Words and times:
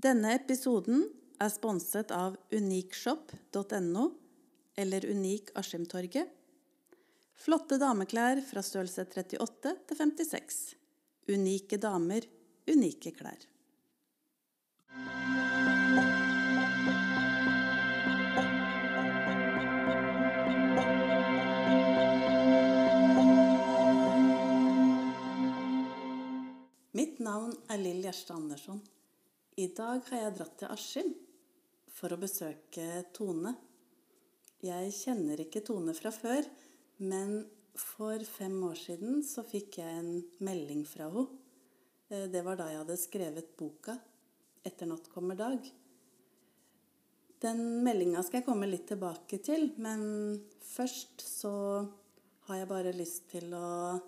Denne 0.00 0.30
episoden 0.32 1.02
er 1.42 1.50
sponset 1.52 2.12
av 2.14 2.36
unikshop.no 2.54 4.04
eller 4.80 5.04
Unik 5.04 5.50
Askimtorget. 5.60 6.30
Flotte 7.36 7.76
dameklær 7.80 8.40
fra 8.46 8.62
størrelse 8.64 9.04
38 9.04 9.72
til 9.90 9.98
56. 9.98 10.60
Unike 11.34 11.76
damer, 11.82 12.24
unike 12.70 13.12
klær. 13.12 13.44
Mitt 26.96 27.20
navn 27.20 27.52
er 27.68 27.84
Lill 27.84 28.00
Gjerstad 28.06 28.40
Andersson. 28.40 28.80
I 29.58 29.66
dag 29.74 30.04
har 30.06 30.20
jeg 30.22 30.34
dratt 30.36 30.58
til 30.60 30.70
Askim 30.70 31.08
for 31.90 32.14
å 32.14 32.18
besøke 32.20 32.84
Tone. 33.16 33.50
Jeg 34.62 34.92
kjenner 34.94 35.42
ikke 35.42 35.62
Tone 35.66 35.94
fra 35.96 36.12
før, 36.14 36.46
men 37.02 37.42
for 37.74 38.22
fem 38.28 38.54
år 38.68 38.78
siden 38.78 39.24
så 39.26 39.42
fikk 39.46 39.80
jeg 39.80 39.98
en 39.98 40.12
melding 40.46 40.84
fra 40.86 41.08
henne. 41.10 41.26
Eh, 42.10 42.28
Det 42.30 42.44
var 42.44 42.56
da 42.56 42.68
jeg 42.70 42.78
hadde 42.78 42.96
skrevet 42.96 43.56
boka 43.56 43.98
'Etter 44.64 44.86
natt 44.86 45.08
kommer 45.10 45.34
dag'. 45.34 45.70
Den 47.40 47.82
meldinga 47.82 48.22
skal 48.22 48.40
jeg 48.40 48.46
komme 48.46 48.70
litt 48.70 48.86
tilbake 48.86 49.42
til, 49.42 49.72
men 49.78 50.46
først 50.60 51.20
så 51.20 51.88
har 52.46 52.56
jeg 52.56 52.68
bare 52.68 52.92
lyst 52.92 53.28
til 53.30 53.50
å 53.54 54.00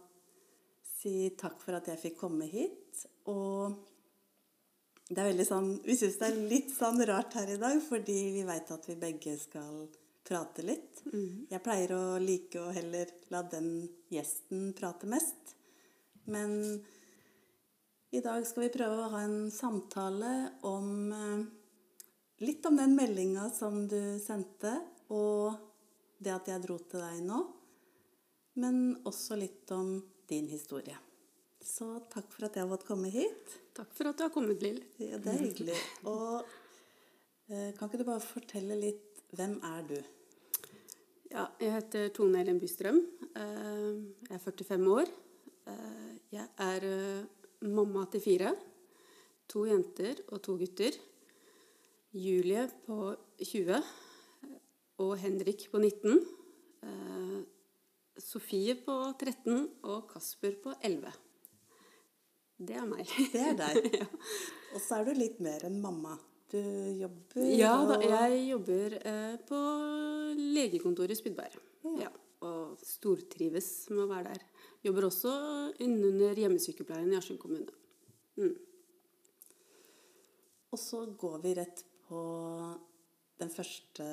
si 0.84 1.30
takk 1.30 1.58
for 1.60 1.74
at 1.74 1.86
jeg 1.86 1.98
fikk 1.98 2.18
komme 2.18 2.46
hit. 2.46 3.06
Og 3.26 3.91
det 5.08 5.18
er 5.18 5.28
veldig 5.32 5.46
sånn 5.46 5.70
Vi 5.84 5.96
syns 5.98 6.18
det 6.20 6.28
er 6.28 6.38
litt 6.52 6.70
sånn 6.74 7.02
rart 7.08 7.34
her 7.38 7.50
i 7.50 7.58
dag, 7.60 7.80
fordi 7.84 8.18
vi 8.38 8.46
veit 8.48 8.70
at 8.72 8.86
vi 8.88 8.96
begge 9.00 9.36
skal 9.40 9.86
prate 10.22 10.64
litt. 10.64 11.02
Jeg 11.50 11.62
pleier 11.64 11.92
å 11.96 12.18
like 12.22 12.60
å 12.60 12.72
heller 12.72 13.10
la 13.34 13.42
den 13.42 13.88
gjesten 14.12 14.70
prate 14.78 15.08
mest. 15.10 15.56
Men 16.30 16.54
i 18.14 18.20
dag 18.22 18.46
skal 18.46 18.66
vi 18.66 18.74
prøve 18.76 19.02
å 19.02 19.10
ha 19.16 19.24
en 19.26 19.50
samtale 19.50 20.32
om 20.68 20.88
eh, 21.16 21.44
litt 22.46 22.66
om 22.68 22.78
den 22.78 22.94
meldinga 22.96 23.48
som 23.50 23.86
du 23.90 24.18
sendte, 24.22 24.76
og 25.10 25.56
det 26.22 26.34
at 26.34 26.50
jeg 26.52 26.62
dro 26.62 26.78
til 26.86 27.02
deg 27.02 27.22
nå. 27.26 27.40
Men 28.62 28.76
også 29.08 29.38
litt 29.40 29.70
om 29.74 29.96
din 30.28 30.46
historie. 30.52 30.98
Så 31.62 31.86
takk 32.10 32.26
for 32.32 32.46
at 32.48 32.56
jeg 32.58 32.64
har 32.64 32.70
fått 32.72 32.86
komme 32.88 33.10
hit. 33.12 33.52
Takk 33.76 33.92
for 33.94 34.10
at 34.10 34.18
du 34.18 34.24
har 34.26 34.32
kommet, 34.34 34.62
Lill. 34.64 34.80
Ja, 35.00 35.18
det 35.22 35.30
er 35.32 35.44
hyggelig. 35.44 35.76
Og 36.10 36.42
eh, 37.48 37.70
kan 37.78 37.86
ikke 37.88 38.00
du 38.02 38.08
bare 38.08 38.24
fortelle 38.24 38.78
litt 38.80 39.08
Hvem 39.32 39.54
er 39.64 39.84
du? 39.88 39.94
Ja, 41.32 41.46
jeg 41.62 41.70
heter 41.72 42.10
Tone 42.12 42.42
Elin 42.42 42.58
Bystrøm. 42.60 42.98
Eh, 43.32 43.86
Jeg 44.28 44.36
er 44.36 44.42
45 44.44 44.90
år. 44.92 45.08
Eh, 45.72 46.10
Jeg 46.34 46.48
er 46.60 46.84
mamma 47.64 48.02
til 48.12 48.20
fire. 48.26 48.52
To 49.48 49.64
jenter 49.68 50.20
og 50.32 50.42
to 50.44 50.58
gutter. 50.60 50.98
Julie 52.12 52.66
på 52.84 53.14
20 53.40 53.80
og 55.00 55.14
Henrik 55.22 55.64
på 55.72 55.80
19. 55.80 56.20
Eh, 56.84 57.40
Sofie 58.20 58.74
på 58.84 58.98
13 59.16 59.70
og 59.88 60.10
Kasper 60.12 60.58
på 60.60 60.74
11. 60.84 61.08
Det 62.56 62.76
er 62.78 62.88
meg. 62.88 63.08
Det 63.32 63.46
er 63.52 63.56
deg. 63.58 63.88
Ja. 64.02 64.08
Og 64.72 64.80
så 64.80 64.96
er 64.96 65.04
du 65.04 65.18
litt 65.18 65.40
mer 65.44 65.66
enn 65.68 65.74
mamma. 65.82 66.14
Du 66.48 66.56
jobber 66.96 67.48
Ja 67.56 67.74
da, 67.88 67.98
jeg 68.00 68.38
jobber 68.48 68.94
eh, 69.08 69.34
på 69.48 69.58
legekontoret 70.38 71.12
i 71.12 71.18
Spydberg. 71.18 71.58
Ja. 71.84 72.06
Ja, 72.06 72.10
og 72.48 72.80
stortrives 72.84 73.68
med 73.92 74.04
å 74.06 74.08
være 74.10 74.32
der. 74.32 74.44
Jobber 74.84 75.10
også 75.10 75.32
under 75.84 76.40
hjemmesykepleien 76.40 77.12
i 77.12 77.18
Askim 77.18 77.36
kommune. 77.40 77.72
Mm. 78.40 78.56
Og 80.72 80.80
så 80.80 81.04
går 81.20 81.40
vi 81.44 81.54
rett 81.60 81.84
på 82.08 82.22
den 83.40 83.52
første 83.52 84.06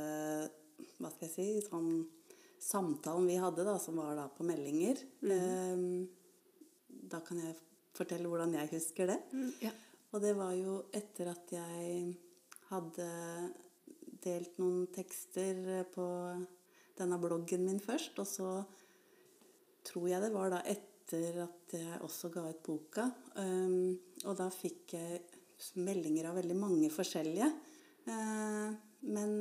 hva 0.99 1.11
skal 1.11 1.27
jeg 1.27 1.33
si, 1.33 1.47
sånn 1.67 1.91
samtalen 2.59 3.27
vi 3.29 3.39
hadde, 3.39 3.63
da, 3.67 3.77
som 3.79 3.99
var 3.99 4.15
da 4.17 4.27
på 4.31 4.47
meldinger. 4.47 4.99
Eh, 5.23 5.83
da 7.09 7.23
kan 7.23 7.39
jeg 7.39 7.55
fortelle 7.99 8.31
hvordan 8.31 8.55
jeg 8.57 8.71
husker 8.73 9.11
det. 9.11 9.19
Ja. 9.63 9.73
Og 10.09 10.23
det 10.23 10.33
var 10.37 10.55
jo 10.57 10.79
etter 10.95 11.29
at 11.35 11.51
jeg 11.53 12.15
hadde 12.71 13.09
delt 14.23 14.57
noen 14.61 14.87
tekster 14.93 15.83
på 15.93 16.07
denne 16.99 17.19
bloggen 17.21 17.65
min 17.67 17.79
først, 17.83 18.17
og 18.19 18.27
så 18.27 18.51
tror 19.87 20.07
jeg 20.11 20.23
det 20.23 20.31
var 20.33 20.51
da 20.51 20.61
etter 20.67 21.43
at 21.45 21.75
jeg 21.77 21.99
også 22.05 22.31
ga 22.33 22.45
ut 22.49 22.61
boka. 22.65 23.07
Um, 23.39 23.95
og 24.25 24.35
da 24.37 24.49
fikk 24.53 24.95
jeg 24.97 25.21
meldinger 25.79 26.29
av 26.29 26.39
veldig 26.39 26.57
mange 26.59 26.89
forskjellige. 26.93 27.49
Uh, 28.09 28.73
men 29.07 29.31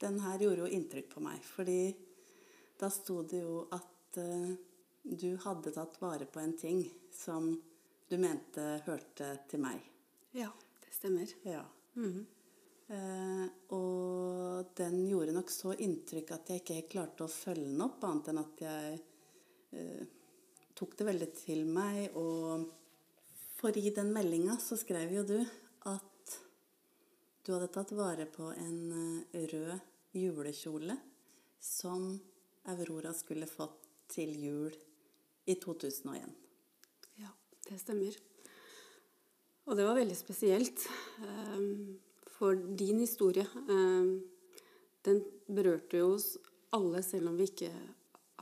den 0.00 0.20
her 0.22 0.42
gjorde 0.44 0.64
jo 0.64 0.72
inntrykk 0.78 1.10
på 1.16 1.24
meg, 1.24 1.42
fordi 1.44 1.80
da 2.78 2.90
sto 2.92 3.22
det 3.26 3.42
jo 3.42 3.64
at 3.74 4.20
uh, 4.20 4.52
du 5.06 5.30
hadde 5.44 5.72
tatt 5.74 5.98
vare 6.02 6.28
på 6.28 6.42
en 6.42 6.54
ting 6.58 6.84
som 7.14 7.54
du 8.08 8.16
mente 8.22 8.64
hørte 8.86 9.32
til 9.50 9.62
meg. 9.62 9.82
ja, 10.32 10.50
det 10.84 10.94
stemmer. 10.94 11.32
Ja. 11.42 11.64
Mhm. 11.94 12.26
Eh, 12.86 13.46
og 13.74 14.68
den 14.78 15.00
gjorde 15.08 15.34
nok 15.34 15.50
så 15.50 15.72
inntrykk 15.74 16.30
at 16.36 16.50
jeg 16.52 16.62
ikke 16.62 16.76
helt 16.78 16.92
klarte 16.92 17.26
å 17.26 17.32
følge 17.32 17.66
den 17.66 17.82
opp, 17.82 18.04
annet 18.06 18.30
enn 18.30 18.38
at 18.38 18.62
jeg 18.62 19.00
eh, 19.72 20.04
tok 20.78 20.94
det 20.98 21.08
veldig 21.08 21.30
til 21.34 21.64
meg. 21.66 22.14
Og 22.14 22.68
for 23.58 23.74
i 23.74 23.90
den 23.90 24.12
meldinga 24.14 24.58
så 24.62 24.78
skrev 24.78 25.16
jo 25.18 25.26
du 25.26 25.40
at 25.90 26.38
du 27.42 27.52
hadde 27.54 27.72
tatt 27.74 27.94
vare 27.98 28.28
på 28.30 28.52
en 28.54 28.80
eh, 29.34 29.44
rød 29.50 29.92
julekjole 30.16 30.96
som 31.58 32.12
Aurora 32.70 33.12
skulle 33.14 33.50
fått 33.50 33.90
til 34.14 34.30
jul 34.38 34.74
i 35.50 35.58
2001. 35.58 36.45
Det 37.66 37.78
stemmer. 37.82 38.14
Og 39.66 39.74
det 39.74 39.86
var 39.86 39.98
veldig 39.98 40.16
spesielt. 40.16 40.86
ehm, 41.26 41.98
For 42.36 42.54
din 42.54 42.98
historie, 42.98 43.46
ehm, 43.68 44.22
den 45.02 45.24
berørte 45.48 45.96
jo 45.96 46.14
oss 46.14 46.36
alle, 46.70 47.02
selv 47.02 47.28
om 47.28 47.36
vi 47.36 47.44
ikke 47.48 47.70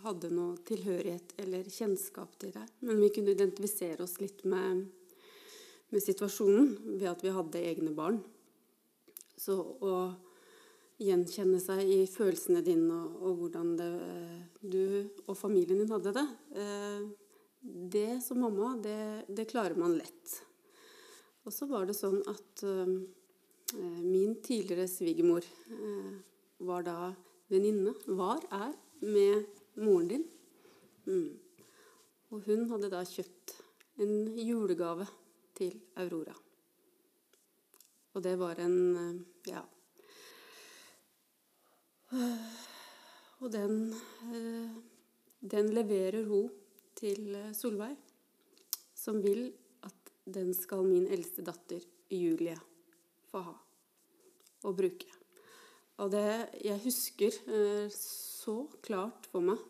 hadde 0.03 0.31
noe 0.31 0.57
tilhørighet 0.67 1.33
eller 1.39 1.63
kjennskap 1.65 2.37
til 2.39 2.51
det. 2.51 2.67
Men 2.81 3.01
vi 3.01 3.09
kunne 3.11 3.31
identifisere 3.31 4.03
oss 4.03 4.19
litt 4.21 4.45
med, 4.45 4.89
med 5.91 6.03
situasjonen 6.03 6.99
ved 6.99 7.09
at 7.09 7.23
vi 7.23 7.31
hadde 7.31 7.65
egne 7.71 7.95
barn. 7.95 8.23
Så 9.39 9.55
å 9.81 10.15
gjenkjenne 10.99 11.61
seg 11.61 11.81
i 11.87 12.05
følelsene 12.07 12.63
dine 12.63 12.93
og, 12.93 13.23
og 13.23 13.37
hvordan 13.39 13.77
det, 13.79 13.91
du 14.61 15.09
og 15.27 15.37
familien 15.39 15.79
din 15.79 15.91
hadde 15.91 16.13
det, 16.13 16.27
eh, 16.55 17.24
det 17.65 18.21
som 18.21 18.41
mamma, 18.41 18.77
det, 18.77 19.25
det 19.29 19.49
klarer 19.49 19.75
man 19.81 19.97
lett. 19.97 20.35
Og 21.45 21.53
så 21.53 21.67
var 21.69 21.87
det 21.89 21.97
sånn 21.97 22.21
at 22.29 22.63
eh, 22.69 22.91
min 24.05 24.35
tidligere 24.45 24.89
svigermor 24.89 25.45
eh, 25.73 26.11
var 26.65 26.85
da 26.85 26.99
venninne, 27.53 27.95
var, 28.07 28.45
er, 28.53 28.75
med 29.05 29.47
moren 29.81 30.11
din. 30.13 30.27
Mm. 31.09 31.31
Og 32.33 32.45
hun 32.49 32.67
hadde 32.71 32.91
da 32.93 33.01
kjøpt 33.09 33.57
en 34.05 34.13
julegave 34.41 35.07
til 35.57 35.79
Aurora. 36.01 36.35
Og 38.15 38.25
det 38.25 38.35
var 38.41 38.61
en 38.61 38.77
eh, 39.01 39.23
ja. 39.55 39.65
Og 43.41 43.49
den, 43.53 43.89
eh, 44.37 44.77
den 45.41 45.73
leverer 45.75 46.29
hun 46.29 46.53
til 47.05 47.35
eh, 47.37 47.53
Solveig, 47.57 47.97
som 48.97 49.21
vil 49.25 49.51
at 49.85 50.15
den 50.25 50.55
skal 50.57 50.87
min 50.87 51.07
eldste 51.13 51.45
datter 51.45 51.85
Julie 52.13 52.57
få 53.29 53.43
ha 53.45 53.55
og 54.65 54.77
bruke. 54.79 55.11
Og 56.01 56.09
det 56.15 56.25
jeg 56.65 56.81
husker 56.87 57.37
eh, 57.53 57.93
så 57.93 58.65
klart 58.85 59.29
for 59.31 59.45
meg 59.45 59.61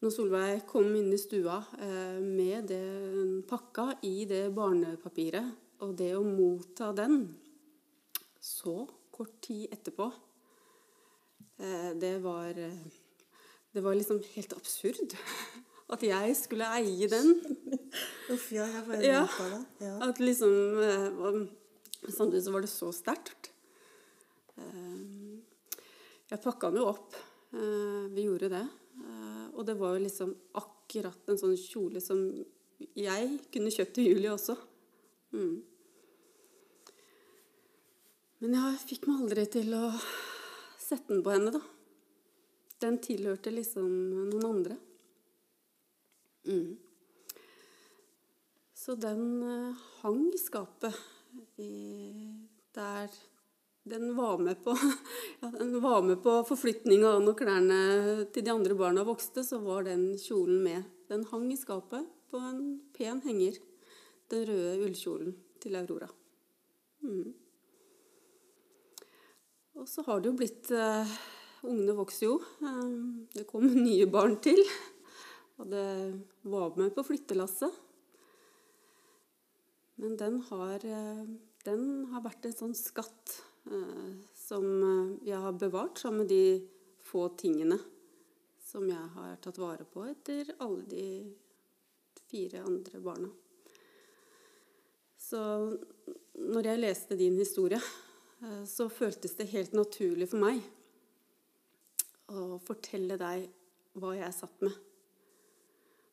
når 0.00 0.14
Solveig 0.14 0.62
kom 0.64 0.88
inn 0.96 1.10
i 1.12 1.20
stua 1.20 1.58
eh, 1.76 2.16
med 2.24 2.70
den 2.70 3.42
pakka 3.48 3.98
i 4.08 4.24
det 4.24 4.46
barnepapiret, 4.56 5.50
og 5.84 5.92
det 5.96 6.14
å 6.16 6.24
motta 6.24 6.88
den 6.96 7.26
så 8.40 8.86
kort 9.12 9.36
tid 9.44 9.68
etterpå, 9.72 10.08
det 12.00 12.14
var 12.24 12.56
Det 12.56 13.82
var 13.84 13.94
liksom 13.94 14.22
helt 14.32 14.52
absurd. 14.56 15.12
At 15.90 16.02
jeg 16.06 16.34
skulle 16.38 16.68
eie 16.78 17.08
den. 17.10 17.32
Uff, 18.34 18.50
ja, 18.54 18.66
jeg 18.70 18.84
får 18.86 19.02
Ja. 19.04 19.22
det. 19.26 19.86
Ja. 19.86 19.94
At 20.06 20.20
liksom 20.22 20.52
eh, 20.86 21.40
samtidig 22.14 22.44
så 22.46 22.52
var 22.54 22.62
det 22.64 22.70
så 22.70 22.90
sterkt. 22.94 23.50
Eh, 24.54 25.40
jeg 26.30 26.42
pakka 26.44 26.70
den 26.70 26.78
jo 26.82 26.86
opp. 26.92 27.16
Eh, 27.52 28.06
vi 28.14 28.28
gjorde 28.28 28.52
det. 28.54 28.66
Og 29.56 29.64
det 29.66 29.74
var 29.80 29.96
jo 29.96 30.04
liksom 30.04 30.30
akkurat 30.56 31.28
en 31.32 31.38
sånn 31.40 31.56
kjole 31.58 32.00
som 32.04 32.20
jeg 32.96 33.32
kunne 33.52 33.72
kjøpt 33.72 33.94
til 33.96 34.06
Julie 34.12 34.30
også. 34.32 34.54
Mm. 35.34 35.56
Men 38.40 38.54
jeg 38.56 38.78
fikk 38.86 39.08
meg 39.08 39.24
aldri 39.24 39.44
til 39.52 39.74
å 39.76 39.88
sette 40.80 41.10
den 41.12 41.24
på 41.26 41.32
henne, 41.34 41.52
da. 41.56 41.60
Den 42.80 42.96
tilhørte 43.04 43.52
liksom 43.52 43.90
noen 44.30 44.46
andre. 44.48 44.78
Mm. 46.48 46.78
Så 48.74 48.94
den 48.96 49.42
uh, 49.42 49.88
hang 50.00 50.22
i 50.34 50.38
skapet 50.40 50.96
der 52.74 53.10
den 53.82 54.16
var 54.16 54.38
med 54.38 54.64
på 54.64 54.70
ja, 55.40 55.50
var 55.80 56.02
med 56.02 56.22
på 56.22 56.34
forflytninga 56.48 57.12
når 57.24 57.36
klærne 57.38 57.80
til 58.32 58.44
de 58.44 58.52
andre 58.52 58.76
barna 58.76 59.04
vokste, 59.08 59.44
så 59.44 59.58
var 59.64 59.86
den 59.88 60.12
kjolen 60.20 60.62
med. 60.64 60.88
Den 61.08 61.24
hang 61.30 61.48
i 61.52 61.58
skapet 61.58 62.06
på 62.30 62.40
en 62.44 62.64
pen 62.96 63.22
henger. 63.24 63.56
Den 64.30 64.46
røde 64.46 64.84
ullkjolen 64.84 65.34
til 65.62 65.78
Aurora. 65.80 66.10
Mm. 67.02 67.32
Og 69.80 69.88
så 69.88 70.04
har 70.06 70.20
det 70.20 70.28
jo 70.28 70.38
blitt 70.38 70.72
uh, 70.76 71.18
Ungene 71.60 71.92
vokser 71.92 72.24
jo. 72.24 72.38
Um, 72.64 73.26
det 73.34 73.46
kom 73.48 73.66
nye 73.86 74.06
barn 74.08 74.38
til. 74.44 74.60
Det 75.66 76.20
var 76.42 76.76
med 76.76 76.94
på 76.94 77.04
flyttelasset. 77.04 77.72
Men 80.00 80.16
den 80.16 80.40
har, 80.48 80.84
uh, 80.84 81.24
den 81.64 81.86
har 82.12 82.24
vært 82.24 82.48
en 82.48 82.56
sånn 82.56 82.76
skatt 82.76 83.34
eh, 83.68 84.12
som 84.32 84.64
jeg 85.26 85.36
har 85.36 85.58
bevart 85.60 86.00
sammen 86.00 86.22
med 86.22 86.30
de 86.32 86.62
få 87.04 87.26
tingene 87.36 87.76
som 88.64 88.86
jeg 88.88 89.10
har 89.16 89.34
tatt 89.44 89.60
vare 89.60 89.84
på 89.84 90.06
etter 90.08 90.54
alle 90.64 90.86
de 90.88 91.04
fire 92.30 92.62
andre 92.64 93.02
barna. 93.04 93.28
Så 95.20 95.42
når 96.40 96.70
jeg 96.70 96.82
leste 96.86 97.20
din 97.20 97.36
historie, 97.36 97.82
Eh, 98.42 98.64
så 98.64 98.88
føltes 98.88 99.36
det 99.36 99.50
helt 99.52 99.72
naturlig 99.76 100.30
for 100.30 100.40
meg 100.40 100.62
å 102.30 102.56
fortelle 102.64 103.18
deg 103.20 103.48
hva 104.00 104.14
jeg 104.16 104.36
satt 104.36 104.64
med. 104.64 104.76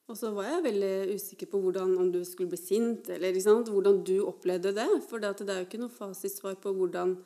Og 0.07 0.15
så 0.15 0.29
var 0.31 0.45
jeg 0.47 0.63
veldig 0.69 1.17
usikker 1.17 1.49
på 1.51 1.59
hvordan, 1.59 1.97
om 1.99 2.11
du 2.13 2.21
skulle 2.23 2.53
bli 2.53 2.59
sint, 2.59 3.09
eller 3.11 3.35
hvordan 3.67 3.99
du 4.07 4.15
opplevde 4.23 4.71
det. 4.75 4.87
For 5.03 5.19
det 5.19 5.33
er 5.43 5.59
jo 5.59 5.67
ikke 5.67 5.81
noe 5.81 5.91
fasitsvar 5.91 6.55
på 6.63 6.71
hvordan, 6.77 7.17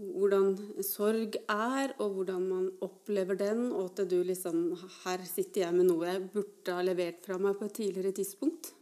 hvordan, 0.00 0.54
sorg 0.86 1.36
er, 1.36 1.92
og 2.00 2.16
hvordan 2.16 2.46
man 2.48 2.70
opplever 2.84 3.36
den, 3.36 3.68
og 3.74 3.90
at 3.90 4.08
du 4.08 4.22
liksom 4.24 4.72
Her 5.02 5.24
sitter 5.28 5.66
jeg 5.66 5.76
med 5.76 5.90
noe 5.90 6.08
jeg 6.08 6.24
burde 6.32 6.78
ha 6.78 6.84
levert 6.84 7.20
fra 7.24 7.36
meg 7.36 7.58
på 7.58 7.68
et 7.68 7.76
tidligere 7.76 8.14
tidspunkt. 8.16 8.72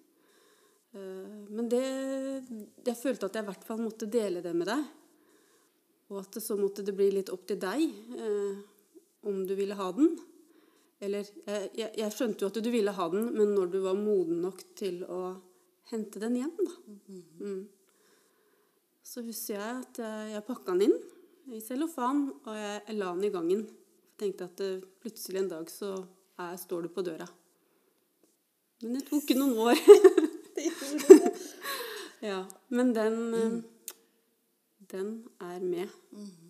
Eh, 0.94 1.40
men 1.50 1.66
det, 1.72 1.82
jeg 2.86 3.00
følte 3.00 3.26
at 3.26 3.40
jeg 3.40 3.42
i 3.42 3.48
hvert 3.48 3.66
fall 3.66 3.82
måtte 3.82 4.06
dele 4.06 4.42
det 4.44 4.54
med 4.54 4.70
deg. 4.70 4.86
Og 6.12 6.20
at 6.22 6.38
så 6.38 6.54
måtte 6.60 6.86
det 6.86 6.94
bli 6.94 7.10
litt 7.16 7.34
opp 7.34 7.42
til 7.50 7.58
deg 7.58 7.82
eh, 7.82 8.62
om 9.26 9.42
du 9.42 9.56
ville 9.58 9.74
ha 9.74 9.90
den. 9.98 10.14
Eller 11.04 11.28
jeg, 11.76 11.90
jeg, 11.98 12.10
skjønte 12.14 12.44
jo 12.44 12.50
at 12.50 12.60
du 12.64 12.70
ville 12.72 12.94
ha 12.96 13.06
den, 13.12 13.28
men 13.36 13.54
når 13.56 13.72
du 13.72 13.78
var 13.84 13.98
moden 13.98 14.40
nok 14.44 14.62
til 14.78 15.02
å 15.04 15.20
hente 15.90 16.22
den 16.22 16.38
hjem, 16.40 16.54
da. 16.58 16.76
Mm. 17.44 17.62
Så 19.04 19.24
husker 19.26 19.58
jeg 19.58 19.80
at 19.82 20.00
jeg, 20.00 20.30
jeg 20.32 20.46
pakka 20.46 20.72
den 20.72 20.86
inn 20.88 21.54
i 21.54 21.60
cellofan, 21.60 22.26
og 22.46 22.56
jeg, 22.56 22.78
jeg, 22.86 22.98
la 23.00 23.10
den 23.12 23.28
i 23.28 23.32
gangen. 23.34 23.66
Jeg 24.14 24.20
tenkte 24.22 24.48
at 24.48 24.62
eh, 24.64 24.86
plutselig 25.02 25.42
en 25.42 25.50
dag 25.52 25.68
så 25.72 25.92
er, 26.40 26.56
står 26.60 26.86
du 26.86 26.94
på 26.94 27.04
døra. 27.04 27.28
Men 28.84 28.96
det 28.96 29.04
tok 29.10 29.34
noen 29.36 29.60
år. 29.68 29.84
ja, 32.30 32.40
men 32.72 32.96
den 32.96 33.20
mm 33.34 33.62
den 34.94 35.28
er 35.40 35.60
med. 35.60 35.88
Mm. 36.12 36.43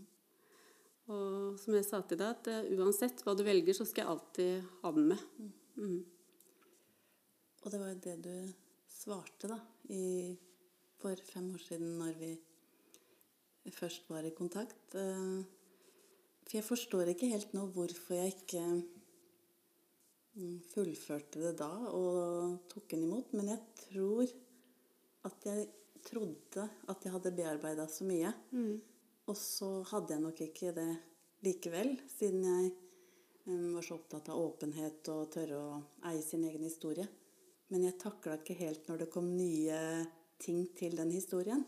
Og 1.13 1.59
som 1.61 1.77
jeg 1.77 1.85
sa 1.85 2.01
til 2.09 2.21
deg, 2.21 2.33
at 2.33 2.49
uh, 2.49 2.71
uansett 2.79 3.21
hva 3.25 3.35
du 3.37 3.45
velger, 3.45 3.77
så 3.77 3.85
skal 3.89 4.05
jeg 4.05 4.13
alltid 4.15 4.71
ha 4.81 4.93
den 4.97 5.11
med. 5.13 5.25
Mm. 5.77 6.01
Og 7.65 7.73
det 7.73 7.81
var 7.81 7.93
jo 7.93 8.01
det 8.07 8.17
du 8.25 8.35
svarte, 8.89 9.51
da, 9.51 9.59
i, 9.93 10.33
for 11.01 11.21
fem 11.29 11.51
år 11.53 11.65
siden 11.65 11.99
når 12.01 12.17
vi 12.21 12.33
først 13.75 14.09
var 14.13 14.25
i 14.25 14.33
kontakt. 14.37 14.97
Uh, 14.97 15.45
for 16.45 16.59
jeg 16.59 16.67
forstår 16.67 17.13
ikke 17.13 17.31
helt 17.33 17.55
nå 17.57 17.67
hvorfor 17.73 18.19
jeg 18.19 18.35
ikke 18.35 18.65
mm, 20.37 20.59
fullførte 20.73 21.41
det 21.41 21.55
da 21.61 21.71
og 21.89 22.59
tok 22.73 22.91
den 22.93 23.07
imot. 23.07 23.33
Men 23.37 23.53
jeg 23.55 23.63
tror 23.87 24.35
at 25.25 25.49
jeg 25.49 25.69
trodde 26.05 26.67
at 26.93 27.05
jeg 27.05 27.15
hadde 27.15 27.33
bearbeida 27.37 27.87
så 27.89 28.05
mye. 28.09 28.33
Mm. 28.53 28.77
Og 29.31 29.37
så 29.41 29.69
hadde 29.89 30.15
jeg 30.15 30.23
nok 30.25 30.41
ikke 30.45 30.73
det 30.77 30.89
likevel, 31.45 31.95
siden 32.13 32.45
jeg 32.45 32.73
um, 33.49 33.75
var 33.77 33.85
så 33.85 33.97
opptatt 33.97 34.29
av 34.33 34.41
åpenhet 34.41 35.09
og 35.13 35.31
tørre 35.33 35.61
å 35.61 35.79
eie 36.11 36.23
sin 36.25 36.45
egen 36.45 36.65
historie. 36.67 37.07
Men 37.73 37.87
jeg 37.87 38.01
takla 38.01 38.37
ikke 38.39 38.57
helt 38.59 38.91
når 38.91 39.05
det 39.05 39.13
kom 39.13 39.31
nye 39.33 39.79
ting 40.41 40.67
til 40.77 40.97
den 40.99 41.13
historien. 41.15 41.65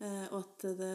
Uh, 0.00 0.26
og 0.32 0.40
at 0.40 0.70
det 0.78 0.94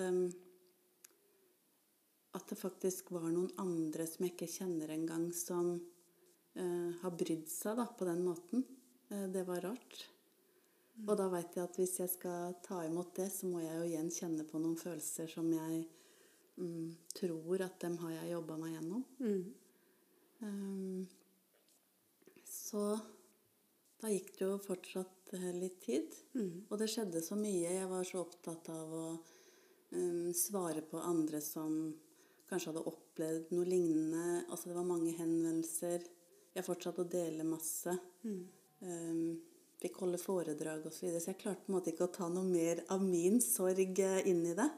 At 2.34 2.50
det 2.50 2.58
faktisk 2.58 3.12
var 3.14 3.28
noen 3.30 3.52
andre 3.62 4.08
som 4.10 4.26
jeg 4.26 4.34
ikke 4.34 4.50
kjenner 4.50 4.90
engang, 4.90 5.28
som 5.38 5.76
uh, 5.78 6.92
har 7.04 7.14
brydd 7.14 7.46
seg 7.46 7.78
da, 7.78 7.86
på 7.86 8.08
den 8.10 8.24
måten. 8.26 8.66
Uh, 9.12 9.28
det 9.30 9.46
var 9.46 9.62
rart. 9.62 10.08
Og 11.02 11.18
da 11.18 11.26
veit 11.32 11.56
jeg 11.58 11.66
at 11.66 11.78
hvis 11.80 11.98
jeg 12.00 12.12
skal 12.12 12.54
ta 12.64 12.84
imot 12.86 13.16
det, 13.18 13.28
så 13.34 13.50
må 13.50 13.64
jeg 13.64 13.74
jo 13.80 13.88
igjen 13.90 14.12
kjenne 14.14 14.46
på 14.48 14.62
noen 14.62 14.78
følelser 14.80 15.28
som 15.32 15.50
jeg 15.52 15.82
mm, 16.62 16.94
tror 17.18 17.66
at 17.66 17.80
dem 17.82 17.98
har 18.04 18.14
jeg 18.20 18.32
jobba 18.36 18.58
meg 18.62 18.76
gjennom. 18.76 19.04
Mm. 19.20 19.44
Um, 20.44 21.04
så 22.48 22.86
da 24.04 24.12
gikk 24.12 24.34
det 24.38 24.46
jo 24.46 24.56
fortsatt 24.62 25.34
eh, 25.38 25.52
litt 25.56 25.80
tid. 25.84 26.16
Mm. 26.38 26.66
Og 26.70 26.80
det 26.80 26.90
skjedde 26.92 27.24
så 27.26 27.38
mye. 27.40 27.74
Jeg 27.80 27.90
var 27.92 28.08
så 28.08 28.22
opptatt 28.24 28.70
av 28.74 28.94
å 28.94 29.06
um, 29.96 30.30
svare 30.36 30.84
på 30.88 31.02
andre 31.02 31.42
som 31.44 31.78
kanskje 32.50 32.70
hadde 32.72 32.86
opplevd 32.92 33.54
noe 33.56 33.68
lignende. 33.68 34.44
Altså 34.50 34.70
det 34.70 34.78
var 34.78 34.88
mange 34.88 35.16
henvendelser. 35.18 36.06
Jeg 36.54 36.68
fortsatte 36.68 37.02
å 37.02 37.10
dele 37.10 37.48
masse. 37.48 37.96
Um, 38.24 39.42
fikk 39.84 40.00
holde 40.04 40.20
foredrag 40.22 40.88
osv. 40.88 40.96
Så, 40.98 41.06
videre. 41.08 41.22
så 41.24 41.32
jeg 41.34 41.42
klarte 41.44 41.66
på 41.66 41.72
en 41.72 41.78
måte 41.78 41.94
ikke 41.94 42.08
å 42.08 42.16
ta 42.16 42.30
noe 42.32 42.48
mer 42.48 42.84
av 42.94 43.04
min 43.04 43.42
sorg 43.44 44.00
eh, 44.00 44.24
inn 44.32 44.42
i 44.48 44.56
det. 44.58 44.70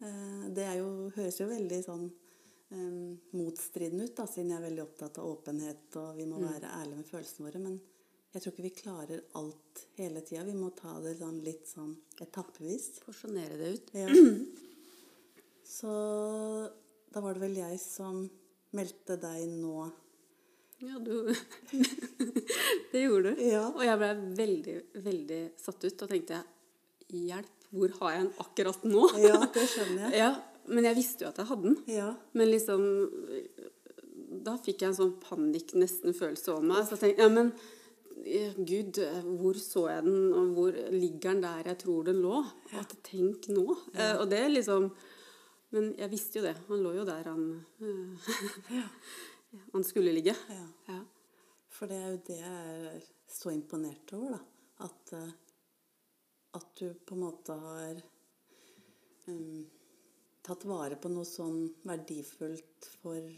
Eh, 0.00 0.48
det 0.56 0.66
jo, 0.80 0.90
høres 1.16 1.40
jo 1.42 1.48
veldig 1.50 1.80
sånn 1.84 2.06
um, 2.08 3.14
motstridende 3.36 4.08
ut, 4.08 4.16
da, 4.16 4.26
siden 4.30 4.54
jeg 4.54 4.60
er 4.60 4.66
veldig 4.68 4.84
opptatt 4.86 5.20
av 5.20 5.28
åpenhet 5.28 6.00
og 6.00 6.16
vi 6.18 6.28
må 6.30 6.40
mm. 6.40 6.46
være 6.54 6.74
ærlige 6.80 7.02
med 7.02 7.10
følelsene 7.10 7.48
våre. 7.48 7.62
Men 7.66 7.78
jeg 8.30 8.42
tror 8.42 8.54
ikke 8.54 8.66
vi 8.68 8.74
klarer 8.78 9.24
alt 9.38 9.84
hele 9.98 10.24
tida. 10.26 10.46
Vi 10.46 10.56
må 10.56 10.70
ta 10.78 10.96
det 11.04 11.16
sånn 11.18 11.40
litt 11.44 11.68
sånn 11.68 11.94
etappevis. 12.22 12.92
Porsjonere 13.04 13.58
det 13.60 13.72
ut. 13.76 13.94
Ja. 13.98 14.10
Så 15.70 15.90
da 17.10 17.22
var 17.22 17.34
det 17.34 17.42
vel 17.44 17.58
jeg 17.58 17.76
som 17.82 18.24
meldte 18.74 19.16
deg 19.18 19.50
nå 19.50 19.88
ja, 20.80 20.98
du 20.98 21.34
Det 22.92 23.02
gjorde 23.02 23.34
du. 23.34 23.42
Ja. 23.44 23.66
Og 23.68 23.82
jeg 23.84 23.98
ble 24.00 24.10
veldig, 24.38 24.76
veldig 25.04 25.40
satt 25.60 25.84
ut. 25.84 26.04
Og 26.06 26.12
tenkte 26.12 26.38
jeg 26.38 27.24
hjelp, 27.30 27.66
hvor 27.70 27.92
har 28.00 28.14
jeg 28.14 28.22
den 28.24 28.30
akkurat 28.44 28.86
nå? 28.88 29.02
Ja, 29.22 29.42
det 29.54 29.66
skjønner 29.70 30.06
jeg. 30.08 30.14
Ja, 30.22 30.30
men 30.70 30.86
jeg 30.86 30.98
visste 31.00 31.24
jo 31.24 31.32
at 31.32 31.40
jeg 31.40 31.50
hadde 31.50 31.68
den. 31.68 31.76
Ja. 31.90 32.08
Men 32.36 32.50
liksom 32.52 32.86
Da 34.46 34.56
fikk 34.62 34.82
jeg 34.82 34.92
en 34.92 34.98
sånn 34.98 35.14
panikk, 35.22 35.74
nesten 35.78 36.16
følelse 36.16 36.54
over 36.54 36.66
meg. 36.72 36.82
Så 36.86 36.96
jeg 36.96 37.04
tenkte 37.04 37.26
ja, 37.26 37.30
men 37.34 37.52
Gud, 38.68 38.98
hvor 39.40 39.56
så 39.56 39.86
jeg 39.88 40.04
den, 40.04 40.26
og 40.36 40.50
hvor 40.52 40.74
ligger 40.92 41.30
den 41.30 41.44
der 41.44 41.70
jeg 41.70 41.78
tror 41.80 42.04
den 42.08 42.20
lå? 42.20 42.42
Ja. 42.72 42.82
At 42.82 42.92
tenk 43.06 43.48
nå. 43.52 43.64
Ja. 43.94 44.12
og 44.20 44.28
det 44.32 44.42
liksom 44.50 44.90
Men 45.70 45.92
jeg 45.96 46.10
visste 46.10 46.40
jo 46.40 46.44
det. 46.48 46.56
Han 46.68 46.82
lå 46.82 46.96
jo 46.98 47.04
der, 47.06 47.28
han. 47.30 47.44
ja 48.74 48.86
han 49.72 49.84
skulle 49.84 50.12
ligge. 50.12 50.34
Ja. 50.48 50.66
ja. 50.86 51.00
For 51.70 51.90
det 51.90 51.98
er 51.98 52.08
jo 52.12 52.22
det 52.26 52.38
jeg 52.40 52.86
er 52.94 53.04
så 53.30 53.52
imponert 53.54 54.14
over, 54.16 54.36
da. 54.36 54.40
At, 54.86 55.12
eh, 55.16 55.32
at 56.58 56.72
du 56.80 56.88
på 57.06 57.16
en 57.16 57.22
måte 57.22 57.56
har 57.60 58.00
um, 59.28 59.60
tatt 60.46 60.66
vare 60.68 60.98
på 61.00 61.12
noe 61.12 61.28
sånn 61.28 61.62
verdifullt 61.86 62.88
for 63.02 63.28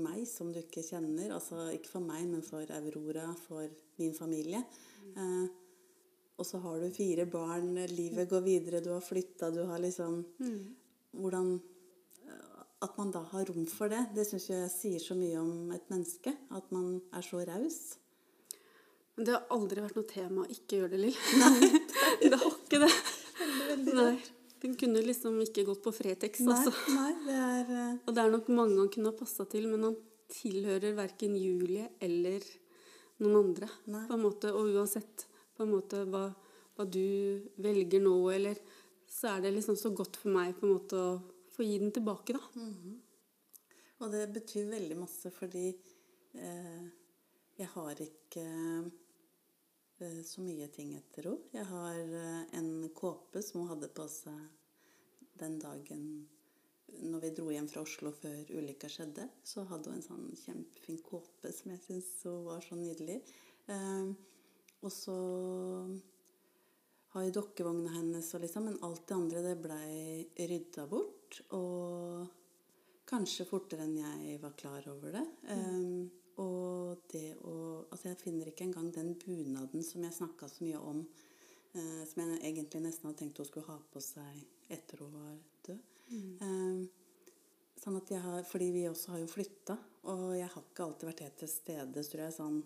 meg 0.00 0.22
som 0.28 0.52
du 0.52 0.60
ikke 0.62 0.84
kjenner. 0.86 1.32
Altså 1.34 1.70
ikke 1.74 1.96
for 1.96 2.04
meg, 2.04 2.26
men 2.30 2.44
for 2.46 2.70
Aurora, 2.76 3.30
for 3.46 3.66
min 4.00 4.14
familie. 4.16 4.62
Mm. 5.00 5.16
Uh, 5.16 5.60
og 6.40 6.46
så 6.48 6.60
har 6.64 6.80
du 6.80 6.94
fire 6.94 7.26
barn, 7.28 7.74
livet 7.90 8.30
går 8.30 8.44
videre, 8.46 8.80
du 8.80 8.94
har 8.94 9.04
flytta, 9.04 9.50
du 9.52 9.64
har 9.68 9.82
liksom 9.82 10.22
Hvordan 11.10 11.56
At 12.80 12.96
man 12.96 13.10
da 13.12 13.20
har 13.32 13.44
rom 13.50 13.66
for 13.68 13.92
det, 13.92 14.06
det 14.16 14.24
syns 14.28 14.48
jeg 14.48 14.68
sier 14.72 15.02
så 15.04 15.16
mye 15.18 15.40
om 15.40 15.72
et 15.76 15.90
menneske. 15.92 16.32
At 16.56 16.70
man 16.72 17.00
er 17.12 17.24
så 17.26 17.42
raus. 17.44 17.80
Men 19.16 19.26
det 19.26 19.34
har 19.36 19.50
aldri 19.52 19.82
vært 19.84 19.98
noe 19.98 20.08
tema 20.08 20.44
å 20.46 20.52
ikke 20.54 20.78
gjøre 20.78 20.94
det, 20.94 21.00
Lill. 21.02 21.18
det 22.30 22.38
har 22.40 22.46
ikke 22.54 22.80
det. 22.80 22.92
Nei. 23.92 24.14
Den 24.60 24.76
kunne 24.76 25.00
liksom 25.04 25.38
ikke 25.40 25.64
gått 25.64 25.80
på 25.84 25.92
Fretex, 25.96 26.42
Nei, 26.44 26.52
altså. 26.52 26.72
nei, 26.92 27.12
det 27.24 27.36
er 27.36 27.70
uh... 27.72 28.00
Og 28.04 28.16
det 28.16 28.22
er 28.22 28.32
nok 28.34 28.48
mange 28.52 28.76
han 28.76 28.90
kunne 28.92 29.12
ha 29.12 29.16
passa 29.16 29.46
til, 29.48 29.64
men 29.72 29.86
han 29.88 29.96
tilhører 30.30 30.96
verken 30.98 31.36
Julie 31.40 31.86
eller 32.04 32.44
noen 33.20 33.38
andre. 33.40 33.70
Nei. 33.88 34.04
på 34.08 34.16
en 34.16 34.24
måte, 34.24 34.52
Og 34.52 34.68
uansett 34.76 35.24
på 35.56 35.64
en 35.64 35.72
måte 35.72 36.04
hva, 36.12 36.26
hva 36.76 36.86
du 36.88 37.40
velger 37.60 38.04
nå, 38.04 38.16
eller 38.36 38.60
så 39.10 39.34
er 39.34 39.46
det 39.46 39.54
liksom 39.56 39.76
så 39.80 39.92
godt 39.96 40.20
for 40.20 40.32
meg 40.32 40.52
på 40.56 40.68
en 40.68 40.74
måte 40.76 41.00
å 41.00 41.10
få 41.60 41.68
gi 41.68 41.78
den 41.78 41.92
tilbake, 41.92 42.32
da. 42.32 42.40
Og 44.00 44.12
det 44.14 44.30
betyr 44.32 44.70
veldig 44.70 44.96
masse 44.96 45.28
fordi 45.34 45.66
eh, 46.40 46.84
jeg 47.60 47.68
har 47.74 48.00
ikke 48.00 48.44
eh, 50.00 50.22
så 50.24 50.40
mye 50.40 50.70
ting 50.72 50.94
etter 50.96 51.28
henne. 51.28 51.50
Jeg 51.52 51.66
har 51.68 51.98
eh, 52.00 52.54
en 52.56 52.70
kåpe 52.96 53.42
som 53.44 53.60
hun 53.60 53.74
hadde 53.74 53.92
på 53.92 54.08
seg 54.08 54.40
den 55.40 55.58
dagen 55.60 56.06
når 57.04 57.26
vi 57.26 57.34
dro 57.36 57.50
hjem 57.52 57.68
fra 57.70 57.84
Oslo 57.84 58.14
før 58.16 58.48
ulykka 58.56 58.88
skjedde. 58.88 59.28
Så 59.44 59.66
hadde 59.68 59.92
hun 59.92 60.00
en 60.00 60.08
sånn 60.08 60.32
kjempefin 60.40 61.04
kåpe 61.04 61.52
som 61.52 61.76
jeg 61.76 61.84
syns 61.84 62.10
var 62.48 62.64
så 62.64 62.80
nydelig. 62.80 63.20
Eh, 63.68 64.10
og 64.80 64.96
så 64.96 65.20
har 67.12 67.28
jo 67.28 67.36
dokkevogna 67.36 67.98
hennes 68.00 68.32
og 68.32 68.46
liksom, 68.46 68.70
men 68.70 68.84
alt 68.86 69.04
det 69.04 69.18
andre 69.20 69.48
det 69.50 69.56
blei 69.60 69.96
rydda 70.40 70.88
bort. 70.88 71.19
Og 71.56 72.28
Kanskje 73.10 73.46
fortere 73.48 73.82
enn 73.88 73.96
jeg 73.98 74.38
var 74.38 74.52
klar 74.58 74.84
over 74.92 75.16
det. 75.16 75.24
Um, 75.50 76.10
og 76.38 77.00
det 77.10 77.34
å 77.42 77.56
Altså, 77.90 78.12
jeg 78.12 78.20
finner 78.20 78.50
ikke 78.50 78.68
engang 78.68 78.90
den 78.94 79.16
bunaden 79.18 79.82
som 79.82 80.04
jeg 80.06 80.14
snakka 80.14 80.46
så 80.48 80.62
mye 80.62 80.78
om, 80.78 81.00
uh, 81.74 82.02
som 82.06 82.20
jeg 82.22 82.38
egentlig 82.52 82.84
nesten 82.84 83.08
hadde 83.08 83.18
tenkt 83.24 83.40
hun 83.42 83.48
skulle 83.48 83.66
ha 83.66 83.78
på 83.90 84.02
seg 84.04 84.44
etter 84.70 85.02
hun 85.02 85.16
var 85.16 85.32
død. 85.66 85.80
Um, 86.44 86.84
sånn 87.80 87.98
at 87.98 88.12
jeg 88.14 88.22
har, 88.22 88.44
fordi 88.46 88.68
vi 88.76 88.84
også 88.86 89.16
har 89.16 89.24
jo 89.24 89.32
flytta, 89.32 89.76
og 90.12 90.22
jeg 90.38 90.52
har 90.52 90.68
ikke 90.68 90.86
alltid 90.86 91.10
vært 91.10 91.24
helt 91.26 91.40
til 91.42 91.50
stede. 91.50 92.06
Tror 92.12 92.24
jeg 92.24 92.36
sånn 92.36 92.60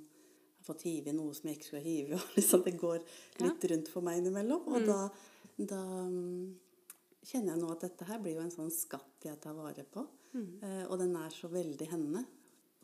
fått 0.64 0.84
hive 0.88 1.12
i 1.12 1.16
noe 1.16 1.32
som 1.36 1.48
jeg 1.48 1.58
ikke 1.58 1.70
skulle 1.70 1.86
hive 1.86 2.16
i, 2.18 2.20
liksom 2.36 2.66
det 2.68 2.76
går 2.80 3.00
litt 3.40 3.66
rundt 3.72 3.88
for 3.92 4.04
meg 4.04 4.20
innimellom. 4.20 4.68
Og 4.76 4.86
da, 4.90 5.00
da 5.72 5.80
um, 6.04 6.52
kjenner 7.24 7.54
jeg 7.54 7.62
nå 7.62 7.72
at 7.72 7.86
dette 7.86 8.06
her 8.08 8.20
blir 8.22 8.38
jo 8.38 8.44
en 8.44 8.54
sånn 8.54 8.72
skatt 8.74 9.26
jeg 9.26 9.40
tar 9.42 9.56
vare 9.56 9.84
på. 9.88 10.04
Eh, 10.34 10.84
og 10.88 10.98
den 11.00 11.14
er 11.18 11.34
så 11.34 11.50
veldig 11.52 11.88
henne. 11.90 12.24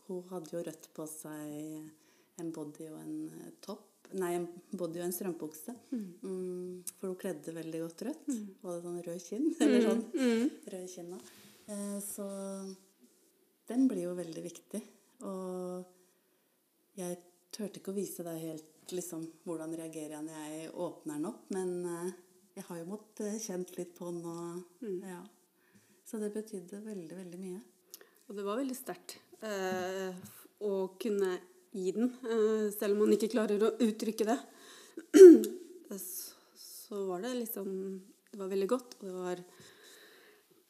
Hun 0.06 0.26
hadde 0.30 0.54
jo 0.54 0.64
rødt 0.66 0.90
på 0.96 1.06
seg 1.10 2.40
en 2.40 2.52
body 2.54 2.88
og 2.90 3.00
en 3.02 3.16
eh, 3.28 3.54
topp. 3.64 3.86
Nei, 4.18 4.32
en 4.38 4.48
body 4.74 4.98
og 4.98 5.06
en 5.06 5.14
strømpebukse. 5.14 5.74
Mm, 5.94 6.80
for 6.96 7.12
hun 7.12 7.18
kledde 7.20 7.54
veldig 7.54 7.82
godt 7.84 8.06
rødt. 8.08 8.30
Og 8.62 8.70
hadde 8.70 8.84
sånn 8.86 9.02
rød 9.06 9.26
kinn. 9.26 9.50
Eller 9.66 9.86
sånn 9.86 10.04
rød 10.74 10.88
kinna. 10.94 11.20
Eh, 11.70 11.98
så 12.02 12.26
den 13.70 13.86
blir 13.90 14.08
jo 14.08 14.16
veldig 14.18 14.44
viktig. 14.46 14.82
Og 15.28 16.98
jeg 16.98 17.20
turte 17.54 17.80
ikke 17.80 17.92
å 17.92 17.98
vise 17.98 18.26
deg 18.26 18.42
helt 18.42 18.94
liksom, 18.94 19.22
hvordan 19.46 19.76
reagerer 19.78 20.16
jeg 20.16 20.26
når 20.26 20.42
jeg 20.42 20.70
åpner 20.74 21.18
den 21.18 21.28
opp, 21.30 21.44
men 21.54 21.70
eh, 21.86 22.10
jeg 22.56 22.66
har 22.66 22.80
jo 22.80 22.88
måttet 22.90 23.42
kjent 23.44 23.76
litt 23.78 23.92
på 23.96 24.10
den 24.10 24.24
og 24.26 25.04
ja. 25.06 25.20
Så 26.06 26.18
det 26.18 26.32
betydde 26.34 26.80
veldig, 26.82 27.14
veldig 27.14 27.38
mye. 27.38 27.60
Og 28.26 28.34
det 28.34 28.44
var 28.46 28.58
veldig 28.58 28.74
sterkt 28.74 29.14
eh, 29.46 30.10
å 30.66 30.72
kunne 30.98 31.36
gi 31.70 31.92
den, 31.94 32.10
eh, 32.26 32.66
selv 32.74 32.96
om 32.96 33.04
man 33.04 33.14
ikke 33.14 33.30
klarer 33.30 33.62
å 33.62 33.76
uttrykke 33.86 34.26
det. 34.26 34.36
så, 35.90 36.00
så 36.58 37.04
var 37.12 37.22
det 37.22 37.36
liksom 37.38 37.70
Det 38.30 38.38
var 38.38 38.50
veldig 38.50 38.68
godt, 38.70 38.98
og 38.98 39.06
det 39.06 39.14
var 39.14 39.42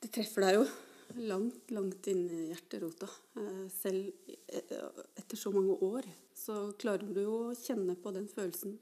Det 0.00 0.12
treffer 0.12 0.44
deg 0.44 0.58
jo 0.58 0.68
langt, 1.16 1.70
langt 1.70 2.06
inn 2.06 2.28
i 2.30 2.42
hjerterota. 2.50 3.08
Eh, 3.36 3.66
selv 3.72 4.12
eh, 4.36 5.02
etter 5.18 5.36
så 5.36 5.52
mange 5.54 5.76
år 5.84 6.06
så 6.36 6.70
klarer 6.80 7.08
du 7.08 7.22
jo 7.24 7.36
å 7.48 7.58
kjenne 7.58 7.96
på 8.00 8.12
den 8.14 8.28
følelsen 8.30 8.76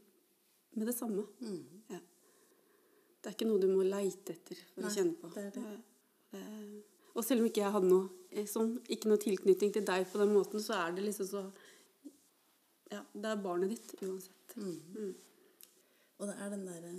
med 0.77 0.91
det 0.91 0.97
samme. 0.97 1.25
Ja. 1.91 2.03
Det 3.19 3.31
er 3.31 3.35
ikke 3.35 3.49
noe 3.49 3.61
du 3.63 3.69
må 3.73 3.83
leite 3.87 4.35
etter 4.37 4.61
for 4.75 4.85
Nei, 4.85 4.91
å 4.91 4.95
kjenne 4.95 5.17
på. 5.19 5.31
det 5.35 5.47
det. 5.57 5.63
Eh, 6.39 6.75
Og 7.19 7.25
selv 7.27 7.43
om 7.43 7.49
ikke 7.49 7.65
jeg 7.65 7.75
hadde 7.75 7.91
noe 7.91 8.09
eh, 8.31 8.47
sånn, 8.47 8.77
ikke 8.89 9.11
noe 9.11 9.23
tilknytning 9.23 9.73
til 9.75 9.87
deg 9.89 10.07
på 10.11 10.21
den 10.23 10.35
måten, 10.37 10.63
så 10.63 10.77
er 10.79 10.95
det 10.97 11.07
liksom 11.09 11.29
så 11.31 11.45
Ja, 12.93 13.03
det 13.13 13.29
er 13.29 13.41
barnet 13.45 13.75
ditt 13.75 13.91
uansett. 14.01 14.55
Mm. 14.57 15.15
Og 16.19 16.27
det 16.31 16.35
er 16.41 16.53
den 16.55 16.63
derre 16.67 16.93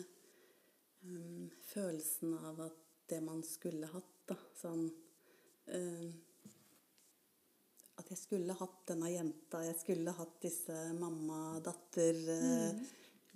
um, 1.04 1.48
følelsen 1.72 2.36
av 2.38 2.60
at 2.68 2.78
det 3.10 3.22
man 3.26 3.42
skulle 3.44 3.90
hatt, 3.90 4.12
da 4.30 4.36
Sånn 4.60 4.84
um, 4.86 6.12
At 8.00 8.12
jeg 8.14 8.20
skulle 8.22 8.56
hatt 8.60 8.84
denne 8.92 9.10
jenta, 9.12 9.64
jeg 9.66 9.80
skulle 9.82 10.14
hatt 10.20 10.38
disse 10.46 10.78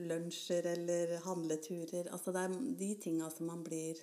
mamma-datter-lunsjer 0.03 0.65
eller 0.65 1.17
handleturer. 1.25 2.11
Altså 2.11 2.31
det 2.31 2.43
er 2.43 2.55
de 2.77 2.95
tinga 2.95 3.29
som 3.29 3.47
man 3.47 3.63
blir 3.63 3.97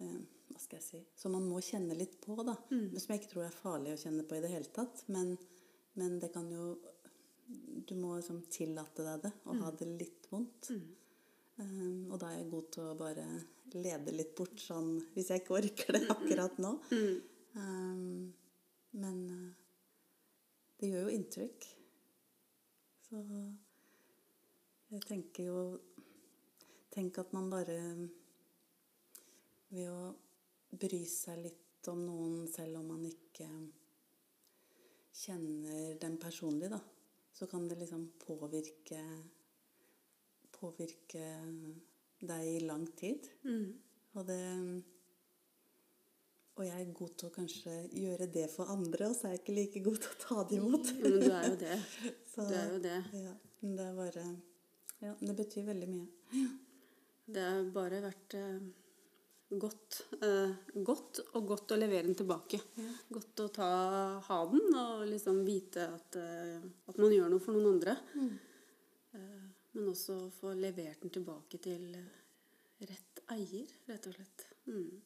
eh, 0.00 0.20
Hva 0.48 0.60
skal 0.60 0.78
jeg 0.78 0.84
si 0.84 1.02
Som 1.16 1.32
man 1.32 1.46
må 1.48 1.60
kjenne 1.60 1.94
litt 1.94 2.20
på, 2.20 2.36
da. 2.42 2.56
Mm. 2.70 2.98
som 2.98 3.12
jeg 3.12 3.22
ikke 3.22 3.32
tror 3.32 3.44
er 3.46 3.56
farlig 3.62 3.94
å 3.94 4.00
kjenne 4.00 4.24
på 4.24 4.36
i 4.36 4.42
det 4.42 4.52
hele 4.52 4.70
tatt. 4.72 5.04
Men, 5.08 5.36
men 5.94 6.18
det 6.20 6.32
kan 6.32 6.50
jo 6.50 6.76
Du 7.86 7.94
må 7.96 8.16
liksom 8.16 8.44
tillate 8.48 9.04
deg 9.04 9.24
det, 9.26 9.32
og 9.44 9.58
ha 9.60 9.70
det 9.76 9.88
litt 9.98 10.28
vondt. 10.30 10.70
Um, 11.56 12.10
og 12.10 12.18
da 12.18 12.30
er 12.30 12.40
jeg 12.40 12.50
god 12.50 12.70
til 12.72 12.86
å 12.88 12.94
bare 12.98 13.26
lede 13.74 14.14
litt 14.14 14.32
bort 14.34 14.58
sånn 14.58 14.96
hvis 15.14 15.28
jeg 15.30 15.42
ikke 15.42 15.58
orker 15.58 15.98
det 15.98 16.06
akkurat 16.14 16.56
nå. 16.62 16.72
Um, 17.54 18.32
men 18.96 19.20
uh, 19.28 19.52
det 20.80 20.88
gjør 20.88 21.04
jo 21.06 21.14
inntrykk. 21.18 21.68
Så 23.04 23.20
jeg 24.92 25.06
tenker 25.08 25.50
jo 25.50 25.64
Tenk 26.94 27.18
at 27.18 27.32
man 27.34 27.48
bare 27.50 27.78
Ved 29.74 29.88
å 29.90 30.12
bry 30.78 31.00
seg 31.10 31.40
litt 31.42 31.88
om 31.90 32.04
noen 32.06 32.44
selv 32.48 32.78
om 32.80 32.92
man 32.92 33.02
ikke 33.08 33.48
kjenner 35.14 35.94
dem 36.00 36.16
personlig, 36.18 36.70
da, 36.72 36.80
så 37.34 37.46
kan 37.50 37.68
det 37.68 37.76
liksom 37.78 38.06
påvirke 38.22 39.00
påvirke 40.54 41.28
deg 42.24 42.48
i 42.48 42.64
lang 42.64 42.86
tid. 42.98 43.28
Og 44.14 44.26
det 44.26 44.42
Og 46.54 46.62
jeg 46.62 46.80
er 46.80 46.90
god 46.94 47.14
til 47.18 47.26
å 47.26 47.34
kanskje 47.34 47.72
gjøre 47.98 48.26
det 48.30 48.44
for 48.52 48.70
andre, 48.70 49.08
og 49.10 49.16
så 49.18 49.26
er 49.26 49.32
jeg 49.32 49.40
ikke 49.40 49.54
like 49.56 49.80
god 49.82 49.96
til 50.04 50.12
å 50.12 50.18
ta 50.22 50.44
det 50.46 50.58
imot. 50.60 50.92
Men 51.00 51.16
du 51.18 51.24
er 51.26 51.48
jo 51.48 51.56
det. 51.58 51.78
Du 52.34 52.54
er 52.54 52.68
jo 52.70 52.78
det. 52.82 52.98
Ja, 53.14 53.32
men 53.60 53.72
det 53.78 53.86
er 53.88 53.96
bare 53.98 54.22
Ja, 55.04 55.12
det 55.20 55.34
betyr 55.36 55.66
veldig 55.68 55.90
mye. 55.90 56.46
Det 57.24 57.42
har 57.44 57.66
bare 57.74 58.00
vært 58.04 58.36
eh, 58.38 58.60
godt, 59.60 59.98
eh, 60.24 60.54
godt 60.86 61.20
og 61.36 61.48
godt 61.50 61.74
å 61.74 61.78
levere 61.78 62.06
den 62.08 62.16
tilbake. 62.16 62.60
Godt 63.12 63.42
å 63.44 63.48
ta, 63.52 63.68
ha 64.24 64.38
den 64.50 64.76
og 64.80 65.04
liksom 65.10 65.42
vite 65.44 65.88
at, 65.92 66.16
eh, 66.20 66.64
at 66.88 67.00
man 67.00 67.12
gjør 67.12 67.32
noe 67.32 67.44
for 67.44 67.56
noen 67.56 67.74
andre. 67.74 67.96
Eh, 69.14 69.42
men 69.74 69.90
også 69.90 70.18
få 70.38 70.54
levert 70.56 71.04
den 71.04 71.12
tilbake 71.18 71.60
til 71.62 71.84
eh, 71.98 72.86
rett 72.88 73.20
eier, 73.34 73.76
rett 73.90 74.08
og 74.08 74.16
slett. 74.16 74.46
Mm. 74.70 75.02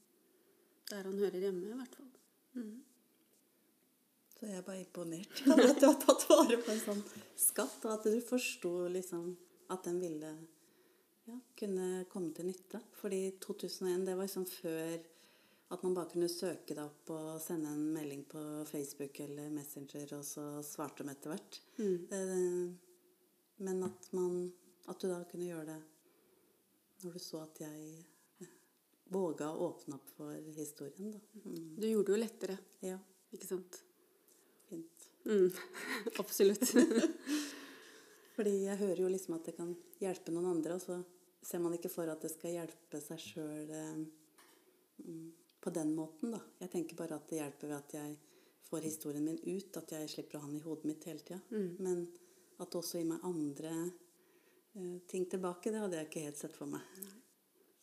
Der 0.93 1.11
han 1.11 1.19
hører 1.19 1.49
hjemme, 1.49 1.73
i 1.73 1.81
hvert 1.81 1.99
fall. 1.99 2.13
Mm. 2.55 2.79
Så 4.39 4.47
jeg 4.47 4.61
er 4.61 4.65
bare 4.71 4.85
imponert 4.85 5.43
over 5.51 5.67
at 5.73 5.83
du 5.83 5.91
har 5.91 6.01
tatt 6.07 6.25
vare 6.31 6.63
på 6.63 6.71
en 6.71 6.83
sånn 6.87 7.05
skatt, 7.35 7.83
og 7.83 7.97
at 7.97 8.07
du 8.07 8.23
forsto 8.23 8.73
liksom 8.95 9.33
at 9.71 9.85
den 9.85 9.99
ville 10.01 10.31
ja, 11.29 11.37
kunne 11.59 12.05
komme 12.11 12.33
til 12.35 12.47
nytte. 12.49 12.81
Fordi 13.01 13.23
2001, 13.41 14.05
det 14.09 14.17
var 14.17 14.25
liksom 14.29 14.47
før 14.49 14.99
at 15.71 15.83
man 15.85 15.95
bare 15.95 16.09
kunne 16.09 16.29
søke 16.33 16.73
deg 16.73 16.85
opp 16.87 17.11
og 17.13 17.41
sende 17.45 17.69
en 17.77 17.83
melding 17.93 18.23
på 18.31 18.41
Facebook 18.71 19.19
eller 19.21 19.51
Messenger, 19.53 20.15
og 20.17 20.25
så 20.25 20.47
svarte 20.65 21.05
de 21.05 21.13
etter 21.13 21.35
hvert. 21.35 21.59
Det- 21.77 22.75
Men 23.61 23.83
at, 23.85 24.09
man, 24.15 24.53
at 24.89 25.01
du 25.03 25.09
da 25.11 25.25
kunne 25.29 25.45
gjøre 25.51 25.67
det 25.67 25.83
når 27.03 27.13
du 27.13 27.19
så 27.19 27.43
at 27.43 27.59
jeg 27.61 28.07
våga 29.11 29.49
å 29.51 29.69
åpne 29.73 29.95
opp 29.99 30.09
for 30.17 30.33
historien, 30.57 31.13
da. 31.13 31.19
Mm. 31.45 31.77
Du 31.81 31.87
gjorde 31.89 32.07
det 32.07 32.15
jo 32.17 32.23
lettere, 32.23 32.59
Ja, 32.83 32.99
ikke 33.33 33.47
sant? 33.47 33.83
fint. 34.69 35.09
Mm. 35.27 35.51
Absolutt. 36.23 36.73
Fordi 38.39 38.55
jeg 38.69 38.79
hører 38.79 39.01
jo 39.03 39.11
liksom 39.11 39.35
at 39.35 39.49
det 39.51 39.57
kan 39.57 39.73
hjelpe 39.99 40.31
noen 40.31 40.53
andre, 40.53 40.77
og 40.79 40.83
så 40.85 41.01
ser 41.43 41.59
man 41.63 41.75
ikke 41.75 41.91
for 41.91 42.07
at 42.13 42.23
det 42.23 42.31
skal 42.31 42.53
hjelpe 42.55 43.01
seg 43.03 43.19
sjøl 43.19 43.71
eh, 43.75 43.97
mm, 45.03 45.25
på 45.59 45.73
den 45.75 45.91
måten, 45.97 46.31
da. 46.37 46.39
Jeg 46.63 46.71
tenker 46.71 46.99
bare 47.01 47.19
at 47.19 47.27
det 47.31 47.41
hjelper 47.41 47.73
ved 47.73 47.77
at 47.81 47.95
jeg 47.99 48.13
får 48.69 48.85
historien 48.87 49.25
min 49.27 49.41
ut, 49.43 49.79
at 49.81 49.95
jeg 49.97 50.11
slipper 50.13 50.39
å 50.39 50.43
ha 50.45 50.51
den 50.53 50.61
i 50.61 50.63
hodet 50.63 50.87
mitt 50.87 51.07
hele 51.09 51.25
tida. 51.25 51.41
Men 51.83 52.05
at 52.59 52.69
det 52.71 52.79
også 52.79 53.01
gir 53.01 53.09
meg 53.09 53.25
andre 53.27 53.73
eh, 53.75 54.99
ting 55.11 55.27
tilbake, 55.31 55.73
det 55.75 55.81
hadde 55.83 55.99
jeg 55.99 56.09
ikke 56.11 56.27
helt 56.29 56.43
sett 56.43 56.55
for 56.55 56.71
meg. 56.71 56.85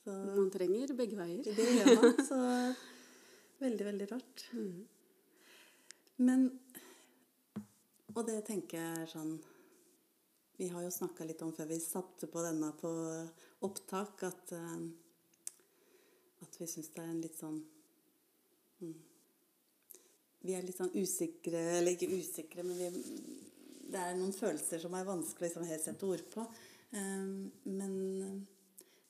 Så 0.06 0.14
Man 0.38 0.52
trenger 0.54 0.94
begge 0.96 1.18
veier. 1.20 1.42
det 1.44 1.66
gjør 1.80 2.00
man. 2.00 2.16
Så 2.30 2.40
veldig, 3.60 3.88
veldig 3.90 4.08
rart. 4.12 4.46
Men 6.24 6.48
Og 8.16 8.24
det 8.30 8.38
tenker 8.48 8.80
jeg 8.80 9.04
er 9.04 9.12
sånn 9.12 9.36
Vi 10.58 10.70
har 10.72 10.84
jo 10.84 10.92
snakka 10.92 11.26
litt 11.28 11.42
om 11.44 11.52
før 11.56 11.68
vi 11.68 11.80
satte 11.84 12.30
på 12.32 12.44
denne 12.44 12.72
på 12.80 12.92
opptak, 13.68 14.24
at, 14.24 14.54
eh, 14.56 14.86
at 16.46 16.60
vi 16.62 16.68
syns 16.70 16.94
det 16.94 17.04
er 17.04 17.12
en 17.12 17.22
litt 17.24 17.38
sånn 17.40 17.60
mm, 18.80 18.96
Vi 20.46 20.56
er 20.56 20.64
litt 20.64 20.80
sånn 20.80 20.94
usikre 20.96 21.60
Eller 21.80 21.96
ikke 21.96 22.12
usikre, 22.14 22.64
men 22.64 22.80
vi, 22.80 23.04
det 23.92 24.02
er 24.02 24.16
noen 24.16 24.36
følelser 24.36 24.80
som 24.84 24.96
er 24.96 25.08
vanskelig 25.08 25.44
å 25.44 25.50
liksom 25.50 25.68
helt 25.70 25.84
sette 25.84 26.08
ord 26.08 26.24
på. 26.32 26.46
Eh, 26.96 27.26
men 27.76 27.96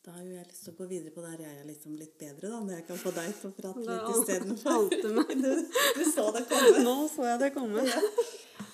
da 0.05 0.13
har 0.13 0.25
jo 0.25 0.35
jeg 0.35 0.47
lyst 0.49 0.65
til 0.65 0.73
å 0.73 0.77
gå 0.77 0.85
videre 0.89 1.11
på 1.13 1.21
der 1.23 1.39
jeg 1.41 1.59
er 1.59 1.65
liksom 1.65 1.93
litt 1.97 2.17
bedre, 2.21 2.49
da. 2.51 2.59
Når 2.61 2.75
jeg 2.75 2.87
kan 2.89 2.99
få 3.01 3.13
deg 3.15 3.31
til 3.39 3.49
å 3.49 3.55
prate 3.57 3.85
litt 3.85 4.09
istedenfor. 4.13 4.89
Du, 5.45 5.51
du 5.97 6.03
så 6.09 6.25
det 6.35 6.43
komme. 6.49 6.81
Nå 6.85 6.95
så 7.13 7.25
jeg 7.29 7.41
det 7.41 7.51
komme. 7.55 7.85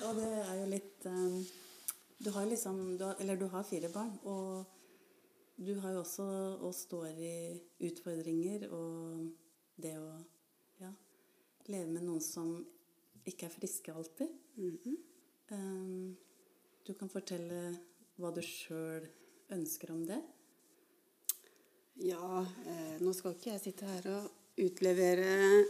Og 0.08 0.18
det 0.18 0.32
er 0.42 0.56
jo 0.58 0.66
litt 0.72 1.08
eh, 1.08 1.54
Du 2.24 2.30
har 2.30 2.46
liksom 2.46 2.98
du 2.98 3.04
har, 3.04 3.16
Eller 3.20 3.38
du 3.38 3.46
har 3.46 3.63
fire 3.63 3.90
barn, 3.90 4.12
og 4.24 4.66
du 5.56 5.74
har 5.82 5.94
jo 5.96 6.01
også 6.04 6.25
og 6.62 6.74
står 6.75 7.18
i 7.18 7.38
utfordringer 7.88 8.68
og 8.70 9.24
det 9.82 9.96
å 9.98 10.12
ja, 10.82 10.92
leve 11.70 11.88
med 11.90 12.06
noen 12.06 12.22
som 12.22 12.51
ikke 13.25 13.48
er 13.48 13.56
friske 13.56 13.94
alltid. 13.94 14.30
Eh, 14.62 16.13
du 16.86 16.94
kan 16.98 17.10
fortelle 17.10 17.63
hva 18.22 18.32
du 18.34 18.42
sjøl 18.46 19.06
ønsker 19.58 19.94
om 19.94 20.06
det. 20.06 20.22
Ja, 22.06 22.46
eh, 22.66 22.96
nå 23.01 23.13
skal 23.18 23.34
ikke 23.34 23.54
jeg 23.56 23.66
sitte 23.66 23.90
her 23.90 24.10
og 24.13 24.62
utlevere 24.62 25.66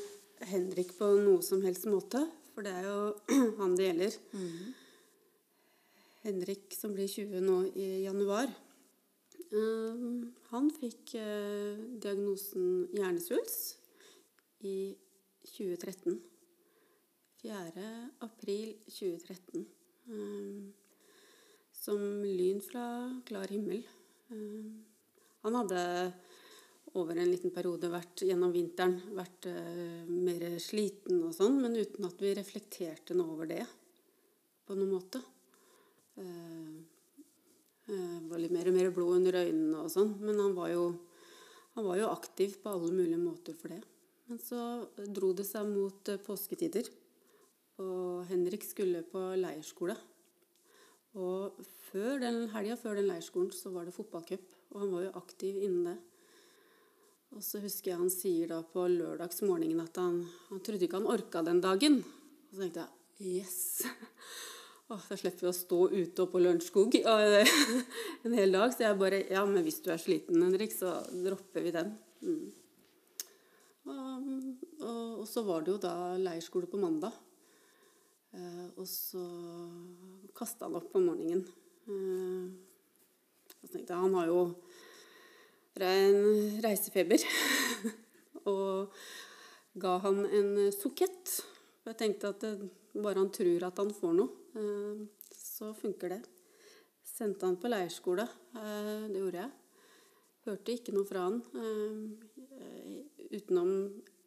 Henrik 0.52 0.96
på 1.00 1.14
noe 1.24 1.40
som 1.48 1.64
helst 1.64 1.88
måte, 1.88 2.26
for 2.52 2.68
det 2.68 2.76
er 2.76 2.88
jo 2.92 3.02
han 3.64 3.80
det 3.80 3.92
gjelder. 3.92 4.24
Henrik 6.22 6.74
som 6.78 6.94
blir 6.94 7.08
20 7.10 7.42
nå 7.42 7.56
i 7.74 8.04
januar, 8.04 8.52
eh, 9.58 10.02
han 10.52 10.68
fikk 10.76 11.16
eh, 11.18 11.80
diagnosen 12.04 12.92
hjernesvulst 12.94 13.80
i 14.70 14.94
2013. 15.50 16.20
4. 17.42 17.88
april 18.28 18.76
2013. 18.86 19.66
Eh, 20.14 20.62
som 21.82 22.06
lyn 22.22 22.62
fra 22.62 22.86
klar 23.26 23.50
himmel. 23.50 23.82
Han 25.42 25.56
hadde 25.58 25.82
over 26.94 27.18
en 27.18 27.32
liten 27.32 27.50
periode 27.56 27.90
vært 27.90 28.22
gjennom 28.28 28.54
vinteren 28.54 29.00
vært 29.18 29.48
mer 30.06 30.46
sliten 30.62 31.24
og 31.26 31.34
sånn, 31.34 31.58
men 31.64 31.80
uten 31.80 32.06
at 32.06 32.22
vi 32.22 32.36
reflekterte 32.38 33.18
noe 33.18 33.34
over 33.34 33.50
det 33.50 33.64
på 34.68 34.78
noen 34.78 34.94
måte. 34.94 35.24
Eh, 36.22 36.76
eh, 37.94 38.18
var 38.30 38.42
litt 38.42 38.54
mer 38.54 38.70
og 38.70 38.78
mer 38.78 38.92
blod 38.94 39.18
under 39.18 39.40
øynene 39.42 39.82
og 39.84 39.90
sånn, 39.94 40.14
men 40.22 40.40
han 40.42 40.54
var, 40.58 40.70
jo, 40.74 40.86
han 41.78 41.88
var 41.88 42.02
jo 42.02 42.12
aktiv 42.12 42.60
på 42.62 42.74
alle 42.76 42.92
mulige 42.94 43.22
måter 43.22 43.58
for 43.58 43.74
det. 43.74 43.82
Men 44.30 44.40
så 44.40 44.62
dro 45.12 45.34
det 45.36 45.48
seg 45.50 45.68
mot 45.72 46.12
eh, 46.14 46.22
påsketider, 46.22 46.88
og 47.82 48.30
Henrik 48.30 48.64
skulle 48.68 49.02
på 49.08 49.24
leirskole. 49.40 49.98
Og 51.18 51.58
før 51.90 52.22
den 52.22 52.46
helga 52.54 52.78
før 52.80 52.96
den 53.00 53.10
leirskolen 53.10 53.52
så 53.56 53.74
var 53.74 53.88
det 53.88 53.96
fotballcup, 53.96 54.46
og 54.72 54.86
han 54.86 54.94
var 54.94 55.08
jo 55.08 55.18
aktiv 55.20 55.58
innen 55.60 55.90
det. 55.90 55.98
Og 57.32 57.44
så 57.44 57.60
husker 57.64 57.94
jeg 57.94 58.00
han 58.00 58.12
sier 58.12 58.52
da 58.52 58.60
på 58.68 58.86
lørdagsmorgenen 58.92 59.84
at 59.84 60.00
han, 60.00 60.22
han 60.50 60.64
trodde 60.64 60.88
ikke 60.88 61.00
han 61.00 61.12
orka 61.12 61.44
den 61.48 61.62
dagen. 61.64 62.02
Og 62.04 62.56
så 62.56 62.64
tenkte 62.66 62.88
jeg 63.20 63.38
yes! 63.40 63.62
Åh, 64.92 65.00
så 65.08 65.16
slipper 65.16 65.46
vi 65.46 65.48
å 65.48 65.56
stå 65.56 65.78
ute 65.94 66.24
og 66.26 66.34
på 66.34 66.40
Lørenskog 66.42 66.96
en 68.26 68.34
hel 68.36 68.52
dag. 68.52 68.74
Så 68.74 68.84
jeg 68.84 68.98
bare 69.00 69.22
Ja, 69.30 69.46
men 69.48 69.64
hvis 69.64 69.80
du 69.80 69.88
er 69.94 70.02
sliten, 70.02 70.42
Henrik, 70.44 70.74
så 70.76 70.98
dropper 71.16 71.64
vi 71.64 71.72
den. 71.72 71.94
Mm. 72.20 72.50
Og, 73.88 74.26
og, 74.84 75.22
og 75.22 75.30
så 75.32 75.46
var 75.48 75.64
det 75.64 75.72
jo 75.72 75.78
da 75.86 75.94
leirskole 76.20 76.68
på 76.68 76.82
mandag. 76.82 77.16
Eh, 78.36 78.68
og 78.76 78.84
så 78.84 79.24
kasta 80.36 80.68
han 80.68 80.76
opp 80.82 80.92
om 81.00 81.08
morgenen. 81.08 81.46
Eh, 81.88 82.52
så 83.62 83.72
tenkte 83.72 83.96
jeg 83.96 84.04
han 84.04 84.20
har 84.20 84.28
jo 84.28 84.44
rein 85.86 86.60
reisefeber. 86.68 87.24
og 88.52 89.00
ga 89.80 89.96
han 90.04 90.26
en 90.28 90.54
sukett. 90.76 91.38
Jeg 91.88 92.00
tenkte 92.04 92.36
at 92.36 92.44
det, 92.44 92.72
bare 93.00 93.24
han 93.24 93.32
tror 93.32 93.70
at 93.72 93.80
han 93.80 93.96
får 93.96 94.20
noe, 94.20 94.41
så 94.52 95.72
funker 95.78 96.16
det. 96.16 96.22
Sendte 97.06 97.46
han 97.46 97.58
på 97.62 97.70
leirskole. 97.70 98.24
Eh, 98.58 99.08
det 99.12 99.20
gjorde 99.20 99.44
jeg. 99.44 99.52
Hørte 100.48 100.74
ikke 100.74 100.94
noe 100.96 101.06
fra 101.06 101.28
han 101.28 101.38
eh, 101.62 103.04
utenom 103.38 103.74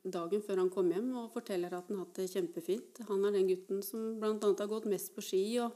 dagen 0.05 0.45
før 0.45 0.61
han 0.63 0.71
kom 0.71 0.93
hjem 0.93 1.09
og 1.19 1.33
forteller 1.35 1.75
at 1.75 1.89
han 1.89 1.99
har 1.99 2.07
hatt 2.07 2.21
det 2.21 2.29
kjempefint. 2.31 3.01
Han 3.09 3.25
er 3.27 3.35
den 3.35 3.49
gutten 3.51 3.81
som 3.83 4.19
bl.a. 4.21 4.37
har 4.37 4.71
gått 4.71 4.87
mest 4.93 5.15
på 5.17 5.25
ski, 5.25 5.43
og 5.65 5.73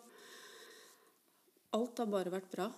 alt 1.74 2.04
har 2.04 2.12
bare 2.12 2.32
vært 2.32 2.52
bra. 2.52 2.68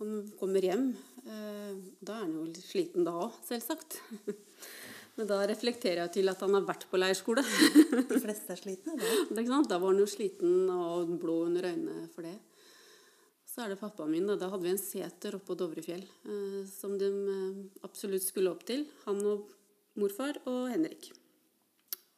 Han 0.00 0.16
kommer 0.40 0.66
hjem. 0.66 0.88
Da 1.24 2.16
er 2.16 2.24
han 2.24 2.34
jo 2.34 2.48
litt 2.48 2.64
sliten 2.64 3.06
da 3.06 3.14
òg, 3.26 3.38
selvsagt. 3.46 4.00
Men 5.14 5.28
da 5.30 5.38
reflekterer 5.46 6.02
jeg 6.02 6.12
til 6.16 6.30
at 6.32 6.40
han 6.42 6.56
har 6.56 6.64
vært 6.66 6.88
på 6.90 6.98
leirskole. 6.98 7.44
De 8.10 8.18
fleste 8.18 8.54
er 8.54 8.60
slitne 8.60 8.96
da. 8.98 9.60
Da 9.70 9.78
var 9.78 9.92
han 9.92 10.02
jo 10.02 10.08
sliten 10.10 10.66
og 10.74 11.14
blå 11.22 11.44
under 11.46 11.70
øynene 11.70 12.08
for 12.14 12.26
det. 12.26 12.34
Så 13.46 13.62
er 13.62 13.70
det 13.70 13.78
pappaen 13.78 14.10
min. 14.10 14.26
Da, 14.26 14.34
da 14.40 14.48
hadde 14.50 14.66
vi 14.66 14.72
en 14.74 14.80
seter 14.82 15.36
oppe 15.36 15.52
på 15.52 15.58
Dovrefjell 15.60 16.02
eh, 16.02 16.62
som 16.66 16.96
de 16.98 17.10
eh, 17.10 17.60
absolutt 17.86 18.26
skulle 18.26 18.50
opp 18.50 18.64
til. 18.66 18.88
Han 19.04 19.22
og 19.30 19.52
morfar 20.00 20.40
og 20.50 20.66
Henrik. 20.72 21.12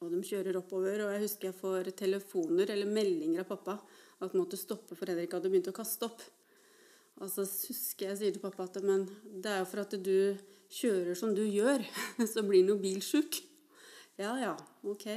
Og 0.01 0.09
de 0.13 0.23
kjører 0.25 0.57
oppover, 0.57 1.03
og 1.05 1.13
jeg 1.13 1.23
husker 1.23 1.49
jeg 1.49 1.57
får 1.57 1.91
telefoner 1.97 2.73
eller 2.73 2.89
meldinger 2.89 3.43
av 3.43 3.49
pappa 3.49 3.77
at 4.17 4.31
han 4.31 4.39
måtte 4.39 4.57
stoppe, 4.57 4.97
for 4.97 5.09
Henrik 5.09 5.33
hadde 5.33 5.49
begynt 5.53 5.69
å 5.69 5.77
kaste 5.77 6.09
opp. 6.09 6.21
Og 7.21 7.29
så 7.33 7.45
husker 7.45 8.11
jeg 8.11 8.19
sier 8.19 8.33
til 8.33 8.41
pappa 8.43 8.65
at 8.65 8.77
men 8.85 9.07
det 9.25 9.53
er 9.53 9.61
jo 9.61 9.69
for 9.69 9.81
at 9.81 9.93
du 9.97 10.17
kjører 10.73 11.15
som 11.17 11.33
du 11.35 11.43
gjør, 11.45 11.83
så 12.33 12.43
blir 12.45 12.63
han 12.63 12.73
jo 12.73 12.77
bilsjuk. 12.81 13.41
Ja 14.17 14.33
ja, 14.41 14.53
ok. 14.83 15.07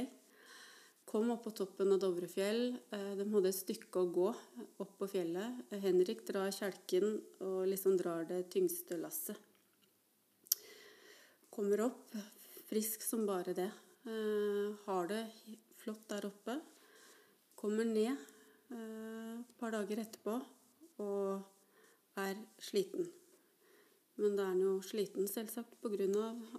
Kom 1.11 1.31
opp 1.33 1.43
på 1.43 1.51
toppen 1.51 1.91
av 1.91 1.99
Dovrefjell. 1.99 2.77
Eh, 2.95 3.13
De 3.19 3.25
hadde 3.33 3.49
et 3.51 3.57
stykke 3.57 3.99
å 3.99 4.11
gå 4.15 4.27
opp 4.31 4.93
på 4.99 5.09
fjellet. 5.11 5.63
Henrik 5.83 6.21
drar 6.27 6.53
kjelken 6.55 7.17
og 7.43 7.65
liksom 7.67 7.97
drar 7.99 8.23
det 8.29 8.45
tyngste 8.53 8.99
lasset. 9.01 9.35
Kommer 11.51 11.83
opp, 11.89 12.15
frisk 12.69 13.03
som 13.03 13.25
bare 13.27 13.55
det. 13.57 13.67
Eh, 14.07 14.71
Har 14.85 15.11
det 15.11 15.25
flott 15.81 16.05
der 16.13 16.29
oppe. 16.29 16.61
Kommer 17.59 17.85
ned 17.89 18.15
eh, 18.71 19.39
et 19.41 19.57
par 19.59 19.75
dager 19.75 20.05
etterpå 20.05 20.37
og 21.03 22.21
er 22.21 22.39
sliten. 22.61 23.09
Men 24.21 24.35
da 24.37 24.45
er 24.45 24.51
han 24.53 24.61
jo 24.61 24.75
sliten 24.85 25.29
selvsagt 25.29 25.79
pga. 25.81 26.07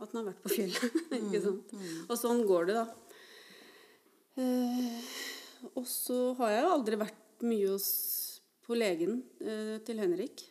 at 0.01 0.11
han 0.11 0.18
har 0.18 0.29
vært 0.33 0.42
på 0.42 0.55
fjellet. 0.57 1.03
ikke 1.20 1.42
sant? 1.44 1.75
Og 2.09 2.16
sånn 2.18 2.42
går 2.48 2.70
det, 2.70 2.81
da. 2.81 2.87
Eh, 4.42 5.12
og 5.77 5.85
så 5.87 6.33
har 6.40 6.57
jeg 6.57 6.64
jo 6.64 6.72
aldri 6.77 6.98
vært 7.05 7.44
mye 7.46 7.68
hos, 7.75 7.90
på 8.62 8.79
legen 8.79 9.20
eh, 9.42 9.79
til 9.87 10.03
Henrik. 10.03 10.44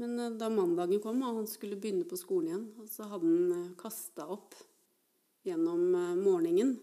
Men 0.00 0.18
eh, 0.20 0.34
da 0.40 0.48
mandagen 0.52 1.00
kom 1.04 1.22
og 1.24 1.42
han 1.42 1.50
skulle 1.50 1.78
begynne 1.80 2.06
på 2.08 2.18
skolen 2.20 2.50
igjen, 2.50 2.66
så 2.92 3.08
hadde 3.10 3.28
han 3.28 3.54
eh, 3.56 3.72
kasta 3.80 4.28
opp 4.32 4.56
gjennom 5.46 5.88
eh, 5.94 6.12
morgenen. 6.20 6.76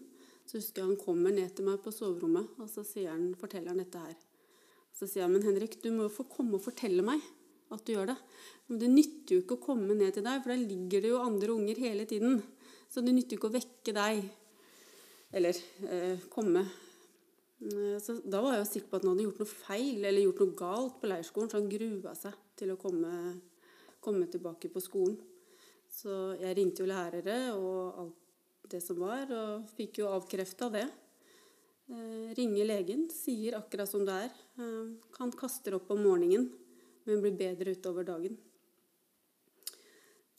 Så 0.44 0.58
husker 0.58 0.82
jeg 0.82 0.92
han 0.92 1.00
kommer 1.00 1.32
ned 1.32 1.54
til 1.56 1.66
meg 1.68 1.80
på 1.82 1.94
soverommet, 1.94 2.50
og 2.60 2.68
så 2.68 2.84
han, 3.08 3.30
forteller 3.40 3.72
han 3.72 3.80
dette 3.80 4.02
her. 4.02 4.18
Så 4.94 5.08
sier 5.08 5.24
han, 5.24 5.32
men 5.34 5.46
Henrik, 5.46 5.80
du 5.82 5.88
må 5.94 6.08
jo 6.08 6.16
få 6.18 6.26
komme 6.30 6.58
og 6.58 6.66
fortelle 6.66 7.02
meg 7.06 7.22
at 7.72 7.84
du 7.84 7.92
gjør 7.94 8.12
det. 8.12 8.18
Men 8.68 8.80
det 8.80 8.92
nytter 8.92 9.36
jo 9.36 9.44
ikke 9.44 9.58
å 9.58 9.64
komme 9.64 9.96
ned 9.96 10.14
til 10.16 10.24
deg, 10.26 10.40
for 10.42 10.52
der 10.52 10.64
ligger 10.64 11.04
det 11.04 11.12
jo 11.12 11.24
andre 11.24 11.54
unger 11.54 11.80
hele 11.84 12.08
tiden. 12.08 12.42
Så 12.90 13.04
det 13.04 13.14
nytter 13.16 13.36
jo 13.36 13.40
ikke 13.40 13.52
å 13.52 13.58
vekke 13.58 13.96
deg 13.96 14.24
eller 15.34 15.56
eh, 15.90 16.26
komme 16.30 16.62
Eh, 17.64 18.00
Så 18.00 18.18
da 18.24 18.40
var 18.42 18.56
jeg 18.56 18.64
jo 18.64 18.70
sikker 18.72 18.90
på 18.90 18.98
at 18.98 19.04
han 19.04 19.14
hadde 19.14 19.28
gjort 19.28 19.42
noe 19.42 19.52
feil 19.52 20.02
eller 20.02 20.26
gjort 20.26 20.42
noe 20.42 20.58
galt 20.58 20.98
på 21.00 21.10
leirskolen, 21.10 21.50
så 21.50 21.60
han 21.60 21.70
grua 21.70 22.16
seg 22.18 22.40
til 22.58 22.74
å 22.74 22.80
komme, 22.80 23.12
komme 24.04 24.28
tilbake 24.30 24.70
på 24.72 24.82
skolen. 24.82 25.16
Så 25.94 26.34
jeg 26.40 26.58
ringte 26.58 26.82
jo 26.82 26.90
lærere 26.90 27.38
og 27.54 28.02
alt 28.02 28.70
det 28.72 28.80
som 28.82 28.98
var, 28.98 29.30
og 29.30 29.68
fikk 29.76 30.02
jo 30.02 30.10
avkrefta 30.10 30.70
det. 30.72 30.86
Eh, 31.92 32.32
ringer 32.36 32.68
legen, 32.68 33.08
sier 33.12 33.58
akkurat 33.60 33.88
som 33.88 34.04
det 34.08 34.18
er. 34.26 34.36
Eh, 34.58 34.92
han 35.20 35.34
kaster 35.36 35.78
opp 35.78 35.92
om 35.94 36.02
morgenen, 36.02 36.50
men 37.04 37.20
blir 37.22 37.36
bedre 37.36 37.74
utover 37.76 38.06
dagen. 38.08 38.36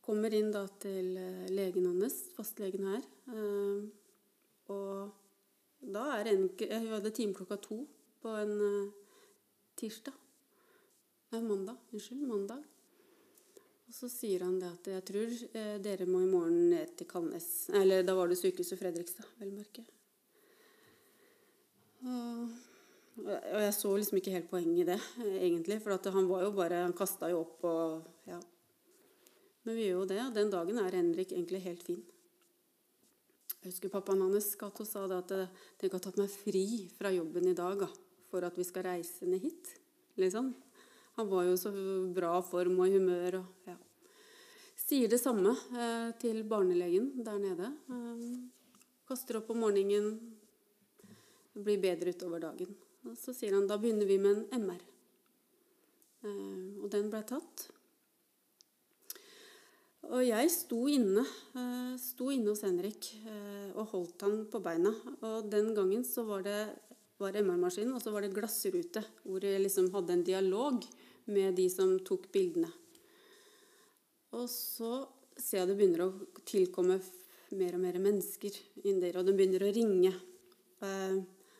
Kommer 0.06 0.34
inn 0.38 0.51
da 0.54 0.65
til 0.82 1.15
eh, 1.17 1.45
legen 1.49 1.88
hans, 1.89 2.19
fastlegen 2.36 2.86
her. 2.91 3.06
eh, 3.34 3.86
Og 4.73 5.12
da 5.82 6.04
er 6.19 6.30
en, 6.32 6.49
Hun 6.49 6.91
hadde 6.93 7.12
time 7.13 7.34
klokka 7.34 7.58
to 7.62 7.80
på 8.21 8.36
en 8.41 8.54
eh, 8.67 8.93
tirsdag. 9.78 10.13
Nei, 11.34 11.41
mandag. 11.41 11.78
Unnskyld. 11.91 12.21
Mandag. 12.30 12.62
Og 13.86 13.93
så 13.93 14.10
sier 14.10 14.45
han 14.45 14.60
det 14.62 14.69
at 14.69 14.88
jeg 14.89 15.06
tror 15.06 15.34
dere 15.82 16.06
må 16.10 16.23
i 16.23 16.30
morgen 16.30 16.69
ned 16.71 16.95
til 16.97 17.06
Kalnes. 17.10 17.67
Eller 17.69 18.06
da 18.06 18.15
var 18.17 18.30
det 18.30 18.38
sykehuset 18.39 18.80
Fredrikstad, 18.80 19.28
vel 19.41 19.51
merke. 19.54 19.84
Og, 22.06 22.49
og 23.15 23.62
jeg 23.63 23.73
så 23.78 23.93
liksom 23.95 24.19
ikke 24.19 24.34
helt 24.34 24.49
poenget 24.51 24.82
i 24.84 24.88
det, 24.89 24.99
eh, 25.23 25.38
egentlig. 25.47 25.80
For 25.84 26.12
han 26.12 26.28
var 26.28 26.43
jo 26.43 26.51
bare 26.51 26.84
Han 26.84 26.93
kasta 26.93 27.30
jo 27.30 27.41
opp 27.41 27.63
og 27.63 28.04
Ja. 28.28 28.39
Men 29.63 29.75
vi 29.75 29.88
gjør 29.88 30.01
jo 30.01 30.06
det, 30.06 30.19
og 30.21 30.34
den 30.34 30.51
dagen 30.51 30.78
er 30.78 30.91
Henrik 30.91 31.32
egentlig 31.32 31.62
helt 31.62 31.84
fin. 31.84 32.04
Jeg 33.63 33.71
husker 33.71 33.89
pappaen 33.89 34.21
hans 34.21 34.56
Kato, 34.56 34.86
sa 34.86 35.08
det 35.08 35.17
at 35.17 35.32
eh, 35.32 35.47
tenk 35.80 35.93
å 35.93 35.97
ha 35.97 36.04
tatt 36.06 36.17
meg 36.17 36.30
fri 36.30 36.88
fra 36.93 37.10
jobben 37.10 37.47
i 37.47 37.56
dag 37.58 37.80
da, 37.80 37.88
for 38.30 38.45
at 38.45 38.56
vi 38.56 38.63
skal 38.63 38.84
reise 38.84 39.25
ned 39.25 39.41
hit. 39.41 39.71
Liksom. 40.21 40.54
Han 41.17 41.30
var 41.32 41.47
jo 41.47 41.56
så 41.58 41.71
bra 42.13 42.41
form 42.45 42.78
og 42.84 42.93
humør. 42.93 43.39
Og, 43.39 43.45
ja. 43.65 43.78
Sier 44.86 45.10
det 45.10 45.17
samme 45.17 45.56
eh, 45.73 46.12
til 46.21 46.43
barnelegen 46.43 47.23
der 47.25 47.39
nede. 47.41 47.71
Eh, 47.89 48.28
kaster 49.10 49.39
opp 49.39 49.49
om 49.49 49.63
morgenen, 49.65 50.19
blir 51.56 51.82
bedre 51.82 52.13
utover 52.13 52.43
dagen. 52.43 52.75
Og 53.05 53.15
så 53.19 53.33
sier 53.35 53.53
han 53.55 53.67
da 53.69 53.77
begynner 53.81 54.09
vi 54.09 54.17
med 54.21 54.43
en 54.43 54.65
MR. 54.65 54.83
Eh, 56.25 56.69
og 56.81 56.89
den 56.93 57.09
ble 57.13 57.21
tatt. 57.27 57.67
Og 60.05 60.21
jeg 60.21 60.49
sto 60.53 60.83
inne, 60.89 61.23
eh, 61.57 61.93
sto 62.01 62.29
inne 62.33 62.51
hos 62.51 62.61
Henrik 62.65 63.09
eh, 63.25 63.69
og 63.73 63.89
holdt 63.93 64.25
han 64.25 64.43
på 64.49 64.61
beina. 64.61 64.93
Og 65.21 65.49
den 65.49 65.73
gangen 65.77 66.05
så 66.05 66.25
var 66.27 66.45
det 66.45 66.59
var 67.17 67.37
MR-maskinen, 67.39 67.93
og 67.95 68.01
så 68.03 68.11
var 68.11 68.25
det 68.25 68.33
glassrute, 68.35 69.01
hvor 69.23 69.43
jeg 69.43 69.61
liksom 69.61 69.87
hadde 69.93 70.17
en 70.17 70.25
dialog 70.27 70.81
med 71.31 71.55
de 71.55 71.69
som 71.71 71.93
tok 72.03 72.27
bildene. 72.33 72.67
Og 74.35 74.49
så 74.51 75.05
ser 75.39 75.61
jeg 75.61 75.69
det 75.69 75.77
begynner 75.79 76.03
å 76.03 76.41
tilkomme 76.43 76.99
mer 77.55 77.77
og 77.77 77.83
mer 77.85 78.01
mennesker 78.03 78.57
inn 78.83 78.99
der, 78.99 79.15
og 79.15 79.29
det 79.29 79.35
begynner 79.37 79.63
å 79.63 79.71
ringe. 79.77 80.11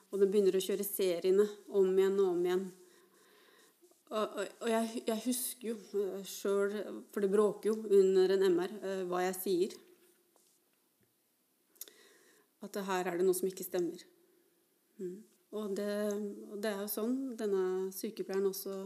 Eh, 0.06 0.14
og 0.14 0.22
det 0.22 0.30
begynner 0.32 0.56
å 0.56 0.64
kjøre 0.64 0.86
seriene 0.88 1.46
om 1.76 1.94
igjen 1.98 2.20
og 2.22 2.32
om 2.32 2.44
igjen. 2.46 2.66
Og, 4.16 4.36
og, 4.38 4.68
jeg, 4.70 5.02
jeg 5.10 5.24
husker 5.26 5.72
jo 5.72 6.10
sjøl, 6.30 6.76
for 7.12 7.26
det 7.26 7.32
bråker 7.34 7.72
jo 7.72 8.00
under 8.00 8.36
en 8.36 8.46
MR, 8.54 8.76
eh, 8.86 9.04
hva 9.10 9.24
jeg 9.26 9.38
sier. 9.40 9.78
At 12.66 12.78
her 12.88 13.10
er 13.10 13.18
det 13.18 13.26
noe 13.26 13.38
som 13.38 13.50
ikke 13.50 13.66
stemmer. 13.66 14.06
Mm. 15.02 15.18
Og, 15.56 15.76
det, 15.78 15.90
og 16.52 16.62
det 16.62 16.72
er 16.72 16.84
jo 16.84 16.92
sånn 16.92 17.18
denne 17.38 17.92
sykepleieren 17.96 18.50
også 18.50 18.78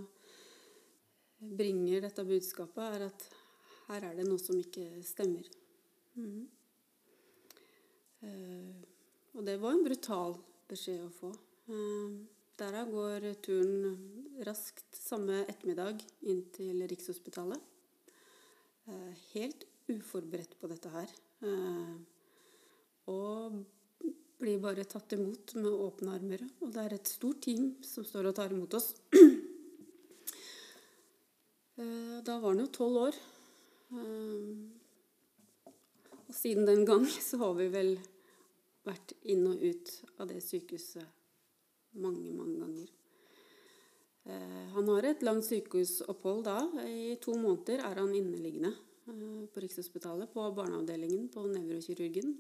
bringer 1.40 2.04
dette 2.04 2.26
budskapet, 2.28 2.84
er 2.84 3.08
at 3.08 3.28
her 3.90 4.10
er 4.10 4.18
det 4.18 4.26
noe 4.28 4.42
som 4.42 4.58
ikke 4.60 5.04
stemmer. 5.08 5.48
Mm. 6.20 6.48
Eh, 8.26 8.88
og 9.38 9.46
det 9.48 9.60
var 9.62 9.76
en 9.76 9.86
brutal 9.86 10.36
beskjed 10.70 11.02
å 11.06 11.10
få. 11.14 11.32
Der 11.70 12.74
Derav 12.74 12.90
går 12.92 13.26
turen 13.46 13.98
raskt 14.48 14.98
samme 14.98 15.44
ettermiddag 15.46 16.02
inn 16.28 16.42
til 16.56 16.82
Rikshospitalet. 16.92 17.62
Eh, 18.90 19.14
helt 19.34 19.66
uforberedt 19.90 20.58
på 20.60 20.70
dette 20.72 20.92
her. 20.92 21.12
Eh, 21.46 21.96
og 23.10 23.62
blir 24.40 24.60
bare 24.64 24.86
tatt 24.88 25.14
imot 25.16 25.56
med 25.60 25.72
åpne 25.72 26.16
armer. 26.16 26.44
Og 26.64 26.74
det 26.74 26.84
er 26.84 26.96
et 26.98 27.12
stort 27.12 27.42
team 27.46 27.74
som 27.86 28.06
står 28.08 28.30
og 28.30 28.38
tar 28.40 28.56
imot 28.56 28.80
oss. 28.80 28.94
Eh, 31.80 32.20
Da 32.28 32.34
var 32.44 32.50
han 32.52 32.60
jo 32.60 32.66
tolv 32.76 32.98
år. 33.06 33.16
Eh, 33.96 34.50
Og 36.28 36.36
siden 36.36 36.66
den 36.68 36.84
gang 36.86 37.06
så 37.08 37.38
har 37.40 37.54
vi 37.56 37.70
vel 37.72 37.94
vært 38.88 39.14
inn 39.30 39.46
og 39.50 39.62
ut 39.62 39.92
av 40.18 40.30
det 40.30 40.40
sykehuset 40.44 41.18
mange, 42.00 42.32
mange 42.34 42.60
ganger. 42.60 42.90
Eh, 44.26 44.68
Han 44.74 44.88
har 44.94 45.04
et 45.10 45.24
langt 45.26 45.46
sykehusopphold 45.48 46.44
da. 46.46 46.60
I 46.86 47.18
to 47.22 47.36
måneder 47.38 47.84
er 47.86 48.02
han 48.02 48.14
inneliggende 48.16 48.74
eh, 49.10 49.48
på 49.50 49.64
Rikshospitalet, 49.64 50.32
på 50.34 50.46
barneavdelingen 50.56 51.30
på 51.34 51.48
nevrokirurgen. 51.50 52.36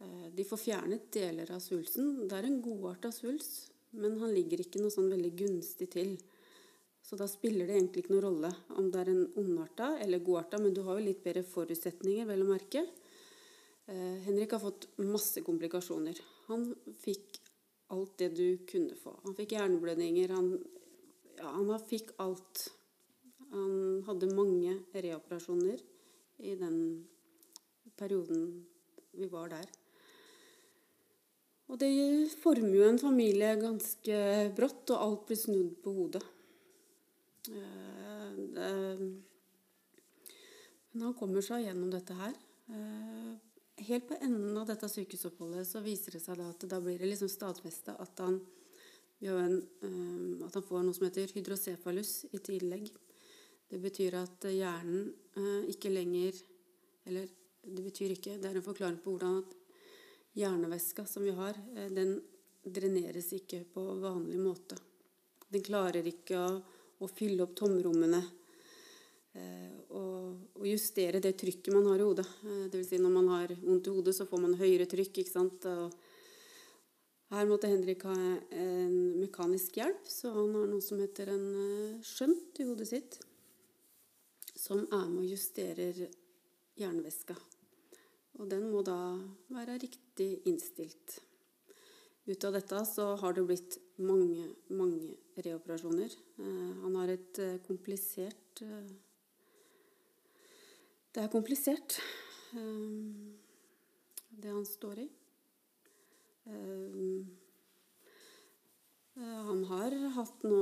Eh, 0.00 0.28
De 0.36 0.44
får 0.44 0.62
fjernet 0.62 1.10
deler 1.12 1.50
av 1.50 1.62
svulsten. 1.64 2.28
Det 2.28 2.38
er 2.38 2.48
en 2.48 2.62
godarta 2.62 3.12
svulst, 3.12 3.72
men 3.98 4.18
han 4.20 4.34
ligger 4.34 4.62
ikke 4.62 4.82
noe 4.82 4.94
sånn 4.94 5.10
veldig 5.12 5.34
gunstig 5.42 5.90
til. 5.92 6.16
Så 7.02 7.18
da 7.18 7.26
spiller 7.26 7.66
det 7.66 7.74
egentlig 7.74 8.04
ikke 8.04 8.14
noen 8.14 8.28
rolle 8.28 8.50
om 8.78 8.86
det 8.92 9.00
er 9.00 9.08
en 9.10 9.24
ondarta 9.42 9.96
eller 10.00 10.22
godarta, 10.22 10.60
men 10.62 10.72
du 10.74 10.84
har 10.86 11.00
jo 11.00 11.08
litt 11.08 11.24
bedre 11.24 11.42
forutsetninger, 11.42 12.28
vel 12.28 12.44
å 12.44 12.52
merke. 12.52 12.86
Eh, 13.86 14.18
Henrik 14.26 14.52
har 14.52 14.62
fått 14.62 14.88
masse 14.96 15.42
komplikasjoner. 15.42 16.18
Han 16.46 16.68
fikk 17.02 17.40
alt 17.92 18.14
det 18.18 18.28
du 18.36 18.46
kunne 18.68 18.94
få. 18.96 19.16
Han 19.24 19.34
fikk 19.34 19.56
hjerneblødninger, 19.56 20.32
han, 20.32 20.52
ja, 21.38 21.50
han 21.50 21.72
fikk 21.88 22.14
alt. 22.22 22.68
Han 23.52 24.02
hadde 24.06 24.30
mange 24.32 24.78
reoperasjoner 24.94 25.82
i 26.46 26.54
den 26.56 26.78
perioden 27.98 28.62
vi 29.12 29.28
var 29.28 29.50
der. 29.52 29.66
Og 31.72 31.78
det 31.80 31.90
former 32.40 32.74
jo 32.76 32.86
en 32.86 33.00
familie 33.00 33.54
ganske 33.60 34.16
brått, 34.56 34.90
og 34.92 35.02
alt 35.02 35.28
blir 35.28 35.40
snudd 35.40 35.76
på 35.82 35.92
hodet. 35.96 36.24
Eh, 37.50 39.04
men 40.92 41.06
han 41.08 41.16
kommer 41.18 41.44
seg 41.44 41.66
gjennom 41.66 41.90
dette 41.92 42.14
her. 42.16 42.36
Helt 43.82 44.08
på 44.08 44.14
enden 44.20 44.56
av 44.60 44.66
dette 44.68 44.88
sykehusoppholdet 44.88 45.66
så 45.66 45.80
viser 45.82 46.14
det 46.14 46.20
seg 46.22 46.38
da 46.38 46.50
at 46.52 46.64
da 46.70 46.78
blir 46.82 47.00
det 47.00 47.08
liksom 47.08 47.30
stadfesta 47.30 47.96
at 47.98 48.20
eh, 48.22 48.36
at 50.46 50.54
han 50.54 50.66
får 50.68 50.84
noe 50.84 50.94
som 50.94 51.06
heter 51.08 51.32
hydrocefalus 51.34 52.12
i 52.30 52.38
tillegg. 52.38 52.92
Det 53.72 53.80
betyr 53.82 54.18
at 54.20 54.46
hjernen 54.52 55.08
eh, 55.34 55.70
ikke 55.72 55.90
lenger 55.90 56.36
Eller 57.04 57.26
det 57.62 57.82
betyr 57.82 58.12
ikke, 58.14 58.36
det 58.38 58.46
er 58.46 58.56
en 58.60 58.62
forklaring 58.62 59.00
på 59.02 59.16
hvordan 59.16 59.40
at 59.40 59.56
hjernevæska 60.38 61.04
som 61.06 61.24
vi 61.26 61.34
har, 61.34 61.56
eh, 61.74 61.90
den 61.90 62.20
dreneres 62.62 63.32
ikke 63.34 63.64
på 63.74 63.82
vanlig 63.98 64.38
måte. 64.38 64.78
Den 65.50 65.64
klarer 65.66 66.06
ikke 66.06 66.38
å, 66.38 66.60
å 67.02 67.10
fylle 67.10 67.42
opp 67.42 67.56
tomrommene 67.58 68.22
og, 69.32 70.38
og 70.60 70.66
justere 70.66 71.20
det 71.22 71.34
trykket 71.40 71.72
man 71.74 71.86
har 71.90 72.00
i 72.00 72.06
hodet. 72.06 72.26
Eh, 72.44 72.64
det 72.68 72.80
vil 72.80 72.88
si 72.88 73.00
når 73.00 73.14
man 73.14 73.30
har 73.32 73.54
vondt 73.62 73.88
i 73.88 73.94
hodet, 73.94 74.14
så 74.16 74.26
får 74.28 74.42
man 74.44 74.58
høyere 74.60 74.88
trykk. 74.90 75.22
ikke 75.22 75.32
sant? 75.32 75.66
Og 75.68 75.94
her 77.32 77.48
måtte 77.48 77.70
Henrik 77.70 78.04
ha 78.08 78.14
en 78.14 78.96
mekanisk 79.22 79.78
hjelp, 79.80 80.04
så 80.08 80.34
han 80.36 80.52
har 80.58 80.68
noe 80.68 80.84
som 80.84 81.00
heter 81.00 81.32
en 81.32 81.46
eh, 81.64 82.02
skjønt 82.04 82.60
i 82.60 82.68
hodet 82.68 82.88
sitt, 82.90 83.18
som 84.52 84.84
er 84.84 85.08
med 85.08 85.24
og 85.24 85.32
justerer 85.32 86.04
hjernevæska. 86.78 87.36
Og 88.40 88.48
den 88.48 88.70
må 88.72 88.80
da 88.84 88.96
være 89.52 89.80
riktig 89.82 90.42
innstilt. 90.48 91.20
Ut 92.22 92.44
av 92.46 92.54
dette 92.54 92.84
så 92.86 93.08
har 93.18 93.34
det 93.34 93.42
blitt 93.48 93.78
mange, 93.98 94.44
mange 94.70 95.16
reoperasjoner. 95.42 96.12
Eh, 96.38 96.74
han 96.84 97.00
har 97.00 97.10
et 97.16 97.40
eh, 97.42 97.58
komplisert 97.66 98.62
eh, 98.62 98.92
Det 101.12 101.20
er 101.20 101.28
komplisert, 101.28 101.98
eh, 102.56 103.32
det 104.32 104.48
han 104.48 104.64
står 104.64 104.98
i. 105.02 105.08
Eh, 106.48 107.26
eh, 109.20 109.40
han 109.48 109.64
har 109.68 109.92
hatt 110.14 110.42
nå 110.42 110.60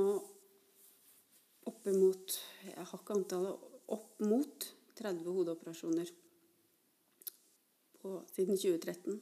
oppimot 1.71 2.35
Jeg 2.65 2.83
har 2.83 2.99
ikke 2.99 3.15
antallet 3.15 3.63
opp 3.87 4.19
mot 4.19 4.65
30 4.99 5.23
hodeoperasjoner 5.23 6.11
på, 8.01 8.11
siden 8.33 8.57
2013. 8.57 9.21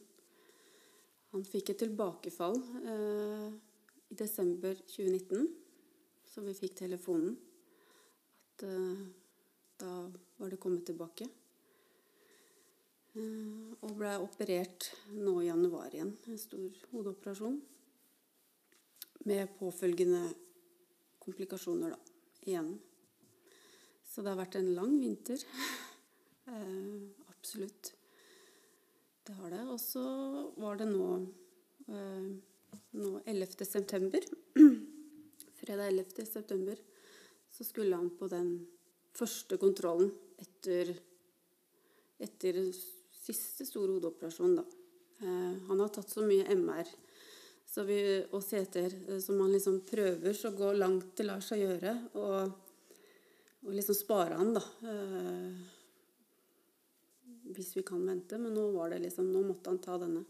Han 1.36 1.46
fikk 1.46 1.70
et 1.70 1.84
tilbakefall 1.84 2.58
eh, 2.82 3.54
i 4.10 4.18
desember 4.18 4.74
2019, 4.74 5.46
så 6.26 6.42
vi 6.42 6.58
fikk 6.58 6.80
telefonen 6.82 7.38
at 8.58 8.66
eh, 8.66 9.06
da 9.78 9.94
var 10.40 10.50
det 10.50 10.58
kommet 10.58 10.86
tilbake. 10.88 11.28
Eh, 13.14 13.72
og 13.84 13.96
ble 14.00 14.14
operert 14.24 14.90
nå 15.12 15.40
i 15.44 15.50
januar 15.50 15.92
igjen. 15.94 16.14
En 16.32 16.40
stor 16.40 16.84
hodeoperasjon. 16.94 17.58
Med 19.28 19.52
påfølgende 19.60 20.22
komplikasjoner, 21.20 21.92
da. 21.92 22.00
Igjen. 22.48 22.72
Så 24.08 24.24
det 24.24 24.32
har 24.32 24.40
vært 24.40 24.60
en 24.62 24.74
lang 24.80 24.98
vinter. 25.02 25.46
Eh, 26.50 27.26
absolutt. 27.30 27.92
Det 29.22 29.36
har 29.38 29.52
det. 29.54 29.60
Og 29.70 29.78
så 29.78 30.02
var 30.58 30.80
det 30.80 30.88
nå, 30.90 31.10
eh, 31.86 32.72
nå 32.98 33.12
11. 33.22 33.68
september. 33.70 34.26
Fredag 35.60 35.92
11. 35.92 36.26
september 36.26 36.82
så 37.54 37.68
skulle 37.68 38.02
han 38.02 38.10
på 38.18 38.32
den 38.34 38.50
første 39.20 39.60
kontrollen 39.62 40.12
etter, 40.40 40.94
etter 42.24 42.64
siste 43.30 43.68
store 43.68 43.98
hodeoperasjon, 43.98 44.56
da. 44.60 44.66
Eh, 45.20 45.56
han 45.68 45.80
har 45.84 45.92
tatt 45.94 46.10
så 46.10 46.24
mye 46.24 46.48
MR 46.56 46.88
så 47.70 47.84
vi, 47.86 48.00
og 48.32 48.42
CT-er 48.42 48.96
eh, 49.10 49.20
som 49.22 49.42
han 49.44 49.52
liksom 49.54 49.82
prøver 49.90 50.34
så 50.34 50.54
gå 50.56 50.72
langt 50.78 51.12
det 51.20 51.28
lar 51.28 51.44
seg 51.44 51.66
gjøre. 51.66 51.94
Og, 52.18 52.40
og 53.68 53.76
liksom 53.76 53.98
spare 53.98 54.40
han, 54.40 54.56
da. 54.56 54.64
Eh, 54.90 55.52
hvis 57.54 57.76
vi 57.78 57.86
kan 57.86 58.02
vente. 58.08 58.40
Men 58.42 58.56
nå 58.58 58.70
var 58.74 58.94
det 58.94 59.04
liksom, 59.06 59.30
nå 59.34 59.44
måtte 59.46 59.74
han 59.74 59.82
ta 59.84 60.00
denne. 60.02 60.26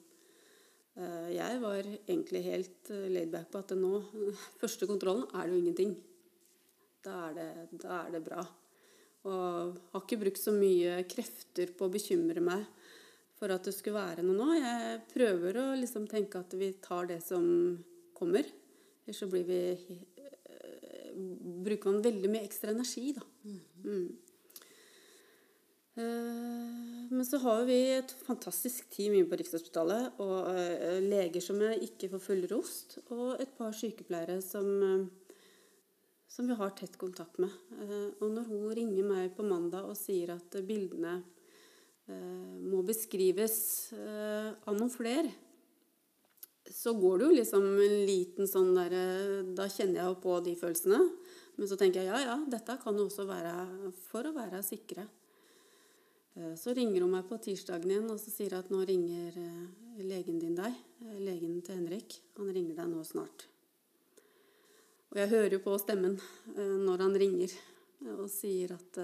Jeg 1.32 1.60
var 1.62 1.86
egentlig 1.86 2.42
helt 2.44 2.90
laidback 2.90 3.46
på 3.54 3.60
at 3.62 3.72
nå, 3.78 3.92
første 4.60 4.88
kontrollen, 4.90 5.30
er 5.32 5.48
det 5.48 5.54
jo 5.54 5.60
ingenting. 5.62 5.94
Da 7.06 7.30
er 7.30 7.38
det, 7.38 7.52
da 7.80 8.02
er 8.02 8.18
det 8.18 8.26
bra. 8.26 8.44
Og 9.28 9.80
har 9.92 10.04
ikke 10.04 10.22
brukt 10.22 10.40
så 10.40 10.54
mye 10.56 11.02
krefter 11.10 11.74
på 11.76 11.88
å 11.88 11.92
bekymre 11.92 12.44
meg 12.44 12.64
for 13.40 13.52
at 13.56 13.68
det 13.68 13.74
skulle 13.76 14.00
være 14.00 14.24
noe 14.26 14.38
nå. 14.38 14.48
Jeg 14.60 15.02
prøver 15.14 15.60
å 15.62 15.68
liksom 15.80 16.08
tenke 16.12 16.42
at 16.42 16.56
vi 16.60 16.72
tar 16.84 17.10
det 17.12 17.20
som 17.24 17.44
kommer. 18.16 18.48
Ellers 19.06 19.22
så 19.24 19.30
blir 19.32 19.46
vi 19.48 19.62
eh, 19.90 21.14
Bruker 21.66 21.92
man 21.92 22.04
veldig 22.04 22.32
mye 22.32 22.48
ekstra 22.48 22.72
energi, 22.72 23.10
da. 23.16 23.24
Mm. 23.84 24.10
Eh, 26.00 27.08
men 27.10 27.26
så 27.26 27.40
har 27.44 27.64
vi 27.68 27.78
et 27.98 28.12
fantastisk 28.24 28.88
team 28.94 29.18
inne 29.18 29.28
på 29.30 29.40
Rikshospitalet. 29.40 30.20
Og 30.24 30.52
eh, 30.54 31.00
leger 31.04 31.44
som 31.44 31.64
ikke 31.74 32.12
får 32.14 32.24
full 32.24 32.46
rost. 32.52 33.00
Og 33.10 33.40
et 33.40 33.56
par 33.58 33.76
sykepleiere 33.76 34.40
som, 34.46 34.70
som 36.30 36.48
vi 36.48 36.58
har 36.58 36.72
tett 36.78 36.96
kontakt 37.02 37.40
med. 37.42 37.52
Og 38.22 38.30
når 38.30 38.48
hun 38.52 38.70
ringer 38.78 39.08
meg 39.08 39.34
på 39.36 39.46
mandag 39.48 39.90
og 39.90 39.98
sier 39.98 40.36
at 40.36 40.60
bildene 40.66 41.18
må 42.70 42.84
beskrives 42.86 43.58
av 43.98 44.78
noen 44.78 44.92
flere, 44.94 45.34
så 46.70 46.94
går 46.94 47.18
det 47.18 47.28
jo 47.28 47.38
liksom 47.40 47.66
en 47.66 47.96
liten 48.06 48.50
sånn 48.50 48.76
der 48.78 48.94
Da 49.58 49.66
kjenner 49.70 50.04
jeg 50.04 50.12
jo 50.12 50.18
på 50.22 50.38
de 50.46 50.54
følelsene. 50.58 51.00
Men 51.60 51.68
så 51.68 51.76
tenker 51.76 52.06
jeg 52.06 52.14
ja, 52.14 52.20
ja, 52.24 52.36
dette 52.48 52.78
kan 52.80 52.96
jo 52.96 53.10
også 53.10 53.26
være 53.28 53.92
for 54.08 54.30
å 54.30 54.36
være 54.36 54.62
sikre. 54.64 55.04
Eh, 56.40 56.56
så 56.56 56.74
ringer 56.76 57.04
hun 57.04 57.12
meg 57.18 57.28
på 57.28 57.40
tirsdagen 57.44 57.92
igjen 57.92 58.10
og 58.14 58.20
så 58.22 58.32
sier 58.32 58.56
at 58.60 58.72
nå 58.72 58.80
ringer 58.88 59.36
eh, 59.42 60.04
legen 60.08 60.40
din 60.40 60.56
deg. 60.56 60.76
Eh, 61.04 61.18
legen 61.20 61.60
til 61.66 61.82
Henrik. 61.82 62.20
Han 62.40 62.52
ringer 62.56 62.80
deg 62.80 62.92
nå 62.94 63.04
snart. 63.08 63.50
Og 65.10 65.18
jeg 65.18 65.32
hører 65.32 65.56
jo 65.56 65.62
på 65.64 65.78
stemmen 65.82 66.20
når 66.56 67.02
han 67.02 67.16
ringer 67.18 67.54
og 68.14 68.28
sier 68.32 68.76
at 68.76 69.00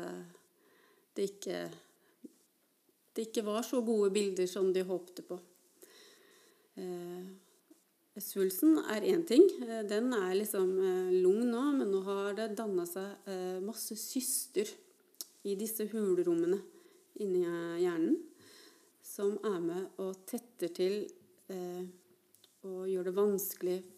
det 1.16 1.26
ikke, 1.32 1.62
det 3.16 3.26
ikke 3.30 3.46
var 3.48 3.66
så 3.66 3.82
gode 3.86 4.12
bilder 4.14 4.48
som 4.48 4.70
de 4.76 4.84
håpte 4.86 5.26
på. 5.26 5.40
Svulsten 8.22 8.78
er 8.94 9.08
én 9.10 9.26
ting. 9.28 9.44
Den 9.90 10.14
er 10.14 10.38
liksom 10.38 10.70
lung 11.24 11.42
nå, 11.50 11.64
men 11.80 11.90
nå 11.92 12.04
har 12.06 12.38
det 12.38 12.52
danna 12.60 12.86
seg 12.88 13.32
masse 13.66 13.98
syster 14.00 14.70
i 15.46 15.58
disse 15.58 15.90
hulrommene 15.90 16.62
inni 17.24 17.44
hjernen 17.82 18.22
som 19.16 19.38
er 19.48 19.60
med 19.64 20.00
og 20.04 20.26
tetter 20.28 20.72
til 20.76 20.96
eh, 21.54 21.84
og 22.66 22.88
gjør 22.90 23.08
det 23.08 23.14
vanskelig 23.16 23.76
eh, 23.78 23.95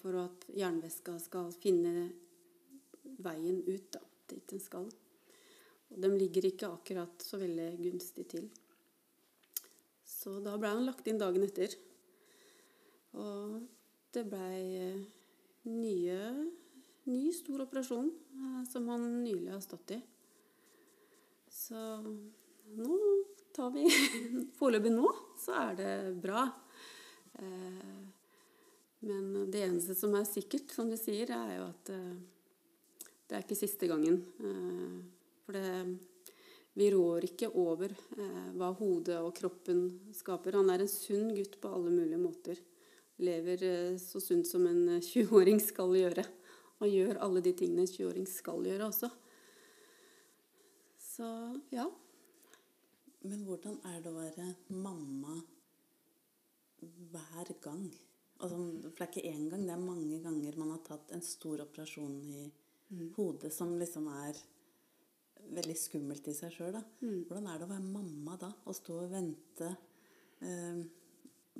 for 0.00 0.18
at 0.20 0.44
hjernevæska 0.52 1.14
skal 1.22 1.52
finne 1.62 2.10
veien 3.22 3.62
ut 3.66 3.86
da, 3.94 4.02
dit 4.30 4.44
den 4.50 4.60
skal. 4.60 4.88
Og 5.92 6.00
de 6.02 6.10
ligger 6.16 6.48
ikke 6.48 6.70
akkurat 6.72 7.24
så 7.24 7.40
veldig 7.40 7.70
gunstig 7.80 8.26
til. 8.32 8.48
Så 10.08 10.38
da 10.44 10.54
ble 10.60 10.70
han 10.72 10.86
lagt 10.86 11.08
inn 11.10 11.20
dagen 11.20 11.44
etter. 11.44 11.74
Og 13.18 13.58
det 14.14 14.24
blei 14.28 14.60
eh, 14.80 15.02
ny 17.08 17.22
stor 17.34 17.64
operasjon 17.66 18.08
eh, 18.08 18.62
som 18.70 18.88
han 18.92 19.04
nylig 19.24 19.52
har 19.52 19.60
stått 19.64 19.96
i. 19.96 20.00
Så 21.52 21.82
nå 22.72 22.98
tar 23.52 23.72
vi 23.74 23.84
Foreløpig 24.58 24.94
nå 24.94 25.10
så 25.42 25.58
er 25.66 25.78
det 25.80 25.92
bra. 26.22 26.46
Eh, 27.36 28.21
men 29.02 29.50
det 29.50 29.64
eneste 29.66 29.96
som 29.98 30.14
er 30.14 30.28
sikkert, 30.28 30.70
som 30.74 30.90
de 30.90 30.98
sier, 31.00 31.30
er 31.34 31.56
jo 31.56 31.66
at 31.68 31.92
eh, 31.94 33.06
det 33.28 33.36
er 33.36 33.44
ikke 33.44 33.58
siste 33.58 33.88
gangen. 33.90 34.20
Eh, 34.40 34.98
for 35.46 35.58
det 35.58 35.76
Vi 36.72 36.86
rår 36.88 37.26
ikke 37.26 37.50
over 37.60 37.92
hva 38.56 38.70
hodet 38.72 39.18
og 39.20 39.34
kroppen 39.36 39.82
skaper. 40.16 40.56
Han 40.56 40.70
er 40.72 40.80
en 40.80 40.88
sunn 40.88 41.34
gutt 41.36 41.58
på 41.60 41.68
alle 41.68 41.90
mulige 41.92 42.16
måter. 42.16 42.62
Lever 43.20 43.98
så 44.00 44.22
sunt 44.24 44.48
som 44.48 44.64
en 44.64 44.96
20-åring 44.96 45.60
skal 45.60 45.92
gjøre. 45.92 46.24
Og 46.80 46.88
gjør 46.88 47.20
alle 47.26 47.42
de 47.44 47.52
tingene 47.52 47.84
en 47.84 47.90
20-åring 47.92 48.24
skal 48.24 48.64
gjøre 48.64 48.88
også. 48.88 49.10
Så 50.96 51.28
ja. 51.74 51.84
Men 53.22 53.44
hvordan 53.46 53.76
er 53.92 54.00
det 54.02 54.10
å 54.10 54.16
være 54.16 54.48
mamma 54.74 55.36
hver 57.12 57.52
gang? 57.62 57.84
Altså, 58.42 58.58
for 58.88 58.98
det 58.98 59.04
er 59.04 59.10
ikke 59.12 59.30
én 59.30 59.44
gang, 59.50 59.66
det 59.66 59.74
er 59.74 59.82
mange 59.82 60.18
ganger 60.24 60.56
man 60.58 60.72
har 60.74 60.80
tatt 60.86 61.12
en 61.14 61.22
stor 61.22 61.62
operasjon 61.62 62.16
i 62.26 62.46
mm. 62.90 63.12
hodet 63.16 63.52
som 63.54 63.76
liksom 63.78 64.08
er 64.10 64.40
veldig 65.52 65.76
skummelt 65.78 66.26
i 66.30 66.34
seg 66.34 66.54
sjøl. 66.54 66.78
Mm. 67.02 67.22
Hvordan 67.28 67.46
er 67.50 67.60
det 67.60 67.68
å 67.68 67.72
være 67.72 67.86
mamma 67.86 68.38
da? 68.40 68.50
Å 68.50 68.74
stå 68.76 68.98
og 69.04 69.12
vente. 69.12 69.70
Eh, 70.42 70.82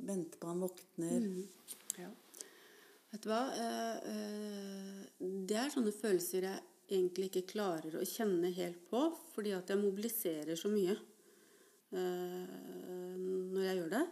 vente 0.09 0.41
på 0.41 0.51
han 0.51 0.63
våkner. 0.63 1.29
Mm. 1.29 1.47
Ja. 2.01 2.11
Vet 3.13 3.25
du 3.25 3.31
hva? 3.31 3.43
Eh, 3.53 3.97
eh, 4.11 5.01
det 5.49 5.59
er 5.61 5.73
sånne 5.73 5.93
følelser 5.95 6.49
jeg 6.49 6.69
egentlig 6.93 7.31
ikke 7.31 7.51
klarer 7.55 7.99
å 7.99 8.07
kjenne 8.09 8.51
helt 8.57 8.83
på, 8.91 9.05
fordi 9.35 9.55
at 9.57 9.71
jeg 9.71 9.81
mobiliserer 9.81 10.59
så 10.59 10.71
mye 10.73 10.97
eh, 11.93 12.57
når 13.21 13.67
jeg 13.67 13.79
gjør 13.79 13.95
det. 13.99 14.03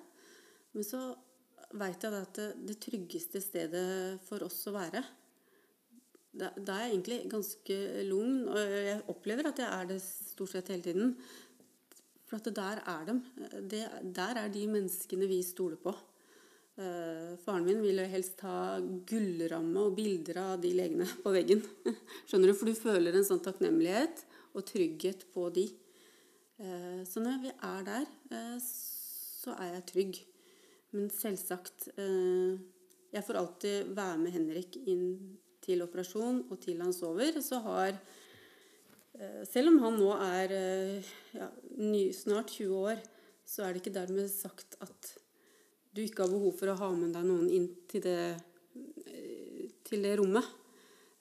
Men 0.76 0.86
så 0.86 1.00
veit 1.78 2.02
jeg 2.02 2.18
at 2.18 2.38
det, 2.38 2.48
det, 2.66 2.78
tryggeste 2.82 3.42
stedet 3.42 4.18
for 4.26 4.42
oss 4.46 4.58
å 4.66 4.74
være 4.74 5.02
Da 6.32 6.50
er 6.50 6.84
jeg 6.84 6.92
egentlig 6.92 7.20
ganske 7.30 7.76
lugn, 8.08 8.44
og 8.50 8.58
jeg 8.58 9.00
opplever 9.12 9.50
at 9.50 9.62
jeg 9.62 9.70
er 9.70 9.88
det 9.90 10.00
stort 10.04 10.52
sett 10.52 10.70
hele 10.70 10.84
tiden. 10.84 11.16
For 12.30 12.38
at 12.38 12.52
der 12.54 12.82
er 12.86 13.08
dem. 13.08 13.24
Det, 13.66 13.82
der 14.14 14.38
er 14.38 14.52
de 14.54 14.62
menneskene 14.70 15.26
vi 15.26 15.40
stoler 15.42 15.80
på. 15.82 15.94
Uh, 16.80 17.34
faren 17.42 17.66
min 17.66 17.82
ville 17.82 18.06
helst 18.08 18.40
ha 18.46 18.78
gullramme 18.80 19.82
og 19.82 19.96
bilder 19.98 20.38
av 20.40 20.62
de 20.62 20.70
legene 20.78 21.08
på 21.24 21.34
veggen. 21.34 21.64
Skjønner 22.30 22.52
du? 22.52 22.56
For 22.56 22.70
du 22.70 22.78
føler 22.78 23.18
en 23.18 23.26
sånn 23.26 23.42
takknemlighet 23.44 24.22
og 24.54 24.64
trygghet 24.70 25.26
på 25.34 25.50
de. 25.58 25.66
Uh, 26.62 27.02
så 27.10 27.20
når 27.24 27.42
vi 27.42 27.52
er 27.52 27.84
der, 27.90 28.06
uh, 28.30 28.56
så 28.62 29.58
er 29.58 29.74
jeg 29.74 29.88
trygg. 29.90 30.22
Men 30.90 31.10
selvsagt 31.14 31.88
Jeg 31.96 33.22
får 33.26 33.38
alltid 33.38 33.92
være 33.94 34.18
med 34.18 34.34
Henrik 34.34 34.78
inn 34.90 35.04
til 35.62 35.84
operasjon 35.84 36.44
og 36.50 36.58
til 36.62 36.80
han 36.82 36.94
sover. 36.94 37.38
Så 37.42 37.60
har 37.66 37.94
Selv 39.46 39.68
om 39.68 39.78
han 39.82 39.98
nå 40.00 40.10
er 40.24 40.52
ja, 41.36 41.48
ny, 41.76 42.06
snart 42.16 42.54
20 42.56 42.76
år, 42.78 43.02
så 43.44 43.66
er 43.66 43.74
det 43.74 43.82
ikke 43.82 43.98
dermed 43.98 44.30
sagt 44.32 44.78
at 44.80 45.10
du 45.90 46.02
ikke 46.04 46.24
har 46.24 46.32
behov 46.32 46.54
for 46.58 46.70
å 46.70 46.78
ha 46.78 46.88
med 46.94 47.12
deg 47.16 47.26
noen 47.26 47.50
inn 47.50 47.68
til 47.90 48.04
det, 48.04 48.22
eh, 49.10 49.66
til 49.86 50.06
det 50.06 50.14
rommet. 50.20 50.46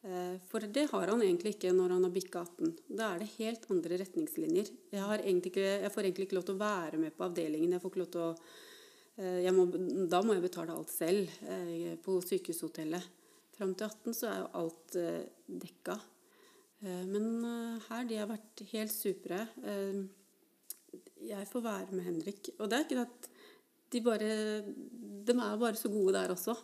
Eh, 0.05 0.37
for 0.47 0.61
det 0.61 0.85
har 0.91 1.09
han 1.09 1.23
egentlig 1.25 1.55
ikke 1.55 1.73
når 1.75 1.95
han 1.95 2.05
har 2.05 2.13
bikka 2.13 2.45
18. 2.45 2.75
Da 2.87 3.09
er 3.09 3.23
det 3.23 3.33
helt 3.39 3.65
andre 3.73 3.99
retningslinjer. 4.03 4.69
Jeg, 4.93 5.35
ikke, 5.41 5.65
jeg, 5.65 5.91
får 5.91 6.05
egentlig 6.05 6.29
ikke 6.29 6.39
lov 6.39 6.47
til 6.47 6.59
å 6.59 6.63
være 6.63 7.01
med 7.01 7.17
på 7.17 7.25
avdelingen. 7.25 7.73
Jeg 7.73 7.81
får 7.81 7.95
ikke 7.95 8.03
lov 8.05 8.11
til 8.13 8.27
å 8.27 8.33
Eh, 8.33 8.68
må, 9.51 9.65
da 10.07 10.21
må 10.23 10.35
jeg 10.35 10.45
betale 10.45 10.75
alt 10.75 10.91
selv 10.93 11.31
eh, 11.43 11.97
på 12.03 12.19
sykehushotellet. 12.23 13.09
Fram 13.57 13.73
til 13.75 13.89
18 13.89 14.15
så 14.15 14.29
er 14.29 14.39
jo 14.39 14.51
alt 14.61 14.95
eh, 14.99 15.25
dekka. 15.63 15.97
Eh, 16.79 17.03
men 17.09 17.27
eh, 17.43 17.89
her, 17.89 18.07
de 18.07 18.19
har 18.21 18.29
vært 18.29 18.63
helt 18.71 18.93
supre. 18.95 19.41
Eh, 19.67 19.99
jeg 21.29 21.49
får 21.51 21.65
være 21.65 21.97
med 21.97 22.07
Henrik. 22.07 22.53
Og 22.57 22.71
det 22.71 22.79
er 22.79 22.87
ikke 22.87 23.03
at 23.03 23.29
de 23.89 23.99
bare 24.05 24.33
De 25.25 25.33
er 25.33 25.59
bare 25.59 25.75
så 25.75 25.89
gode 25.91 26.13
der 26.15 26.31
også. 26.31 26.55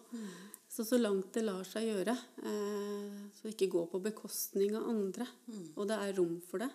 Så 0.70 0.84
så 0.88 0.98
langt 1.00 1.34
det 1.36 1.44
lar 1.46 1.64
seg 1.68 1.90
gjøre. 1.90 2.16
Eh, 2.48 3.20
så 3.36 3.52
ikke 3.52 3.72
gå 3.72 3.86
på 3.92 4.02
bekostning 4.04 4.76
av 4.80 4.88
andre. 4.92 5.28
Og 5.76 5.88
det 5.90 6.00
er 6.00 6.16
rom 6.18 6.40
for 6.48 6.64
det. 6.64 6.72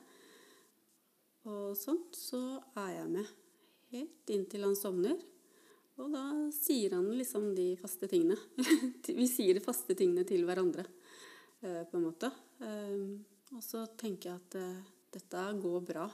Og 1.49 1.73
sånn 1.79 2.03
så 2.13 2.41
er 2.77 2.99
jeg 2.99 3.11
med 3.17 3.37
helt 3.95 4.33
inntil 4.37 4.69
han 4.69 4.77
sovner. 4.77 5.17
Og 6.01 6.09
da 6.15 6.23
sier 6.55 6.95
han 6.97 7.11
liksom 7.13 7.51
de 7.57 7.75
faste 7.81 8.09
tingene. 8.09 8.39
Vi 9.21 9.27
sier 9.29 9.57
de 9.57 9.65
faste 9.65 9.97
tingene 9.99 10.25
til 10.29 10.47
hverandre, 10.49 10.87
eh, 11.61 11.83
på 11.91 11.99
en 11.99 12.07
måte. 12.07 12.31
Eh, 12.65 13.03
og 13.53 13.63
så 13.65 13.85
tenker 14.01 14.31
jeg 14.31 14.41
at 14.41 14.57
eh, 14.61 14.89
dette 15.17 15.45
går 15.61 15.85
bra. 15.91 16.07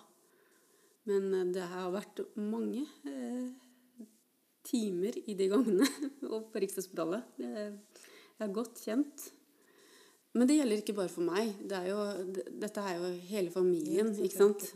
Men 1.07 1.53
det 1.55 1.63
har 1.71 1.93
vært 1.95 2.25
mange 2.43 2.83
timer 4.67 5.15
i 5.23 5.37
de 5.39 5.47
gangene 5.53 5.87
og 6.33 6.49
på 6.51 6.63
Rikshospitalet. 6.65 7.37
Jeg 7.39 8.43
er 8.43 8.57
godt 8.57 8.83
kjent. 8.83 9.29
Men 10.35 10.51
det 10.51 10.57
gjelder 10.59 10.83
ikke 10.83 10.97
bare 10.97 11.13
for 11.13 11.29
meg. 11.29 11.53
Det 11.63 11.79
er 11.79 11.93
jo, 11.93 12.01
dette 12.59 12.83
er 12.83 12.99
jo 12.99 13.13
hele 13.31 13.55
familien, 13.55 14.11
ikke 14.19 14.41
sant. 14.41 14.67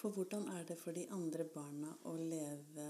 For 0.00 0.16
hvordan 0.16 0.48
er 0.56 0.64
det 0.64 0.78
for 0.80 0.96
de 0.96 1.04
andre 1.12 1.44
barna 1.52 1.92
å 2.08 2.16
leve 2.16 2.88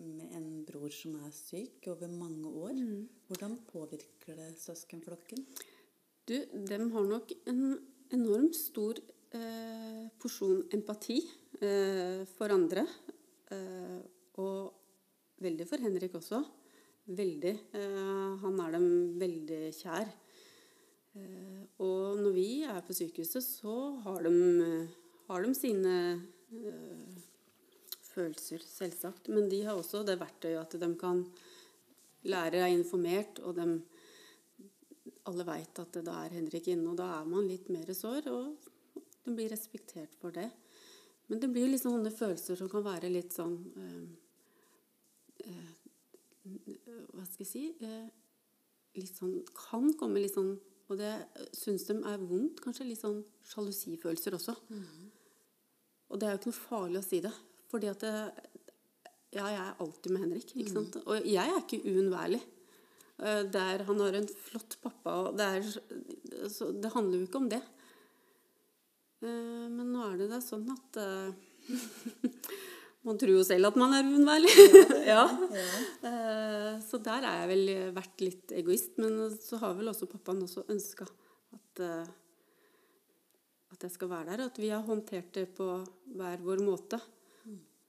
med 0.00 0.34
en 0.34 0.48
bror 0.66 0.92
som 0.92 1.14
er 1.22 1.32
syk 1.34 1.88
over 1.92 2.10
mange 2.10 2.50
år? 2.50 2.74
Mm. 2.74 3.08
Hvordan 3.28 3.58
påvirker 3.68 4.38
det 4.38 4.50
søskenflokken? 4.60 5.44
Du, 6.24 6.36
dem 6.70 6.90
har 6.94 7.06
nok 7.08 7.34
en 7.50 7.62
enormt 8.14 8.56
stor 8.56 8.98
eh, 9.36 10.04
porsjon 10.20 10.64
empati 10.74 11.18
eh, 11.60 12.24
for 12.36 12.54
andre. 12.54 12.86
Eh, 13.52 14.00
og 14.40 15.40
veldig 15.44 15.68
for 15.68 15.84
Henrik 15.84 16.16
også. 16.18 16.42
Veldig. 17.14 17.54
Eh, 17.76 18.30
han 18.42 18.60
er 18.64 18.76
dem 18.78 18.88
veldig 19.20 19.62
kjær. 19.76 20.08
Eh, 21.14 21.62
og 21.84 22.18
når 22.18 22.32
vi 22.34 22.48
er 22.66 22.80
på 22.86 22.96
sykehuset, 22.96 23.44
så 23.44 23.74
har 24.06 24.24
de, 24.26 24.34
eh, 24.64 24.94
har 25.28 25.44
de 25.44 25.54
sine 25.54 25.96
eh, 26.50 27.13
følelser, 28.14 28.62
selvsagt. 28.64 29.28
Men 29.28 29.50
de 29.50 29.64
har 29.66 29.76
også 29.78 30.04
det 30.06 30.18
verktøyet 30.20 30.62
at 30.62 30.78
de 30.80 30.90
kan 31.00 31.24
lære 32.24 32.62
er 32.64 32.72
informert, 32.72 33.40
og 33.44 33.58
de 33.58 33.68
alle 35.28 35.46
veit 35.48 35.80
at 35.80 35.98
da 36.04 36.18
er 36.24 36.36
Henrik 36.36 36.68
inne, 36.68 36.90
og 36.90 36.98
da 37.00 37.08
er 37.18 37.28
man 37.28 37.48
litt 37.48 37.70
mer 37.72 37.90
sår, 37.96 38.28
og 38.32 39.00
de 39.24 39.32
blir 39.32 39.52
respektert 39.52 40.12
for 40.20 40.34
det. 40.36 40.50
Men 41.28 41.40
det 41.40 41.48
blir 41.52 41.70
liksom 41.70 41.94
sånne 41.94 42.12
følelser 42.12 42.58
som 42.60 42.68
kan 42.68 42.84
være 42.84 43.08
litt 43.12 43.32
sånn 43.32 43.54
eh, 43.80 44.02
eh, 45.48 45.70
Hva 47.14 47.24
skal 47.24 47.40
jeg 47.40 47.48
si 47.48 47.62
eh, 47.80 48.10
Litt 49.00 49.16
sånn 49.16 49.38
Kan 49.56 49.88
komme 49.96 50.20
litt 50.20 50.34
sånn 50.36 50.52
Og 50.90 50.98
det 51.00 51.14
syns 51.56 51.86
de 51.88 51.96
er 51.96 52.20
vondt, 52.20 52.60
kanskje 52.60 52.90
litt 52.90 53.00
sånn 53.00 53.22
sjalusifølelser 53.48 54.36
også. 54.36 54.52
Og 56.12 56.20
det 56.20 56.28
er 56.28 56.34
jo 56.34 56.42
ikke 56.42 56.50
noe 56.52 56.58
farlig 56.58 57.00
å 57.00 57.06
si 57.06 57.22
det, 57.24 57.32
fordi 57.74 57.90
at 57.90 58.02
det, 58.06 58.14
ja, 59.34 59.44
jeg 59.50 59.60
er 59.66 59.80
alltid 59.82 60.12
med 60.14 60.22
Henrik. 60.28 60.52
ikke 60.54 60.72
sant? 60.78 60.98
Og 61.04 61.26
jeg 61.26 61.42
er 61.50 61.60
ikke 61.60 61.82
uunnværlig. 61.90 62.40
Eh, 63.18 63.42
Der 63.54 63.82
han 63.86 64.00
har 64.02 64.18
en 64.18 64.28
flott 64.48 64.76
pappa, 64.82 65.16
og 65.28 65.38
det, 65.38 65.48
er, 65.58 66.48
så 66.50 66.70
det 66.74 66.92
handler 66.94 67.18
jo 67.20 67.26
ikke 67.28 67.42
om 67.42 67.48
det. 67.50 67.62
Eh, 69.24 69.66
Men 69.74 69.90
nå 69.94 70.06
er 70.12 70.16
det 70.22 70.30
da 70.32 70.40
sånn 70.44 70.66
at 70.74 70.98
eh, 71.02 71.34
Man 73.04 73.18
tror 73.20 73.34
jo 73.34 73.42
selv 73.44 73.68
at 73.68 73.76
man 73.76 73.92
er 73.92 74.06
uunnværlig. 74.08 74.48
ja. 75.04 75.24
ja. 76.06 76.78
Så 76.80 76.96
der 77.04 77.20
har 77.26 77.42
jeg 77.42 77.50
vel 77.50 77.72
vært 77.98 78.22
litt 78.24 78.54
egoist. 78.56 78.94
Men 78.96 79.26
så 79.44 79.58
har 79.60 79.74
vel 79.76 79.90
også 79.92 80.08
pappaen 80.08 80.40
også 80.46 80.64
ønska 80.72 81.04
at, 81.04 81.82
eh, 81.84 82.06
at 83.76 83.84
jeg 83.84 83.92
skal 83.92 84.08
være 84.08 84.30
der. 84.30 84.46
At 84.46 84.56
vi 84.62 84.70
har 84.72 84.80
håndtert 84.88 85.28
det 85.36 85.50
på 85.58 85.66
hver 86.16 86.40
vår 86.46 86.64
måte. 86.64 86.96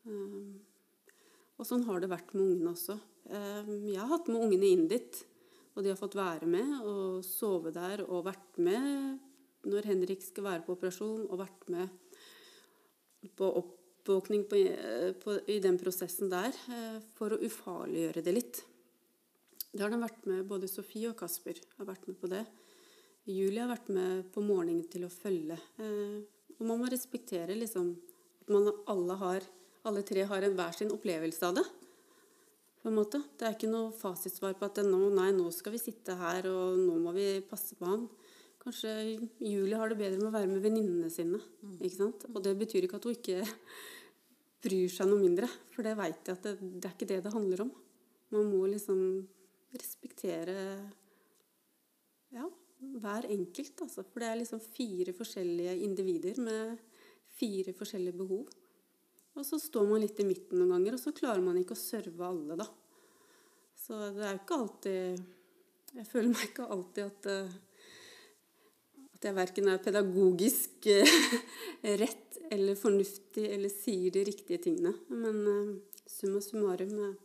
Eh, 0.06 0.56
Og 1.58 1.64
sånn 1.64 1.86
har 1.88 2.02
det 2.04 2.10
vært 2.12 2.34
med 2.36 2.44
ungene 2.44 2.74
også. 2.74 2.98
Eh, 3.32 3.70
Jeg 3.94 4.00
har 4.02 4.10
hatt 4.12 4.28
med 4.28 4.42
ungene 4.44 4.68
inn 4.68 4.88
dit, 4.92 5.26
og 5.76 5.84
de 5.84 5.90
har 5.90 5.96
fått 6.00 6.16
være 6.16 6.46
med 6.46 6.82
og 6.84 7.24
sove 7.24 7.72
der 7.72 8.04
og 8.04 8.26
vært 8.26 8.58
med 8.60 9.20
når 9.66 9.88
Henrik 9.88 10.22
skal 10.22 10.44
være 10.44 10.66
på 10.66 10.76
operasjon, 10.76 11.26
og 11.30 11.40
vært 11.40 11.70
med 11.70 11.90
på 13.36 13.48
oppvåkning 13.64 14.44
på, 14.50 14.56
eh, 14.68 15.14
på, 15.14 15.40
i 15.48 15.60
den 15.60 15.80
prosessen 15.80 16.30
der 16.30 16.52
eh, 16.70 17.00
for 17.16 17.32
å 17.34 17.40
ufarliggjøre 17.42 18.22
det 18.24 18.34
litt. 18.36 18.64
Det 19.72 19.82
har 19.82 19.90
de 19.90 19.98
vært 20.00 20.26
med, 20.28 20.46
både 20.48 20.68
Sofie 20.70 21.10
og 21.10 21.18
Kasper 21.18 21.58
har 21.78 21.86
vært 21.86 22.06
med 22.08 22.20
på 22.20 22.30
det. 22.30 22.46
Julie 23.26 23.60
har 23.64 23.72
vært 23.72 23.90
med 23.90 24.32
på 24.32 24.44
morgenen 24.46 24.86
til 24.92 25.08
å 25.08 25.10
følge. 25.10 25.58
Eh, 25.80 26.22
Og 26.60 26.64
man 26.68 26.80
må 26.80 26.88
respektere 26.88 27.56
liksom 27.58 27.90
at 28.42 28.50
man 28.50 28.70
alle, 28.88 29.16
har, 29.20 29.42
alle 29.90 30.04
tre 30.08 30.26
har 30.28 30.46
en 30.46 30.56
hver 30.58 30.78
sin 30.78 30.94
opplevelse 30.94 31.48
av 31.48 31.58
det. 31.60 31.66
På 32.82 32.92
en 32.92 32.98
måte. 33.00 33.22
Det 33.38 33.48
er 33.48 33.56
ikke 33.56 33.72
noe 33.72 33.94
fasitsvar 33.96 34.58
på 34.60 34.68
at 34.68 34.84
nå, 34.86 35.00
nei, 35.16 35.32
nå 35.34 35.50
skal 35.54 35.74
vi 35.74 35.82
sitte 35.82 36.18
her, 36.20 36.46
og 36.52 36.78
nå 36.78 37.00
må 37.02 37.16
vi 37.16 37.28
passe 37.50 37.78
på 37.80 37.88
han. 37.90 38.06
Kanskje 38.62 38.92
Julie 39.42 39.78
har 39.78 39.92
det 39.92 40.00
bedre 40.00 40.18
med 40.18 40.32
å 40.32 40.34
være 40.34 40.50
med 40.50 40.64
venninnene 40.64 41.10
sine. 41.14 41.40
ikke 41.80 41.98
sant? 41.98 42.28
Og 42.32 42.42
det 42.46 42.56
betyr 42.58 42.88
ikke 42.88 42.98
at 42.98 43.06
hun 43.06 43.18
ikke 43.18 43.46
bryr 44.66 44.90
seg 44.90 45.10
noe 45.10 45.22
mindre, 45.22 45.50
for 45.74 45.86
det 45.86 45.96
veit 46.00 46.26
jeg 46.26 46.38
at 46.38 46.46
det, 46.48 46.56
det 46.62 46.90
er 46.90 46.96
ikke 46.96 47.10
det 47.10 47.22
det 47.26 47.34
handler 47.34 47.66
om. 47.68 47.74
Man 48.34 48.50
må 48.50 48.64
liksom 48.72 49.00
respektere 49.76 50.56
ja, 52.34 52.46
hver 53.02 53.28
enkelt, 53.30 53.82
altså. 53.86 54.06
For 54.10 54.24
det 54.24 54.30
er 54.32 54.40
liksom 54.42 54.62
fire 54.64 55.14
forskjellige 55.16 55.76
individer 55.86 56.42
med 56.42 56.80
fire 57.38 57.74
forskjellige 57.78 58.18
behov. 58.18 58.50
Og 59.36 59.44
så 59.44 59.60
står 59.60 59.88
man 59.90 60.04
litt 60.04 60.20
i 60.24 60.28
midten 60.28 60.60
noen 60.62 60.78
ganger, 60.78 60.96
og 60.96 61.02
så 61.02 61.14
klarer 61.16 61.44
man 61.44 61.58
ikke 61.60 61.76
å 61.76 61.80
serve 61.80 62.28
alle, 62.28 62.58
da. 62.60 62.68
Så 63.76 63.98
det 64.16 64.24
er 64.24 64.38
jo 64.38 64.42
ikke 64.42 64.60
alltid 64.64 65.26
Jeg 65.96 66.08
føler 66.08 66.30
meg 66.32 66.46
ikke 66.48 66.68
alltid 66.74 67.04
at 67.06 67.28
eh, 67.32 67.58
at 69.16 69.24
jeg 69.30 69.36
verken 69.38 69.70
er 69.72 69.84
pedagogisk 69.84 70.88
eh, 70.92 71.12
rett 72.02 72.40
eller 72.52 72.76
fornuftig 72.78 73.46
eller 73.48 73.72
sier 73.72 74.12
de 74.12 74.26
riktige 74.28 74.60
tingene. 74.68 74.92
Men 75.10 75.40
eh, 75.52 75.70
summa 76.06 76.42
summarum, 76.44 77.16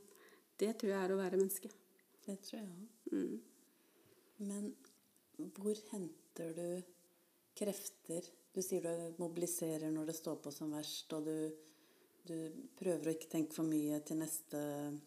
det 0.60 0.76
tror 0.78 0.92
jeg 0.92 1.00
er 1.00 1.14
å 1.14 1.18
være 1.18 1.40
menneske. 1.40 1.72
Det 2.26 2.36
tror 2.46 2.60
jeg 2.60 2.68
òg. 2.70 2.86
Mm. 3.10 3.40
Men 4.46 4.70
hvor 5.58 5.82
henter 5.90 6.54
du 6.56 6.68
krefter? 7.58 8.28
Du 8.54 8.62
sier 8.64 8.86
du 8.86 9.18
mobiliserer 9.20 9.90
når 9.92 10.10
det 10.10 10.16
står 10.18 10.38
på 10.44 10.54
som 10.54 10.72
verst, 10.74 11.10
og 11.16 11.26
du, 11.26 11.34
du 12.28 12.68
prøver 12.78 13.08
å 13.08 13.14
ikke 13.14 13.30
tenke 13.32 13.56
for 13.56 13.68
mye 13.68 14.00
til 14.06 14.20
neste 14.20 14.60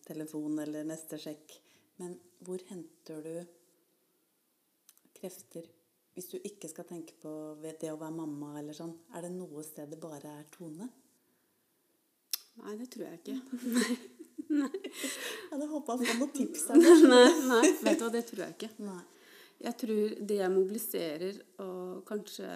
telefon 0.07 0.57
eller 0.63 0.87
neste 0.87 1.19
sjekk. 1.21 1.55
Men 2.01 2.15
hvor 2.43 2.61
henter 2.69 3.21
du 3.23 3.35
krefter 5.13 5.69
hvis 6.13 6.29
du 6.29 6.35
ikke 6.45 6.69
skal 6.69 6.85
tenke 6.85 7.15
på 7.21 7.31
det 7.61 7.89
å 7.89 7.97
være 7.97 8.13
mamma 8.13 8.57
eller 8.59 8.75
sånn? 8.77 8.93
Er 9.17 9.25
det 9.25 9.31
noe 9.33 9.63
sted 9.65 9.89
det 9.89 10.01
bare 10.01 10.35
er 10.41 10.49
Tone? 10.53 10.89
Nei, 12.61 12.75
det 12.77 12.89
tror 12.93 13.07
jeg 13.07 13.21
ikke. 13.21 13.37
Nei. 14.59 14.69
Jeg 14.83 15.49
hadde 15.49 15.69
håpa 15.71 15.95
å 15.95 16.01
få 16.03 16.15
noen 16.19 16.33
tips 16.35 16.67
nei, 16.77 17.23
nei, 17.49 17.61
vet 17.81 17.97
du 17.97 18.03
hva, 18.03 18.11
det 18.13 18.21
tror 18.27 18.43
jeg 18.43 18.53
ikke. 18.53 18.69
Nei. 18.85 19.01
Jeg 19.63 19.77
tror 19.79 20.13
det 20.29 20.37
jeg 20.37 20.53
mobiliserer, 20.53 21.39
og 21.63 22.03
kanskje 22.05 22.49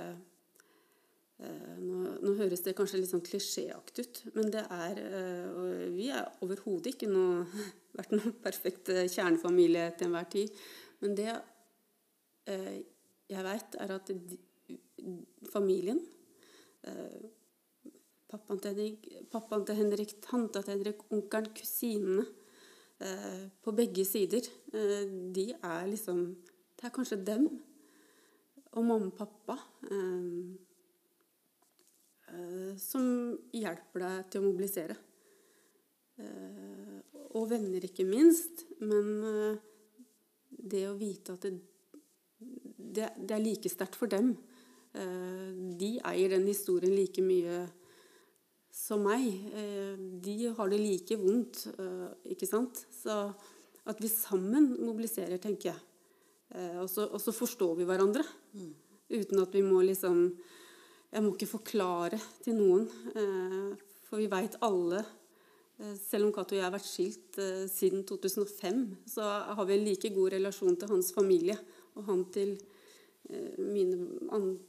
nå, 1.37 1.97
nå 2.23 2.33
høres 2.39 2.63
det 2.65 2.73
kanskje 2.77 2.97
litt 3.01 3.11
sånn 3.11 3.25
klisjéaktig 3.25 4.05
ut, 4.07 4.21
men 4.33 4.49
det 4.53 4.63
er 4.73 5.01
eh, 5.03 5.83
Vi 5.93 6.09
er 6.09 6.25
overhodet 6.45 6.95
ikke 6.95 7.09
noe, 7.11 7.43
vært 7.97 8.15
noen 8.15 8.33
perfekt 8.41 8.89
eh, 8.93 9.05
kjernefamilie 9.05 9.91
til 9.97 10.09
enhver 10.09 10.29
tid. 10.33 10.61
Men 11.03 11.17
det 11.17 11.29
eh, 12.49 12.77
jeg 13.27 13.43
veit, 13.43 13.77
er 13.83 13.93
at 13.97 14.13
familien 15.51 15.99
eh, 16.87 17.33
Pappaen 18.27 18.59
til, 18.59 18.73
Henrik, 18.75 19.05
pappaen 19.31 19.61
til 19.63 19.77
Henrik, 19.77 20.17
tanta 20.19 20.59
til 20.59 20.73
Henrik, 20.73 21.05
onkelen, 21.15 21.47
kusinene 21.55 22.25
eh, 22.99 23.45
På 23.63 23.71
begge 23.71 24.03
sider. 24.03 24.49
Eh, 24.73 25.05
de 25.35 25.51
er 25.55 25.87
liksom 25.87 26.25
Det 26.75 26.89
er 26.89 26.95
kanskje 26.97 27.21
dem 27.23 27.47
og 28.77 28.83
mamma 28.85 29.07
og 29.07 29.15
pappa 29.17 29.55
eh, 29.89 29.95
eh, 29.95 30.76
som 32.81 33.03
hjelper 33.55 34.03
deg 34.03 34.29
til 34.31 34.41
å 34.41 34.47
mobilisere. 34.47 34.97
og 37.37 37.49
venner, 37.51 37.83
ikke 37.85 38.05
minst. 38.07 38.65
Men 38.81 39.09
eh, 39.29 39.57
det 40.49 40.85
å 40.89 40.97
vite 40.97 41.35
at 41.35 41.45
det, 41.45 41.53
det, 42.77 43.11
det 43.17 43.35
er 43.35 43.43
like 43.43 43.71
sterkt 43.71 43.97
for 43.99 44.09
dem. 44.11 44.33
Eh, 44.97 45.51
de 45.79 45.97
eier 46.09 46.33
den 46.33 46.47
historien 46.49 46.95
like 46.95 47.23
mye 47.25 47.65
som 48.77 49.03
meg. 49.05 49.27
Eh, 49.53 49.97
de 50.23 50.37
har 50.57 50.71
det 50.71 50.81
like 50.81 51.19
vondt, 51.19 51.67
eh, 51.77 52.09
ikke 52.33 52.49
sant? 52.49 52.85
Så 52.93 53.19
at 53.87 54.01
vi 54.03 54.11
sammen 54.11 54.75
mobiliserer, 54.83 55.39
tenker 55.41 55.71
jeg. 55.71 55.81
Eh, 56.55 56.77
og, 56.81 56.89
så, 56.91 57.07
og 57.07 57.21
så 57.21 57.33
forstår 57.35 57.77
vi 57.79 57.87
hverandre. 57.87 58.25
Uten 59.07 59.41
at 59.43 59.53
vi 59.55 59.63
må 59.63 59.81
liksom 59.85 60.29
Jeg 61.07 61.23
må 61.23 61.31
ikke 61.33 61.47
forklare 61.47 62.19
til 62.43 62.57
noen. 62.57 62.83
Eh, 63.15 63.85
for 64.07 64.19
vi 64.19 64.27
veit 64.31 64.57
alle 64.65 64.99
eh, 64.99 65.95
selv 65.99 66.27
om 66.27 66.33
Cato 66.35 66.55
og 66.55 66.59
jeg 66.59 66.65
har 66.65 66.73
vært 66.73 66.87
skilt 66.87 67.39
eh, 67.43 67.63
siden 67.71 68.03
2005, 68.07 68.81
så 69.07 69.27
har 69.55 69.67
vi 69.69 69.77
en 69.77 69.85
like 69.87 70.11
god 70.15 70.35
relasjon 70.35 70.75
til 70.75 70.91
hans 70.91 71.13
familie 71.15 71.57
og 71.97 72.11
han 72.11 72.27
til 72.33 72.57
mine 73.59 73.97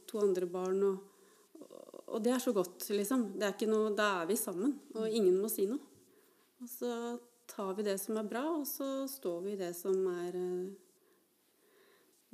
to 0.09 0.19
andre 0.19 0.47
barn. 0.49 0.81
Og, 0.83 1.67
og 2.09 2.23
det 2.25 2.33
er 2.33 2.41
så 2.43 2.51
godt, 2.51 2.89
liksom. 2.91 3.29
Det 3.37 3.45
er 3.45 3.53
ikke 3.53 3.69
noe, 3.69 3.93
da 3.95 4.09
er 4.17 4.27
vi 4.27 4.35
sammen, 4.35 4.73
og 4.97 5.05
ingen 5.07 5.37
må 5.39 5.47
si 5.51 5.67
noe. 5.69 5.79
Og 6.59 6.67
så 6.67 6.91
tar 7.47 7.71
vi 7.77 7.85
det 7.87 7.95
som 8.01 8.19
er 8.19 8.27
bra, 8.27 8.43
og 8.57 8.65
så 8.67 9.05
står 9.07 9.39
vi 9.45 9.53
i 9.53 9.61
det 9.61 9.71
som 9.77 10.01
er 10.25 10.35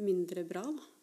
mindre 0.02 0.48
bra, 0.48 0.64
da. 0.66 0.95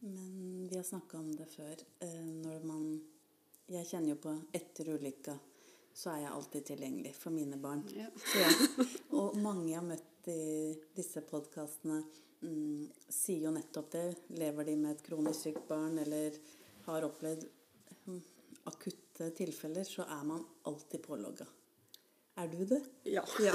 Men 0.00 0.68
vi 0.68 0.76
har 0.76 0.82
snakka 0.82 1.18
om 1.18 1.36
det 1.36 1.46
før. 1.46 1.76
Eh, 2.00 2.26
når 2.26 2.64
man 2.64 3.00
Jeg 3.70 3.86
kjenner 3.86 4.10
jo 4.10 4.16
på 4.18 4.32
etter 4.50 4.88
ulykka, 4.90 5.36
så 5.94 6.10
er 6.10 6.24
jeg 6.24 6.30
alltid 6.34 6.64
tilgjengelig 6.72 7.12
for 7.14 7.30
mine 7.30 7.54
barn. 7.62 7.84
Ja. 7.94 8.08
Ja. 8.34 8.48
Og 9.14 9.36
mange 9.38 9.68
jeg 9.68 9.78
har 9.78 9.86
møtt 9.86 10.26
i 10.32 10.74
disse 10.96 11.22
podkastene, 11.22 12.00
mm, 12.42 12.88
sier 13.06 13.46
jo 13.46 13.52
nettopp 13.54 13.92
det. 13.94 14.04
Lever 14.42 14.66
de 14.66 14.74
med 14.80 14.96
et 14.96 15.04
kronisk 15.06 15.46
sykt 15.46 15.62
barn 15.68 16.02
eller 16.02 16.34
har 16.88 17.06
opplevd 17.06 17.46
mm, 18.08 18.20
akutte 18.72 19.30
tilfeller, 19.38 19.86
så 19.86 20.08
er 20.18 20.26
man 20.26 20.42
alltid 20.66 21.06
pålogga. 21.06 21.46
Er 22.42 22.50
du 22.50 22.64
det? 22.64 22.82
Ja. 23.06 23.22
Ja. 23.38 23.54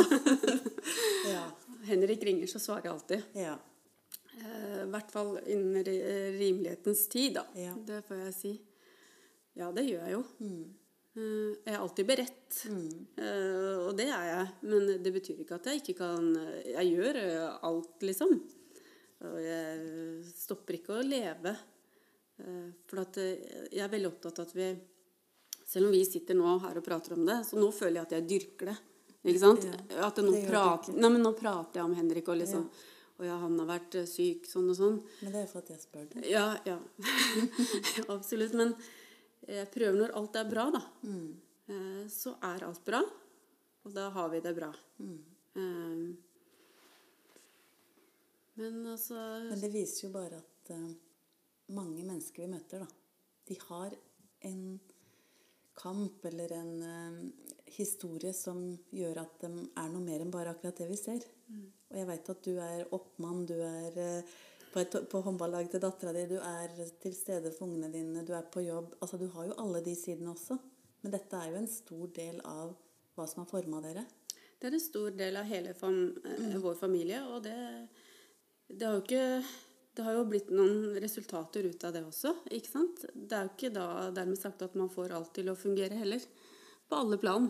ja. 1.36 1.46
Henrik 1.92 2.24
ringer, 2.24 2.48
så 2.48 2.64
svarer 2.64 2.88
jeg 2.88 2.96
alltid. 2.96 3.32
ja. 3.44 3.60
Eh, 4.36 4.82
I 4.84 4.88
hvert 4.92 5.12
fall 5.14 5.36
innen 5.48 5.84
rimelighetens 5.86 7.06
tid, 7.12 7.38
da. 7.40 7.46
Ja. 7.60 7.74
Det 7.88 8.02
får 8.08 8.24
jeg 8.26 8.34
si. 8.38 8.54
Ja, 9.56 9.70
det 9.72 9.86
gjør 9.88 10.04
jeg 10.04 10.16
jo. 10.18 10.24
Mm. 10.44 10.66
Eh, 11.16 11.52
Jeg 11.66 11.74
er 11.74 11.80
alltid 11.80 12.08
beredt. 12.10 12.58
Mm. 12.68 13.06
Eh, 13.18 13.78
Og 13.86 13.94
det 13.98 14.10
er 14.12 14.26
jeg. 14.32 14.48
Men 14.68 14.90
det 15.04 15.14
betyr 15.16 15.40
ikke 15.46 15.56
at 15.60 15.70
jeg 15.72 15.82
ikke 15.82 15.98
kan 16.02 16.28
Jeg 16.66 16.92
gjør 16.96 17.22
alt, 17.64 18.02
liksom. 18.02 18.34
Og 19.26 19.38
jeg 19.42 20.26
stopper 20.36 20.76
ikke 20.78 20.98
å 21.00 21.06
leve. 21.06 21.56
For 22.90 23.00
at 23.00 23.16
jeg 23.16 23.80
er 23.80 23.88
veldig 23.88 24.10
opptatt 24.12 24.42
av 24.42 24.50
at 24.50 24.56
vi 24.58 24.66
Selv 25.66 25.88
om 25.88 25.94
vi 25.96 26.02
sitter 26.06 26.36
nå 26.36 26.58
her 26.62 26.78
og 26.78 26.84
prater 26.84 27.16
om 27.16 27.24
det, 27.26 27.40
så 27.48 27.56
nå 27.58 27.72
føler 27.74 28.02
jeg 28.02 28.06
at 28.06 28.12
jeg 28.18 28.28
dyrker 28.30 28.66
det. 28.70 28.76
Ikke 29.26 29.40
sant? 29.42 29.64
Ja, 29.90 30.06
At 30.12 30.20
nå, 30.22 30.36
prater, 30.46 30.94
nei, 30.94 31.10
men 31.10 31.24
nå 31.26 31.32
prater 31.34 31.80
jeg 31.80 31.86
om 31.88 31.96
Henrik 31.98 32.28
og 32.30 32.38
liksom 32.38 32.68
Og 33.16 33.24
ja, 33.28 33.38
han 33.40 33.56
har 33.62 33.68
vært 33.70 33.96
eh, 34.02 34.08
syk, 34.10 34.48
sånn 34.50 34.70
og 34.74 34.76
sånn. 34.80 34.98
Men 35.24 35.32
det 35.36 35.44
er 35.46 35.52
for 35.52 35.64
at 35.64 35.70
jeg 35.72 35.84
spør 35.86 36.08
deg. 36.12 36.26
Ja, 36.28 36.48
ja. 36.68 36.76
Absolutt. 38.16 38.56
Men 38.60 38.74
jeg 39.48 39.70
prøver 39.72 40.02
når 40.02 40.16
alt 40.20 40.36
er 40.42 40.50
bra, 40.50 40.66
da. 40.76 40.82
Mm. 41.08 41.30
Eh, 41.72 42.02
Så 42.12 42.36
er 42.44 42.66
alt 42.68 42.84
bra. 42.88 43.02
Og 43.86 43.94
da 43.96 44.10
har 44.16 44.30
vi 44.34 44.42
det 44.44 44.56
bra. 44.58 44.72
Mm. 45.00 45.20
Eh, 45.56 46.06
Men 48.56 48.82
altså 48.88 49.16
Men 49.50 49.60
det 49.60 49.72
viser 49.74 50.08
jo 50.08 50.12
bare 50.14 50.38
at 50.40 50.70
eh, 50.72 50.92
mange 51.76 52.04
mennesker 52.08 52.46
vi 52.46 52.52
møter, 52.54 52.84
da, 52.86 52.88
de 53.50 53.58
har 53.68 53.96
en 54.48 54.62
kamp 55.76 56.24
eller 56.30 56.54
en 56.56 56.74
eh, 56.88 57.18
historie 57.76 58.32
som 58.34 58.62
gjør 58.96 59.20
at 59.26 59.42
de 59.44 59.50
er 59.76 59.90
noe 59.92 60.04
mer 60.06 60.24
enn 60.24 60.32
bare 60.32 60.54
akkurat 60.56 60.78
det 60.80 60.88
vi 60.92 61.00
ser. 61.00 61.26
Og 61.54 61.98
jeg 62.00 62.08
veit 62.10 62.30
at 62.34 62.48
du 62.48 62.54
er 62.60 62.94
oppmann, 62.96 63.46
du 63.48 63.56
er 63.60 64.00
eh, 64.02 64.36
på, 64.72 64.82
et, 64.82 64.98
på 65.12 65.22
håndballaget 65.26 65.76
til 65.76 65.84
dattera 65.84 66.14
di, 66.16 66.26
du 66.34 66.40
er 66.40 66.74
til 67.02 67.14
stede 67.16 67.54
for 67.56 67.68
ungene 67.68 67.92
dine, 67.94 68.26
du 68.26 68.34
er 68.36 68.48
på 68.52 68.64
jobb. 68.66 68.96
Altså, 69.00 69.20
du 69.22 69.28
har 69.36 69.50
jo 69.50 69.60
alle 69.62 69.84
de 69.86 69.94
sidene 69.98 70.34
også. 70.34 70.58
Men 71.04 71.14
dette 71.14 71.38
er 71.38 71.52
jo 71.52 71.62
en 71.62 71.70
stor 71.70 72.10
del 72.16 72.42
av 72.50 72.74
hva 73.16 73.28
som 73.30 73.44
har 73.44 73.52
forma 73.52 73.80
dere. 73.84 74.04
Det 74.60 74.68
er 74.68 74.76
en 74.76 74.82
stor 74.82 75.14
del 75.16 75.38
av 75.38 75.48
hele 75.48 75.76
fam 75.78 76.00
mm. 76.16 76.58
vår 76.64 76.76
familie, 76.80 77.22
og 77.30 77.44
det, 77.46 77.56
det 78.72 78.88
har 78.88 78.98
jo 78.98 79.06
ikke 79.06 79.26
det 79.96 80.04
har 80.04 80.18
jo 80.18 80.26
blitt 80.28 80.50
noen 80.52 80.98
resultater 81.00 81.70
ut 81.70 81.84
av 81.88 81.94
det 81.96 82.02
også. 82.04 82.34
ikke 82.52 82.68
sant? 82.68 83.06
Det 83.16 83.38
er 83.38 83.46
jo 83.46 83.52
ikke 83.54 83.72
da 83.78 83.86
dermed 84.16 84.40
sagt 84.40 84.66
at 84.66 84.74
man 84.76 84.90
får 84.92 85.14
alt 85.16 85.32
til 85.38 85.48
å 85.48 85.56
fungere 85.56 85.96
heller. 85.96 86.24
På 86.90 87.00
alle 87.00 87.20
plan. 87.22 87.48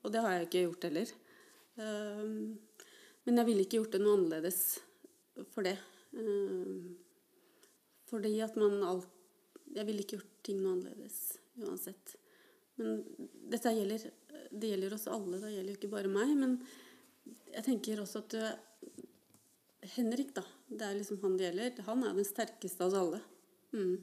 Og 0.00 0.12
det 0.12 0.22
har 0.24 0.32
jeg 0.32 0.46
ikke 0.46 0.62
gjort 0.62 0.86
heller. 0.88 1.12
Ehm, 1.84 2.38
Men 3.24 3.40
jeg 3.40 3.48
ville 3.48 3.64
ikke 3.64 3.80
gjort 3.80 3.94
det 3.94 4.02
noe 4.02 4.18
annerledes 4.18 4.60
for 5.54 5.66
det. 5.66 5.78
Ehm, 6.14 6.96
Fordi 8.10 8.40
at 8.44 8.56
man 8.60 8.82
alt 8.82 9.10
Jeg 9.74 9.86
ville 9.88 10.04
ikke 10.04 10.18
gjort 10.18 10.34
ting 10.46 10.60
noe 10.62 10.76
annerledes 10.76 11.38
uansett. 11.58 12.12
Men 12.78 13.00
dette 13.50 13.72
gjelder, 13.74 14.04
det 14.50 14.68
gjelder 14.70 14.94
oss 14.94 15.06
alle, 15.10 15.40
det 15.42 15.50
gjelder 15.50 15.72
jo 15.72 15.78
ikke 15.80 15.90
bare 15.90 16.10
meg. 16.10 16.30
Men 16.38 16.56
jeg 17.50 17.64
tenker 17.66 18.02
også 18.02 18.22
at 18.22 18.36
øh, 18.38 19.00
Henrik, 19.96 20.30
da, 20.36 20.44
det 20.68 20.86
er 20.86 20.98
liksom 20.98 21.18
han 21.24 21.36
det 21.38 21.48
gjelder, 21.48 21.82
han 21.88 22.04
er 22.06 22.14
den 22.14 22.28
sterkeste 22.28 22.86
av 22.86 22.92
oss 22.92 23.00
alle. 23.00 23.20
Mm. 23.74 23.96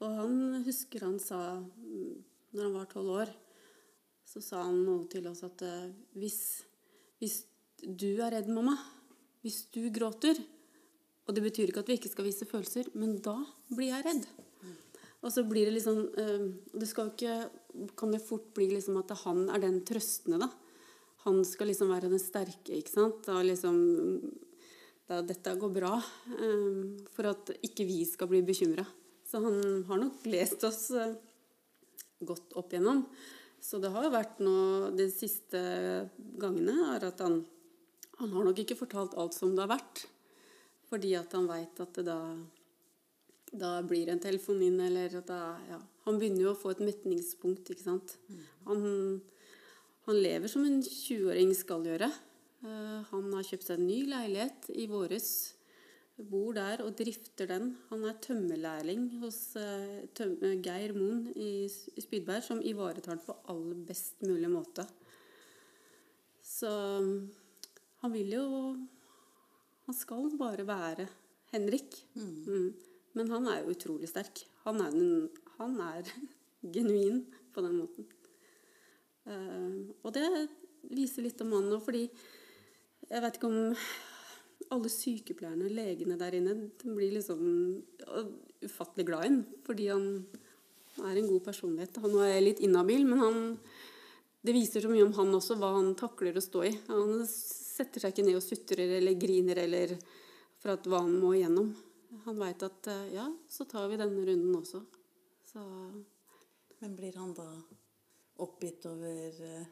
Og 0.00 0.18
han 0.18 0.36
husker 0.66 1.06
han 1.06 1.16
sa, 1.22 1.40
mm, 1.60 2.12
når 2.56 2.66
han 2.66 2.76
var 2.76 2.90
tolv 2.92 3.14
år, 3.22 3.32
så 4.28 4.42
sa 4.44 4.64
han 4.66 4.82
noe 4.84 5.08
til 5.10 5.26
oss 5.32 5.42
at 5.46 5.64
øh, 5.66 5.88
hvis, 6.20 6.40
hvis 7.20 7.40
du 7.84 8.20
er 8.20 8.34
redd, 8.34 8.48
mamma, 8.52 8.76
hvis 9.44 9.64
du 9.72 9.86
gråter 9.94 10.38
Og 11.28 11.34
det 11.36 11.42
betyr 11.44 11.70
ikke 11.70 11.84
at 11.84 11.90
vi 11.90 11.96
ikke 11.98 12.10
skal 12.12 12.26
vise 12.26 12.48
følelser, 12.48 12.90
men 12.98 13.16
da 13.24 13.36
blir 13.72 13.92
jeg 13.92 14.04
redd. 14.04 14.26
Og 15.20 15.32
så 15.32 15.44
blir 15.48 15.68
det 15.68 15.76
liksom 15.78 16.00
Det 16.72 16.88
skal 16.88 17.08
jo 17.08 17.14
ikke 17.14 17.92
Kan 17.96 18.12
det 18.14 18.22
fort 18.24 18.50
bli 18.56 18.70
liksom 18.72 18.98
at 19.00 19.12
han 19.24 19.48
er 19.52 19.62
den 19.62 19.80
trøstende, 19.86 20.40
da. 20.42 20.50
Han 21.26 21.42
skal 21.44 21.68
liksom 21.68 21.90
være 21.92 22.08
den 22.08 22.20
sterke, 22.20 22.78
ikke 22.78 22.94
sant. 22.94 23.24
Da 23.26 23.42
liksom 23.44 23.76
da 25.10 25.20
Dette 25.26 25.56
går 25.58 25.72
bra. 25.74 25.96
eh, 26.38 27.04
For 27.12 27.28
at 27.32 27.52
ikke 27.66 27.84
vi 27.88 28.04
skal 28.08 28.30
bli 28.30 28.40
bekymra. 28.46 28.86
Så 29.26 29.42
han 29.44 29.84
har 29.86 29.98
nok 30.00 30.24
lest 30.26 30.64
oss 30.64 30.90
eh, 30.90 31.16
godt 32.24 32.56
opp 32.58 32.72
igjennom. 32.72 33.04
Så 33.60 33.78
det 33.78 33.90
har 33.92 34.06
jo 34.06 34.14
vært 34.14 34.40
noe 34.40 34.90
de 34.96 35.06
siste 35.12 35.60
gangene 36.40 36.94
er 36.94 37.04
at 37.10 37.20
han 37.20 37.42
Han 38.20 38.32
har 38.36 38.46
nok 38.46 38.62
ikke 38.62 38.78
fortalt 38.78 39.16
alt 39.18 39.36
som 39.36 39.52
det 39.56 39.64
har 39.64 39.74
vært. 39.74 40.06
Fordi 40.90 41.12
at 41.18 41.34
han 41.36 41.50
veit 41.50 41.80
at 41.82 41.94
det 41.98 42.06
da 42.08 42.20
da 43.50 43.80
blir 43.82 44.06
det 44.06 44.14
en 44.14 44.22
telefon 44.22 44.60
inn, 44.62 44.78
eller 44.82 45.16
at 45.20 45.26
da, 45.26 45.40
ja. 45.70 45.78
Han 46.06 46.18
begynner 46.20 46.46
jo 46.46 46.52
å 46.54 46.58
få 46.58 46.72
et 46.74 46.82
metningspunkt, 46.84 47.72
ikke 47.72 47.82
sant. 47.82 48.16
Han, 48.68 48.82
han 50.06 50.20
lever 50.22 50.50
som 50.50 50.64
en 50.66 50.78
20-åring 50.86 51.50
skal 51.58 51.86
gjøre. 51.86 52.08
Eh, 52.62 53.00
han 53.10 53.32
har 53.34 53.46
kjøpt 53.46 53.66
seg 53.66 53.80
en 53.80 53.88
ny 53.88 53.98
leilighet 54.10 54.70
i 54.78 54.86
våres. 54.90 55.30
Bor 56.30 56.54
der 56.56 56.82
og 56.84 56.94
drifter 56.98 57.48
den. 57.50 57.74
Han 57.90 58.06
er 58.08 58.18
tømmerlærling 58.22 59.06
hos 59.22 59.40
eh, 59.58 60.06
tøm 60.16 60.36
Geir 60.62 60.94
Moen 60.96 61.26
i 61.34 61.66
Spydberg, 61.70 62.44
som 62.46 62.62
ivaretar 62.62 63.16
den 63.16 63.24
på 63.26 63.38
aller 63.50 63.84
best 63.88 64.22
mulig 64.26 64.50
måte. 64.52 64.86
Så 66.44 66.70
han 68.00 68.14
vil 68.14 68.36
jo 68.38 68.46
Han 69.86 69.96
skal 69.96 70.30
bare 70.38 70.62
være 70.66 71.08
Henrik. 71.50 71.96
Mm. 72.14 72.74
Men 73.18 73.30
han 73.32 73.48
er 73.50 73.64
jo 73.64 73.72
utrolig 73.74 74.06
sterk. 74.06 74.44
Han 74.62 74.78
er, 74.84 74.92
den, 74.94 75.30
han 75.58 75.74
er 75.82 76.06
genuin 76.76 77.24
på 77.50 77.64
den 77.64 77.74
måten. 77.80 78.06
Uh, 79.26 79.90
og 80.04 80.14
det 80.14 80.28
viser 80.94 81.26
litt 81.26 81.42
om 81.42 81.56
han 81.56 81.66
nå, 81.72 81.80
fordi 81.82 82.04
jeg 83.10 83.24
vet 83.24 83.36
ikke 83.36 83.50
om 83.50 83.74
alle 84.70 84.92
sykepleierne, 84.92 85.66
og 85.66 85.74
legene 85.74 86.18
der 86.20 86.36
inne, 86.38 86.54
de 86.78 86.94
blir 86.94 87.16
liksom 87.16 87.40
ja, 87.98 88.22
ufattelig 88.62 89.06
glad 89.08 89.24
i 89.24 89.30
ham 89.30 89.40
fordi 89.66 89.88
han 89.90 90.04
er 91.08 91.18
en 91.18 91.30
god 91.30 91.42
personlighet. 91.46 91.98
Han 92.04 92.16
er 92.22 92.42
litt 92.44 92.60
inhabil, 92.62 93.06
men 93.08 93.22
han, 93.22 93.40
det 94.44 94.54
viser 94.54 94.84
så 94.84 94.90
mye 94.92 95.06
om 95.06 95.14
han 95.18 95.34
også, 95.34 95.56
hva 95.58 95.72
han 95.78 95.94
takler 95.98 96.38
å 96.38 96.44
stå 96.44 96.64
i. 96.68 96.72
Han 96.90 97.24
setter 97.70 98.02
seg 98.02 98.14
ikke 98.14 98.26
ned 98.26 98.38
og 98.38 98.44
sutrer 98.44 98.96
eller 98.98 99.18
griner 99.20 99.62
eller 99.64 99.94
for 100.60 100.74
at 100.74 100.86
hva 100.90 101.02
han 101.04 101.16
må 101.20 101.32
igjennom. 101.36 101.70
Han 102.26 102.40
veit 102.42 102.62
at 102.66 102.90
eh, 102.90 103.14
ja, 103.14 103.26
så 103.48 103.66
tar 103.70 103.88
vi 103.88 103.98
denne 104.00 104.24
runden 104.26 104.56
også. 104.58 104.82
Så 105.52 105.62
Men 106.80 106.96
blir 106.96 107.16
han 107.20 107.32
da 107.36 107.46
oppgitt 108.40 108.86
over 108.90 109.42
eh, 109.46 109.66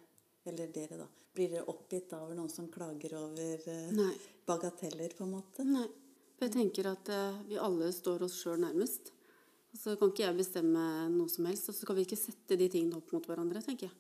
eller 0.49 0.73
dere, 0.73 1.01
da, 1.03 1.07
blir 1.35 1.53
dere 1.53 1.69
oppgitt 1.69 2.13
over 2.17 2.37
noen 2.37 2.53
som 2.53 2.71
klager 2.73 3.17
over 3.19 3.69
eh, 3.69 3.93
Nei. 3.97 4.15
bagateller, 4.47 5.17
på 5.19 5.27
en 5.27 5.35
måte? 5.37 5.67
Nei. 5.67 5.87
For 6.39 6.47
jeg 6.47 6.55
tenker 6.55 6.87
at 6.87 7.09
vi 7.49 7.57
alle 7.59 7.89
står 7.91 8.23
oss 8.23 8.37
sjøl 8.39 8.61
nærmest. 8.63 9.09
Og 9.75 9.81
så 9.81 9.97
kan 9.99 10.13
ikke 10.13 10.23
jeg 10.23 10.37
bestemme 10.39 10.83
noe 11.11 11.27
som 11.33 11.49
helst, 11.51 11.67
og 11.73 11.75
så 11.75 11.89
kan 11.89 11.99
vi 11.99 12.05
ikke 12.07 12.21
sette 12.21 12.57
de 12.57 12.69
tingene 12.71 13.01
opp 13.01 13.11
mot 13.13 13.27
hverandre, 13.27 13.61
tenker 13.65 13.89
jeg. 13.89 13.97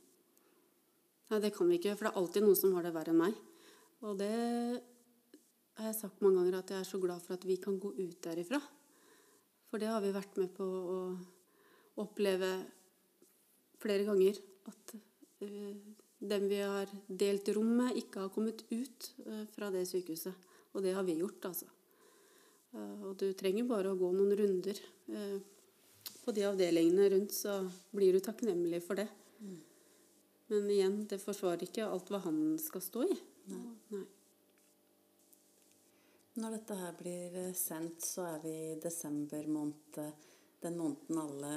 Nei, 1.28 1.40
det 1.42 1.50
kan 1.56 1.68
vi 1.68 1.80
ikke, 1.80 1.96
for 1.98 2.06
det 2.06 2.12
er 2.12 2.20
alltid 2.22 2.46
noen 2.46 2.56
som 2.56 2.76
har 2.78 2.86
det 2.86 2.94
verre 2.94 3.12
enn 3.12 3.20
meg. 3.20 3.34
Og 4.06 4.18
det 4.20 4.30
har 5.78 5.88
jeg 5.90 5.98
sagt 5.98 6.22
mange 6.22 6.40
ganger, 6.40 6.58
at 6.60 6.70
jeg 6.70 6.82
er 6.82 6.86
så 6.86 7.00
glad 7.02 7.22
for 7.24 7.34
at 7.34 7.46
vi 7.46 7.56
kan 7.62 7.78
gå 7.82 7.90
ut 7.98 8.18
derifra. 8.24 8.60
For 9.68 9.82
det 9.82 9.90
har 9.90 10.02
vi 10.02 10.14
vært 10.14 10.38
med 10.40 10.52
på 10.54 10.64
å 10.64 10.98
oppleve 12.02 12.50
flere 13.82 14.06
ganger. 14.06 14.38
At 14.70 14.94
eh, 15.44 15.74
dem 16.18 16.46
vi 16.50 16.60
har 16.62 16.90
delt 17.08 17.50
rom 17.56 17.74
med, 17.80 17.98
ikke 17.98 18.24
har 18.24 18.32
kommet 18.34 18.64
ut 18.70 19.10
eh, 19.26 19.44
fra 19.54 19.70
det 19.74 19.84
sykehuset. 19.90 20.46
Og 20.74 20.84
det 20.84 20.94
har 20.94 21.06
vi 21.06 21.18
gjort, 21.18 21.50
altså. 21.50 21.68
Eh, 22.74 22.98
og 23.02 23.18
du 23.18 23.32
trenger 23.38 23.66
bare 23.70 23.92
å 23.92 23.98
gå 23.98 24.12
noen 24.14 24.36
runder 24.38 24.82
på 26.24 26.32
de 26.36 26.44
avdelingene 26.44 27.06
rundt, 27.14 27.32
så 27.32 27.62
blir 27.96 28.14
du 28.14 28.20
takknemlig 28.22 28.82
for 28.84 29.00
det. 29.00 29.08
Men 30.48 30.68
igjen, 30.72 31.02
det 31.08 31.20
forsvarer 31.22 31.64
ikke 31.66 31.86
alt 31.88 32.10
hva 32.12 32.20
han 32.24 32.38
skal 32.60 32.84
stå 32.84 33.04
i. 33.08 33.16
Nei. 33.48 34.04
Når 36.38 36.54
dette 36.54 36.74
her 36.78 36.96
blir 36.98 37.36
eh, 37.40 37.54
sendt, 37.56 38.04
så 38.06 38.28
er 38.28 38.42
vi 38.44 38.54
i 38.70 38.80
desember 38.82 39.46
måned. 39.50 39.98
eh, 39.98 40.26
Den 40.60 40.76
måneden 40.78 41.18
alle 41.22 41.52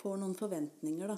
får 0.00 0.18
noen 0.20 0.34
forventninger, 0.38 1.10
da. 1.10 1.16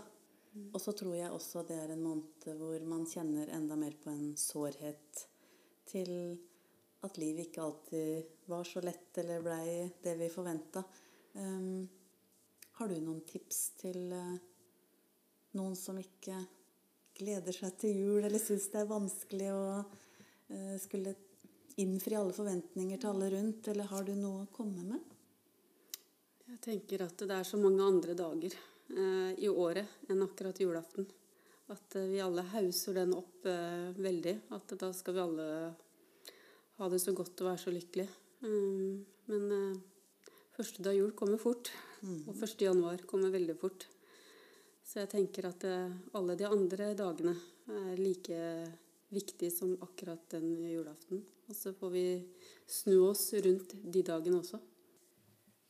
Og 0.73 0.81
så 0.81 0.93
tror 0.97 1.15
jeg 1.17 1.33
også 1.33 1.63
det 1.69 1.77
er 1.77 1.93
en 1.93 2.05
måned 2.05 2.47
hvor 2.57 2.85
man 2.89 3.05
kjenner 3.09 3.51
enda 3.53 3.77
mer 3.77 3.97
på 4.01 4.13
en 4.13 4.37
sårhet 4.41 5.27
til 5.89 6.13
at 7.05 7.19
livet 7.21 7.47
ikke 7.47 7.65
alltid 7.65 8.49
var 8.49 8.65
så 8.65 8.81
lett 8.85 9.19
eller 9.21 9.45
blei 9.45 9.85
det 10.03 10.15
vi 10.17 10.31
forventa. 10.33 10.83
Um, 11.37 11.85
har 12.79 12.89
du 12.89 12.97
noen 13.01 13.21
tips 13.29 13.59
til 13.83 14.13
uh, 14.13 14.33
noen 15.61 15.77
som 15.77 16.01
ikke 16.01 16.41
gleder 17.17 17.55
seg 17.57 17.77
til 17.81 17.97
jul, 17.97 18.21
eller 18.25 18.41
syns 18.43 18.69
det 18.73 18.83
er 18.83 18.91
vanskelig 18.91 19.51
å 19.55 19.65
eh, 19.81 20.77
skulle 20.83 21.15
innfri 21.83 22.17
alle 22.17 22.35
forventninger 22.37 23.01
til 23.01 23.13
alle 23.13 23.31
rundt, 23.35 23.69
eller 23.69 23.91
har 23.91 24.07
du 24.07 24.15
noe 24.17 24.45
å 24.45 24.51
komme 24.53 24.85
med? 24.87 25.13
Jeg 26.47 26.61
tenker 26.63 27.03
at 27.05 27.25
det 27.27 27.35
er 27.35 27.47
så 27.47 27.59
mange 27.59 27.83
andre 27.83 28.15
dager 28.17 28.53
eh, 28.55 29.33
i 29.43 29.49
året 29.51 30.07
enn 30.11 30.23
akkurat 30.25 30.61
julaften. 30.63 31.09
At 31.75 31.97
eh, 31.99 32.07
vi 32.13 32.23
alle 32.23 32.45
hauser 32.53 33.01
den 33.01 33.17
opp 33.19 33.49
eh, 33.51 33.91
veldig. 33.99 34.37
At 34.55 34.77
da 34.79 34.93
skal 34.95 35.17
vi 35.17 35.25
alle 35.25 35.49
ha 36.77 36.89
det 36.93 37.01
så 37.03 37.17
godt 37.17 37.43
og 37.43 37.51
være 37.51 37.63
så 37.65 37.75
lykkelige. 37.75 38.23
Mm, 38.47 39.03
men 39.33 39.83
første 40.55 40.85
dag 40.87 40.95
jul 40.95 41.11
kommer 41.19 41.41
fort. 41.43 41.73
Og 42.07 42.37
første 42.39 42.69
januar 42.69 43.03
kommer 43.11 43.35
veldig 43.35 43.57
fort. 43.59 43.89
Så 44.87 45.03
jeg 45.03 45.11
tenker 45.11 45.49
at 45.49 45.65
eh, 45.67 45.95
alle 46.15 46.37
de 46.39 46.47
andre 46.47 46.93
dagene 46.99 47.35
er 47.75 47.99
like 47.99 48.37
viktige 49.11 49.51
som 49.51 49.75
akkurat 49.83 50.23
den 50.31 50.53
julaften. 50.71 51.25
Og 51.47 51.55
så 51.55 51.73
får 51.75 51.91
vi 51.95 52.05
snu 52.67 53.01
oss 53.09 53.29
rundt 53.45 53.75
de 53.83 54.03
dagene 54.07 54.41
også. 54.41 54.61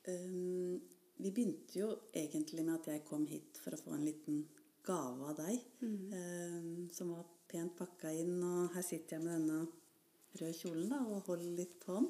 Um, 0.06 0.76
vi 1.16 1.32
begynte 1.32 1.80
jo 1.80 1.88
egentlig 2.14 2.62
med 2.64 2.76
at 2.76 2.90
jeg 2.92 3.04
kom 3.08 3.24
hit 3.28 3.58
for 3.60 3.74
å 3.74 3.80
få 3.80 3.96
en 3.96 4.04
liten 4.06 4.44
gave 4.86 5.32
av 5.32 5.40
deg. 5.40 5.64
um, 6.12 6.86
som 6.92 7.10
var 7.16 7.26
pent 7.48 7.74
pakka 7.78 8.12
inn, 8.12 8.36
og 8.42 8.72
her 8.76 8.84
sitter 8.84 9.16
jeg 9.16 9.24
med 9.24 9.34
denne 9.40 9.66
røde 10.36 10.54
kjolen 10.60 10.88
da, 10.92 11.00
og 11.08 11.28
holder 11.30 11.56
litt 11.56 11.76
på 11.82 11.96
den. 11.98 12.08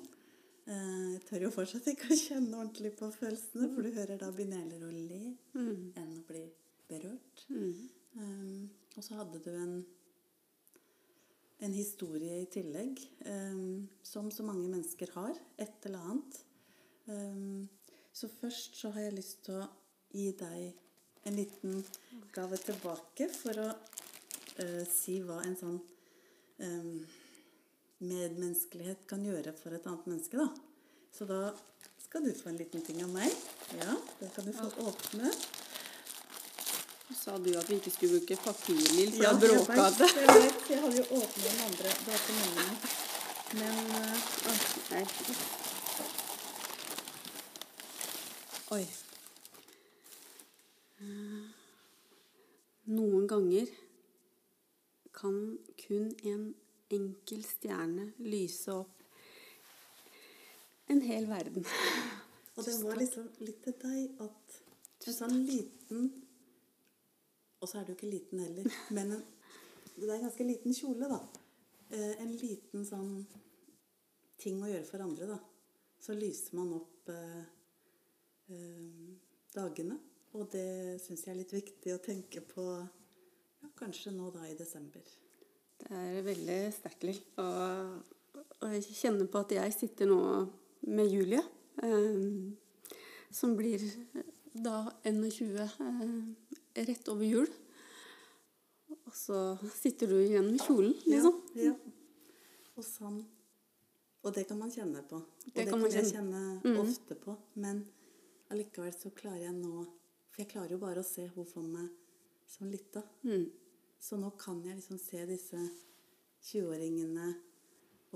Eh, 0.67 1.13
Jeg 1.15 1.25
tør 1.29 1.45
jo 1.47 1.51
fortsatt 1.55 1.87
ikke 1.93 2.11
å 2.11 2.19
kjenne 2.19 2.57
ordentlig 2.59 2.95
på 2.99 3.11
følelsene, 3.15 3.69
for 3.75 3.87
du 3.87 3.93
hører 3.95 4.19
da 4.19 4.31
begynner 4.35 4.63
jeg 4.63 4.71
heller 4.71 4.87
å 4.89 4.95
le 4.97 5.21
enn 6.03 6.17
å 6.17 6.25
bli 6.27 6.43
berørt. 6.89 7.45
Um, 8.17 8.71
og 8.97 9.05
så 9.05 9.19
hadde 9.19 9.41
du 9.45 9.51
en, 9.53 9.77
en 11.67 11.75
historie 11.77 12.41
i 12.43 12.49
tillegg, 12.53 13.01
um, 13.29 13.89
som 14.03 14.31
så 14.33 14.47
mange 14.47 14.69
mennesker 14.69 15.13
har. 15.17 15.37
Et 15.59 15.89
eller 15.89 16.11
annet. 16.11 16.41
Um, 17.07 17.69
så 18.17 18.31
først 18.41 18.79
så 18.81 18.91
har 18.95 19.09
jeg 19.09 19.19
lyst 19.19 19.45
til 19.47 19.61
å 19.61 19.69
gi 20.17 20.31
deg 20.39 21.27
en 21.27 21.37
liten 21.37 21.83
gave 22.33 22.59
tilbake 22.63 23.29
for 23.35 23.61
å 23.61 23.69
uh, 23.75 24.85
si 24.89 25.21
hva 25.25 25.43
en 25.45 25.61
sånn 25.61 25.79
medmenneskelighet 28.01 29.03
kan 29.11 29.21
gjøre 29.21 29.53
for 29.59 29.77
et 29.77 29.85
annet 29.85 30.07
menneske, 30.09 30.41
da. 30.41 30.49
Så 31.13 31.27
da 31.29 31.51
skal 32.01 32.25
du 32.25 32.31
få 32.33 32.49
en 32.49 32.57
liten 32.57 32.81
ting 32.87 33.03
av 33.05 33.13
meg. 33.13 33.29
Ja, 33.77 33.93
det 34.23 34.31
kan 34.33 34.49
du 34.49 34.55
få 34.57 34.71
åpne. 34.89 35.35
Så 37.27 37.33
sa 37.33 37.39
du 37.39 37.59
at 37.59 37.71
vi 37.71 37.75
ikke 37.75 37.91
skulle 37.91 38.19
bruke 38.21 38.37
papirlil, 38.39 39.09
for 39.13 39.23
Ja, 39.25 39.31
da 39.33 39.39
bråka 39.39 39.85
det. 39.99 40.07
Jeg 40.15 40.35
vet, 40.35 40.61
jeg 40.71 40.81
hadde 40.81 40.97
jo 40.97 41.05
åpnet 41.17 41.47
den 41.47 41.61
andre. 41.67 41.89
Ikke. 42.15 42.35
Men 43.59 43.75
eh, 43.97 44.19
Nei. 44.91 45.07
Oi. 48.77 48.85
Noen 52.85 53.27
ganger 53.27 53.73
kan 55.19 55.41
kun 55.83 56.13
en 56.23 56.45
enkel 56.91 57.43
stjerne 57.49 58.13
lyse 58.19 58.71
opp 58.71 59.03
en 60.95 61.03
hel 61.03 61.27
verden. 61.27 61.67
Og 62.55 62.71
det 62.71 62.79
var 62.85 63.03
liksom 63.03 63.27
litt 63.43 63.67
til 63.67 63.77
deg 63.83 64.23
at 64.29 64.63
en 65.07 65.19
sånn 65.19 65.37
liten 65.51 66.07
Og 67.61 67.69
så 67.69 67.81
er 67.81 67.87
du 67.87 67.95
ikke 67.95 68.11
liten 68.11 68.43
heller, 68.45 68.69
men 68.97 69.17
en, 69.17 69.25
det 69.97 70.09
er 70.09 70.19
en 70.19 70.27
ganske 70.27 70.47
liten 70.47 70.75
kjole, 70.77 71.09
da. 71.09 71.21
Eh, 71.91 72.17
En 72.21 72.33
liten 72.37 72.85
sånn 72.85 73.13
ting 74.41 74.61
å 74.61 74.69
gjøre 74.69 74.89
for 74.89 75.05
andre, 75.05 75.29
da. 75.31 75.39
Så 76.03 76.17
lyser 76.17 76.59
man 76.59 76.75
opp 76.77 77.09
eh, 77.13 77.47
eh, 78.53 79.15
dagene. 79.57 79.97
Og 80.37 80.51
det 80.53 81.01
syns 81.01 81.25
jeg 81.25 81.33
er 81.33 81.41
litt 81.41 81.55
viktig 81.57 81.95
å 81.95 82.03
tenke 82.05 82.43
på 82.45 82.67
ja, 82.77 83.71
kanskje 83.79 84.13
nå 84.13 84.29
da 84.35 84.45
i 84.45 84.59
desember. 84.59 85.07
Det 85.81 85.89
er 85.97 86.21
veldig 86.27 86.61
sterkt, 86.77 87.07
Lill. 87.09 87.23
Og, 87.41 88.45
og 88.61 88.75
jeg 88.77 88.85
kjenner 89.01 89.31
på 89.33 89.41
at 89.47 89.57
jeg 89.57 89.77
sitter 89.77 90.11
nå 90.11 90.21
med 90.93 91.09
Julie, 91.09 91.41
eh, 91.81 92.53
som 93.33 93.57
blir 93.57 93.81
da 94.53 94.83
21 95.09 95.57
eh, 95.65 96.61
rett 96.77 97.09
over 97.09 97.25
jul. 97.25 97.49
Og 99.07 99.15
så 99.15 99.39
sitter 99.75 100.11
du 100.13 100.19
igjen 100.21 100.51
med 100.51 100.63
kjolen, 100.63 100.95
liksom. 101.07 101.41
Ja, 101.57 101.71
ja. 101.71 101.75
Og 102.77 102.85
sånn. 102.85 103.21
Og 104.27 104.35
det 104.35 104.47
kan 104.49 104.59
man 104.59 104.73
kjenne 104.75 105.03
på. 105.07 105.21
Og 105.21 105.53
det, 105.53 105.65
kan 105.65 105.73
kan, 105.73 105.83
man 105.85 105.95
jeg 105.95 106.09
kjenne. 106.11 106.43
kjenne 106.63 106.83
ofte 106.83 107.17
på. 107.19 107.37
Men 107.63 107.85
allikevel 108.53 108.93
så 108.95 109.13
klarer 109.15 109.49
jeg 109.49 109.55
nå 109.59 109.85
For 110.31 110.43
jeg 110.43 110.51
klarer 110.51 110.75
jo 110.75 110.83
bare 110.83 111.01
å 111.01 111.07
se 111.07 111.25
henne 111.25 111.47
for 111.49 111.65
meg 111.65 111.87
som 112.51 112.69
lita. 112.69 113.01
Mm. 113.25 113.47
Så 114.03 114.19
nå 114.21 114.31
kan 114.39 114.59
jeg 114.67 114.77
liksom 114.77 114.99
se 115.01 115.23
disse 115.31 115.61
20-åringene 116.51 117.31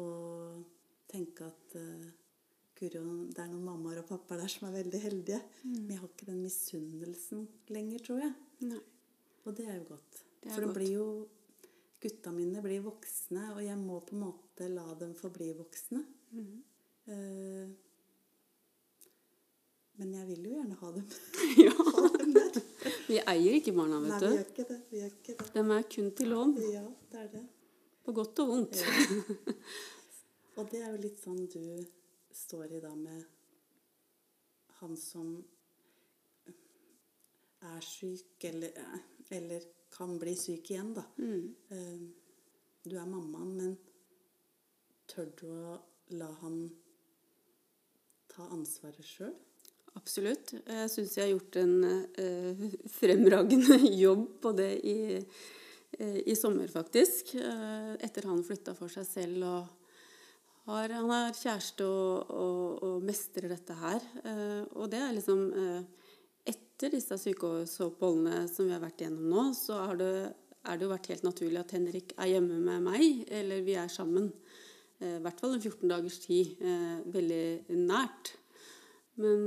og 0.03 0.61
tenke 1.11 1.49
at 1.49 1.77
uh, 1.81 2.11
Guro, 2.81 3.01
det 3.28 3.43
er 3.43 3.51
noen 3.51 3.64
mammaer 3.66 3.99
og 4.01 4.07
pappaer 4.09 4.41
der 4.41 4.49
som 4.53 4.68
er 4.70 4.78
veldig 4.78 5.01
heldige. 5.03 5.41
Men 5.68 5.91
jeg 5.93 5.99
har 6.01 6.09
ikke 6.09 6.28
den 6.31 6.41
misunnelsen 6.47 7.43
lenger, 7.74 7.99
tror 8.07 8.22
jeg. 8.24 8.33
Nei. 8.70 8.81
Og 9.45 9.55
det 9.59 9.66
er 9.68 9.76
jo 9.81 9.85
godt. 9.91 10.22
Det 10.41 10.49
er 10.49 10.55
For 10.55 10.64
det 10.64 10.70
godt. 10.70 10.78
blir 10.81 10.95
jo 10.97 11.07
Gutta 12.01 12.31
mine 12.33 12.62
blir 12.64 12.81
voksne, 12.81 13.43
og 13.53 13.59
jeg 13.61 13.76
må 13.76 13.99
på 14.09 14.14
en 14.16 14.22
måte 14.24 14.70
la 14.72 14.87
dem 14.97 15.11
forbli 15.18 15.51
voksne. 15.59 16.01
Mm. 16.33 16.62
Uh, 17.11 17.66
men 20.01 20.14
jeg 20.16 20.28
vil 20.31 20.47
jo 20.49 20.55
gjerne 20.55 20.78
ha 20.81 20.93
dem, 20.95 21.07
Ja. 21.66 21.74
ha 21.76 22.09
dem 22.16 22.33
der. 22.39 22.57
Vi 23.11 23.18
eier 23.20 23.59
ikke 23.59 23.74
barna, 23.76 23.99
Nei, 24.01 24.16
vet 24.16 24.55
vi 24.57 24.64
du. 24.64 24.70
det. 24.70 24.78
Vi 24.91 25.03
gjør 25.03 25.12
ikke 25.18 25.35
det. 25.43 25.49
De 25.59 25.64
er 25.76 25.85
kun 25.93 26.09
til 26.16 26.33
lån. 26.33 26.55
Ja, 26.72 26.85
det 27.12 27.20
er 27.20 27.28
det. 27.35 27.43
På 28.07 28.14
godt 28.16 28.41
og 28.41 28.49
vondt. 28.55 28.81
Ja. 28.81 28.95
Og 30.62 30.68
det 30.72 30.81
er 30.81 30.89
jo 30.95 31.03
litt 31.05 31.20
sånn 31.20 31.45
du 31.53 31.61
står 32.33 32.72
i 32.72 32.81
da 32.81 32.95
med 32.97 33.24
han 34.81 34.97
som 34.97 35.35
er 37.61 37.85
syk, 37.85 38.45
eller, 38.49 38.72
eller 39.28 39.64
kan 39.93 40.16
bli 40.18 40.33
syk 40.39 40.70
igjen, 40.70 40.95
da. 40.97 41.05
Mm. 41.18 41.55
Eh, 41.68 42.09
Du 42.83 42.95
er 42.97 43.05
mammaen, 43.05 43.51
men 43.59 43.74
tør 45.05 45.26
du 45.37 45.49
å 45.53 45.74
la 46.16 46.31
han 46.41 46.62
ta 48.33 48.47
ansvaret 48.57 49.05
sjøl? 49.05 49.35
Absolutt. 49.99 50.55
Jeg 50.64 50.89
syns 50.89 51.16
jeg 51.18 51.26
har 51.26 51.35
gjort 51.35 51.59
en 51.61 51.74
eh, 51.85 52.62
fremragende 52.95 53.76
jobb 54.07 54.24
på 54.41 54.55
det 54.57 54.70
i, 54.81 54.97
eh, 55.99 56.18
i 56.24 56.39
sommer, 56.39 56.72
faktisk. 56.72 57.35
Etter 57.37 58.31
han 58.31 58.41
flytta 58.47 58.72
for 58.78 58.89
seg 58.89 59.05
selv 59.11 59.45
og 59.51 59.80
har, 60.71 60.93
han 60.95 61.11
er 61.14 61.37
kjæreste 61.37 61.87
og, 61.87 62.31
og, 62.31 62.83
og 62.87 63.07
mestrer 63.07 63.51
dette 63.53 63.77
her. 63.81 64.05
Eh, 64.25 64.62
Og 64.79 64.91
det 64.93 65.01
er 65.03 65.16
liksom 65.16 65.43
eh, 65.53 65.81
Etter 66.51 66.95
disse 66.95 67.18
sykehusoppholdene 67.21 68.47
som 68.49 68.64
vi 68.64 68.73
har 68.73 68.81
vært 68.81 69.03
igjennom 69.03 69.27
nå, 69.29 69.43
så 69.53 69.83
har 69.85 69.99
det, 70.01 70.12
er 70.64 70.79
det 70.79 70.87
jo 70.87 70.93
vært 70.95 71.11
helt 71.12 71.27
naturlig 71.27 71.61
at 71.61 71.75
Henrik 71.77 72.14
er 72.16 72.31
hjemme 72.33 72.57
med 72.64 72.87
meg, 72.87 73.05
eller 73.29 73.61
vi 73.66 73.77
er 73.77 73.93
sammen. 73.93 74.31
Eh, 74.99 75.18
I 75.18 75.23
hvert 75.27 75.43
fall 75.43 75.59
en 75.59 75.61
14 75.61 75.93
dagers 75.93 76.18
tid. 76.25 76.57
Veldig 77.12 77.77
nært. 77.77 78.33
Men 79.21 79.45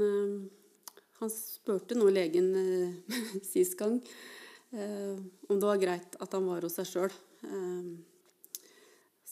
han 1.18 1.34
spurte 1.34 1.98
nå 1.98 2.12
legen 2.14 2.54
sist 3.54 3.80
gang 3.80 3.98
om 4.74 5.58
det 5.58 5.68
var 5.68 5.82
greit 5.82 6.16
at 6.22 6.34
han 6.34 6.46
var 6.50 6.66
hos 6.66 6.78
seg 6.78 6.90
sjøl. 6.90 7.22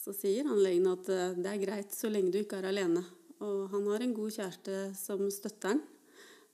Så 0.02 0.10
sier 0.16 0.48
han 0.48 0.58
legen 0.58 0.88
at 0.90 1.08
eh, 1.14 1.34
det 1.38 1.50
er 1.52 1.60
greit 1.62 1.92
så 1.94 2.10
lenge 2.10 2.32
du 2.34 2.40
ikke 2.40 2.58
er 2.58 2.70
alene. 2.72 3.04
Og 3.42 3.68
han 3.70 3.86
har 3.90 4.02
en 4.02 4.14
god 4.16 4.34
kjæreste 4.34 4.78
som 4.98 5.22
støtter 5.30 5.74
han. 5.74 5.82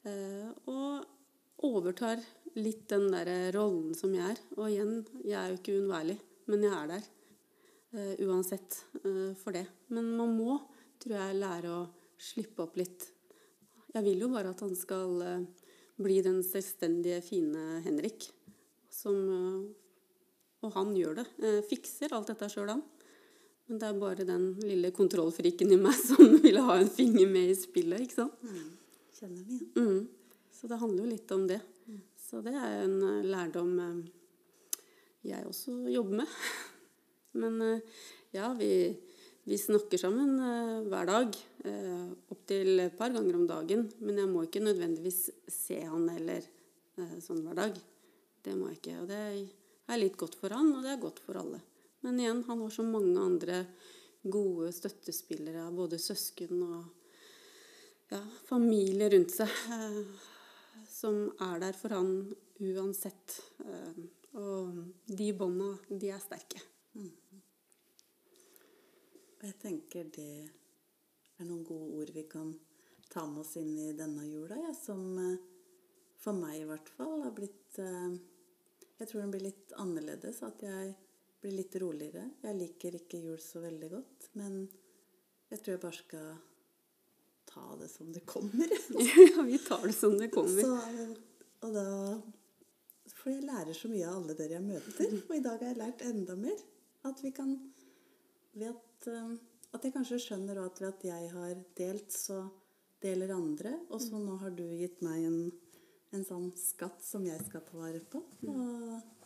eh, 0.09 0.51
og 0.68 1.64
overtar 1.64 2.20
litt 2.59 2.84
den 2.90 3.09
der 3.12 3.30
rollen 3.57 3.94
som 3.96 4.12
jeg 4.14 4.34
er. 4.34 4.42
Og 4.57 4.68
igjen, 4.68 4.92
jeg 5.24 5.36
er 5.40 5.53
jo 5.53 5.59
ikke 5.59 5.76
uunnværlig, 5.78 6.18
men 6.53 6.66
jeg 6.66 6.74
er 6.76 6.90
der. 6.92 7.09
eh, 7.96 8.14
uansett 8.26 8.82
for 9.40 9.57
det. 9.57 9.64
Men 9.88 10.11
man 10.16 10.34
må, 10.36 10.59
tror 11.01 11.16
jeg, 11.16 11.38
lære 11.40 11.72
å 11.72 11.86
slippe 12.20 12.66
opp 12.66 12.76
litt. 12.76 13.07
Jeg 13.94 14.05
vil 14.05 14.26
jo 14.26 14.28
bare 14.28 14.53
at 14.53 14.61
han 14.61 14.74
skal 14.76 15.46
bli 15.96 16.18
den 16.22 16.42
selvstendige, 16.44 17.22
fine 17.24 17.80
Henrik. 17.86 18.28
Som, 18.92 19.16
og 20.61 20.74
han 20.74 20.92
gjør 20.96 21.22
det. 21.22 21.26
Fikser 21.70 22.12
alt 22.12 22.28
dette 22.28 22.51
sjøl, 22.53 22.74
han. 22.74 22.84
Men 23.69 23.81
det 23.81 23.89
er 23.89 23.99
bare 24.01 24.25
den 24.29 24.45
lille 24.64 24.91
kontrollfriken 24.97 25.73
i 25.75 25.81
meg 25.81 25.97
som 26.01 26.25
vil 26.45 26.61
ha 26.64 26.79
en 26.79 26.93
finger 26.93 27.29
med 27.29 27.53
i 27.53 27.59
spillet. 27.59 28.07
ikke 28.07 28.23
sant? 28.23 28.47
Kjenner 29.19 29.43
meg 29.43 29.59
igjen. 29.59 29.75
Mm. 29.77 30.07
Så 30.59 30.71
det 30.71 30.81
handler 30.81 31.05
jo 31.05 31.11
litt 31.12 31.35
om 31.37 31.45
det. 31.47 31.61
Så 32.29 32.43
det 32.45 32.53
er 32.53 32.83
en 32.83 32.97
eh, 33.07 33.29
lærdom 33.29 33.77
eh, 33.81 34.01
jeg 35.31 35.47
også 35.49 35.77
jobber 35.89 36.23
med. 36.23 36.33
Men 37.41 37.61
eh, 37.64 38.03
ja, 38.37 38.51
vi, 38.59 38.73
vi 39.49 39.61
snakker 39.61 40.01
sammen 40.01 40.35
hver 40.91 41.09
dag. 41.09 41.39
Opptil 42.29 42.83
et 42.85 42.99
par 42.99 43.14
ganger 43.14 43.39
om 43.39 43.47
dagen. 43.49 43.87
Men 44.05 44.21
jeg 44.21 44.29
må 44.29 44.45
ikke 44.45 44.64
nødvendigvis 44.64 45.23
se 45.49 45.79
han 45.81 46.05
eller 46.12 46.45
sånn 47.25 47.41
hver 47.47 47.57
dag. 47.57 47.81
Det 48.45 48.53
må 48.59 48.69
jeg 48.69 48.81
ikke. 48.83 48.99
Og 49.01 49.09
det 49.09 49.23
er 49.89 50.03
litt 50.03 50.21
godt 50.21 50.37
for 50.37 50.53
han, 50.53 50.75
og 50.77 50.85
det 50.85 50.93
er 50.93 51.01
godt 51.01 51.23
for 51.25 51.41
alle. 51.41 51.62
Men 52.01 52.20
igjen, 52.20 52.44
han 52.46 52.61
har 52.62 52.70
så 52.70 52.84
mange 52.86 53.20
andre 53.20 53.64
gode 54.22 54.72
støttespillere, 54.72 55.70
både 55.72 55.99
søsken 55.99 56.62
og 56.62 56.84
ja, 58.09 58.20
familie 58.49 59.11
rundt 59.12 59.34
seg 59.34 59.51
eh, 59.74 59.99
som 60.88 61.26
er 61.44 61.61
der 61.62 61.76
for 61.76 61.94
han 61.96 62.12
uansett. 62.59 63.38
Eh, 63.64 64.01
og 64.38 64.78
de 65.07 65.28
bånda, 65.36 65.72
de 65.88 66.11
er 66.12 66.22
sterke. 66.22 66.61
Og 69.38 69.44
jeg 69.46 69.55
tenker 69.62 70.09
det 70.14 70.30
er 71.38 71.46
noen 71.46 71.62
gode 71.66 72.01
ord 72.01 72.11
vi 72.14 72.24
kan 72.30 72.51
ta 73.09 73.22
med 73.26 73.44
oss 73.44 73.55
inn 73.61 73.76
i 73.78 73.92
denne 73.96 74.26
jula, 74.26 74.59
ja, 74.59 74.72
som 74.74 75.03
eh, 75.22 75.36
for 76.18 76.34
meg 76.34 76.59
i 76.59 76.66
hvert 76.68 76.88
fall 76.96 77.22
har 77.22 77.30
blitt 77.32 77.78
Jeg 77.78 79.07
tror 79.07 79.20
den 79.22 79.30
blir 79.30 79.44
litt 79.44 79.72
annerledes. 79.78 80.40
At 80.42 80.59
jeg 80.66 80.96
blir 81.41 81.55
litt 81.55 81.76
roligere. 81.80 82.24
Jeg 82.43 82.59
liker 82.59 82.99
ikke 82.99 83.20
jul 83.22 83.41
så 83.43 83.62
veldig 83.62 83.91
godt, 83.93 84.30
men 84.39 84.61
jeg 85.49 85.61
tror 85.61 85.74
jeg 85.74 85.82
bare 85.84 85.99
skal 85.99 86.30
ta 87.49 87.64
det 87.80 87.89
som 87.93 88.11
det 88.12 88.24
kommer. 88.28 88.74
ja, 89.09 89.43
vi 89.47 89.59
tar 89.59 89.86
det 89.86 89.97
som 89.97 90.18
det 90.18 90.30
kommer. 90.34 90.62
Så, 90.62 91.14
og 91.66 91.74
da 91.74 91.86
For 93.14 93.32
jeg 93.32 93.47
lærer 93.49 93.74
så 93.74 93.89
mye 93.91 94.07
av 94.07 94.18
alle 94.20 94.36
dere 94.39 94.59
jeg 94.59 94.66
møter. 94.66 95.14
Og 95.24 95.36
i 95.36 95.43
dag 95.45 95.62
har 95.62 95.72
jeg 95.72 95.80
lært 95.80 96.05
enda 96.07 96.36
mer. 96.39 96.61
At 97.09 97.22
vi 97.24 97.32
kan 97.34 97.55
ved 98.59 98.68
at, 98.74 99.09
eh, 99.09 99.36
at 99.74 99.84
jeg 99.84 99.95
kanskje 99.95 100.20
skjønner 100.22 100.61
at 100.64 100.80
ved 100.82 100.89
at 100.91 101.07
jeg 101.09 101.30
har 101.32 101.62
delt, 101.78 102.12
så 102.12 102.43
deler 103.03 103.34
andre. 103.34 103.74
Og 103.89 104.03
så 104.03 104.20
nå 104.20 104.36
har 104.43 104.53
du 104.59 104.64
gitt 104.76 105.01
meg 105.07 105.24
en, 105.28 105.39
en 106.14 106.26
sånn 106.26 106.51
skatt 106.59 107.01
som 107.05 107.26
jeg 107.26 107.41
skal 107.47 107.64
ta 107.66 107.78
vare 107.78 108.03
på. 108.03 108.22
Og 108.51 109.18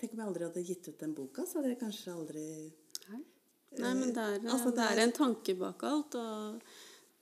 tenk 0.00 0.14
om 0.16 0.22
jeg 0.22 0.28
aldri 0.30 0.46
hadde 0.48 0.62
gitt 0.66 0.88
ut 0.90 1.00
den 1.04 1.14
boka, 1.16 1.44
så 1.46 1.58
hadde 1.60 1.74
jeg 1.74 1.80
kanskje 1.82 2.14
aldri 2.16 2.44
Nei. 3.10 3.20
Nei, 3.80 3.92
men 4.00 4.14
det 4.16 4.22
er, 4.24 4.38
Altså, 4.50 4.72
det 4.74 4.86
er 4.90 5.02
en 5.04 5.12
tanke 5.14 5.54
bak 5.60 5.84
alt, 5.86 6.16
og 6.18 6.60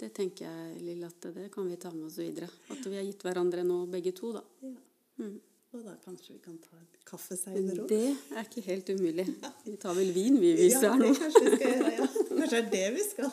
det 0.01 0.13
tenker 0.17 0.47
jeg, 0.47 0.79
Lill, 0.87 1.03
at 1.05 1.27
det 1.35 1.49
kan 1.53 1.67
vi 1.69 1.77
ta 1.81 1.91
med 1.93 2.07
oss 2.09 2.17
videre. 2.23 2.49
At 2.73 2.87
vi 2.87 2.97
har 2.97 3.05
gitt 3.05 3.25
hverandre 3.27 3.65
nå, 3.67 3.83
begge 3.93 4.15
to, 4.17 4.33
da. 4.39 4.45
ja. 4.65 4.75
Mm. 5.19 5.37
Og 5.77 5.83
da 5.85 5.93
kanskje 6.01 6.33
vi 6.33 6.39
kan 6.41 6.55
ta 6.63 6.79
en 6.79 6.87
kaffe 7.05 7.37
seinere 7.37 7.83
òg. 7.83 7.91
Det 7.91 7.99
er 8.33 8.47
ikke 8.47 8.63
helt 8.71 8.89
umulig. 8.95 9.27
Vi 9.67 9.75
tar 9.83 9.93
vel 9.99 10.15
vin, 10.17 10.39
vi, 10.41 10.55
hvis 10.57 10.79
det 10.81 10.87
Ja, 10.89 10.95
er 10.95 11.03
noe. 11.03 11.13
kanskje 11.19 11.43
vi 11.45 11.51
skal 11.59 11.75
gjøre, 11.75 11.91
ja. 11.99 12.07
Kanskje 12.39 12.49
det 12.49 12.61
er 12.63 12.71
det 12.73 12.87
vi 12.95 13.05
skal. 13.05 13.29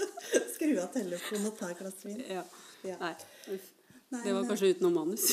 Skru 0.54 0.70
av 0.80 0.88
telefonen 0.94 1.50
og 1.50 1.58
ta 1.58 1.68
et 1.74 1.82
glass 1.82 2.00
vin. 2.08 2.22
Ja. 2.24 2.44
Ja. 2.88 2.96
Nei, 3.02 3.12
uff. 3.58 3.66
Det 4.14 4.32
var 4.38 4.48
kanskje 4.48 4.70
utenom 4.78 4.96
manus. 4.96 5.26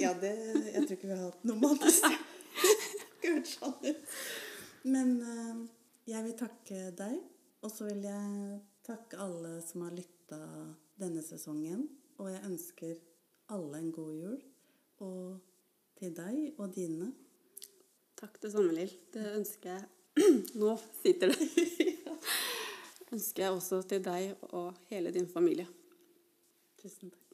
Ja, 0.00 0.14
det, 0.22 0.32
jeg 0.70 0.86
tror 0.86 0.96
ikke 0.96 1.10
vi 1.10 1.14
har 1.18 1.24
hatt 1.26 1.44
noe 1.50 1.60
manus. 1.60 2.00
Hørt 3.28 3.50
sånn 3.50 3.76
ut. 3.84 4.16
Men 4.88 5.14
eh, 5.22 5.60
jeg 6.08 6.24
vil 6.24 6.36
takke 6.38 6.88
deg, 6.96 7.18
og 7.62 7.72
så 7.72 7.88
vil 7.90 8.06
jeg 8.06 8.58
takke 8.86 9.20
alle 9.20 9.58
som 9.66 9.84
har 9.84 9.96
lytta 9.96 10.40
denne 10.98 11.22
sesongen. 11.24 11.84
Og 12.18 12.32
jeg 12.32 12.44
ønsker 12.48 12.96
alle 13.54 13.82
en 13.82 13.92
god 13.94 14.14
jul. 14.16 14.40
Og 15.04 15.38
til 15.98 16.14
deg 16.16 16.58
og 16.58 16.72
dine. 16.74 17.12
Takk 18.18 18.40
det 18.42 18.52
samme, 18.54 18.74
Lill. 18.74 18.92
Det 19.14 19.24
ønsker 19.36 19.76
jeg 19.76 19.86
Nå 20.60 20.74
sitter 21.02 21.30
det. 21.30 21.46
ønsker 23.14 23.44
jeg 23.44 23.54
også 23.54 23.82
til 23.88 24.02
deg 24.04 24.50
og 24.50 24.72
hele 24.90 25.14
din 25.14 25.28
familie. 25.30 25.68
Tusen 26.82 27.12
takk. 27.12 27.27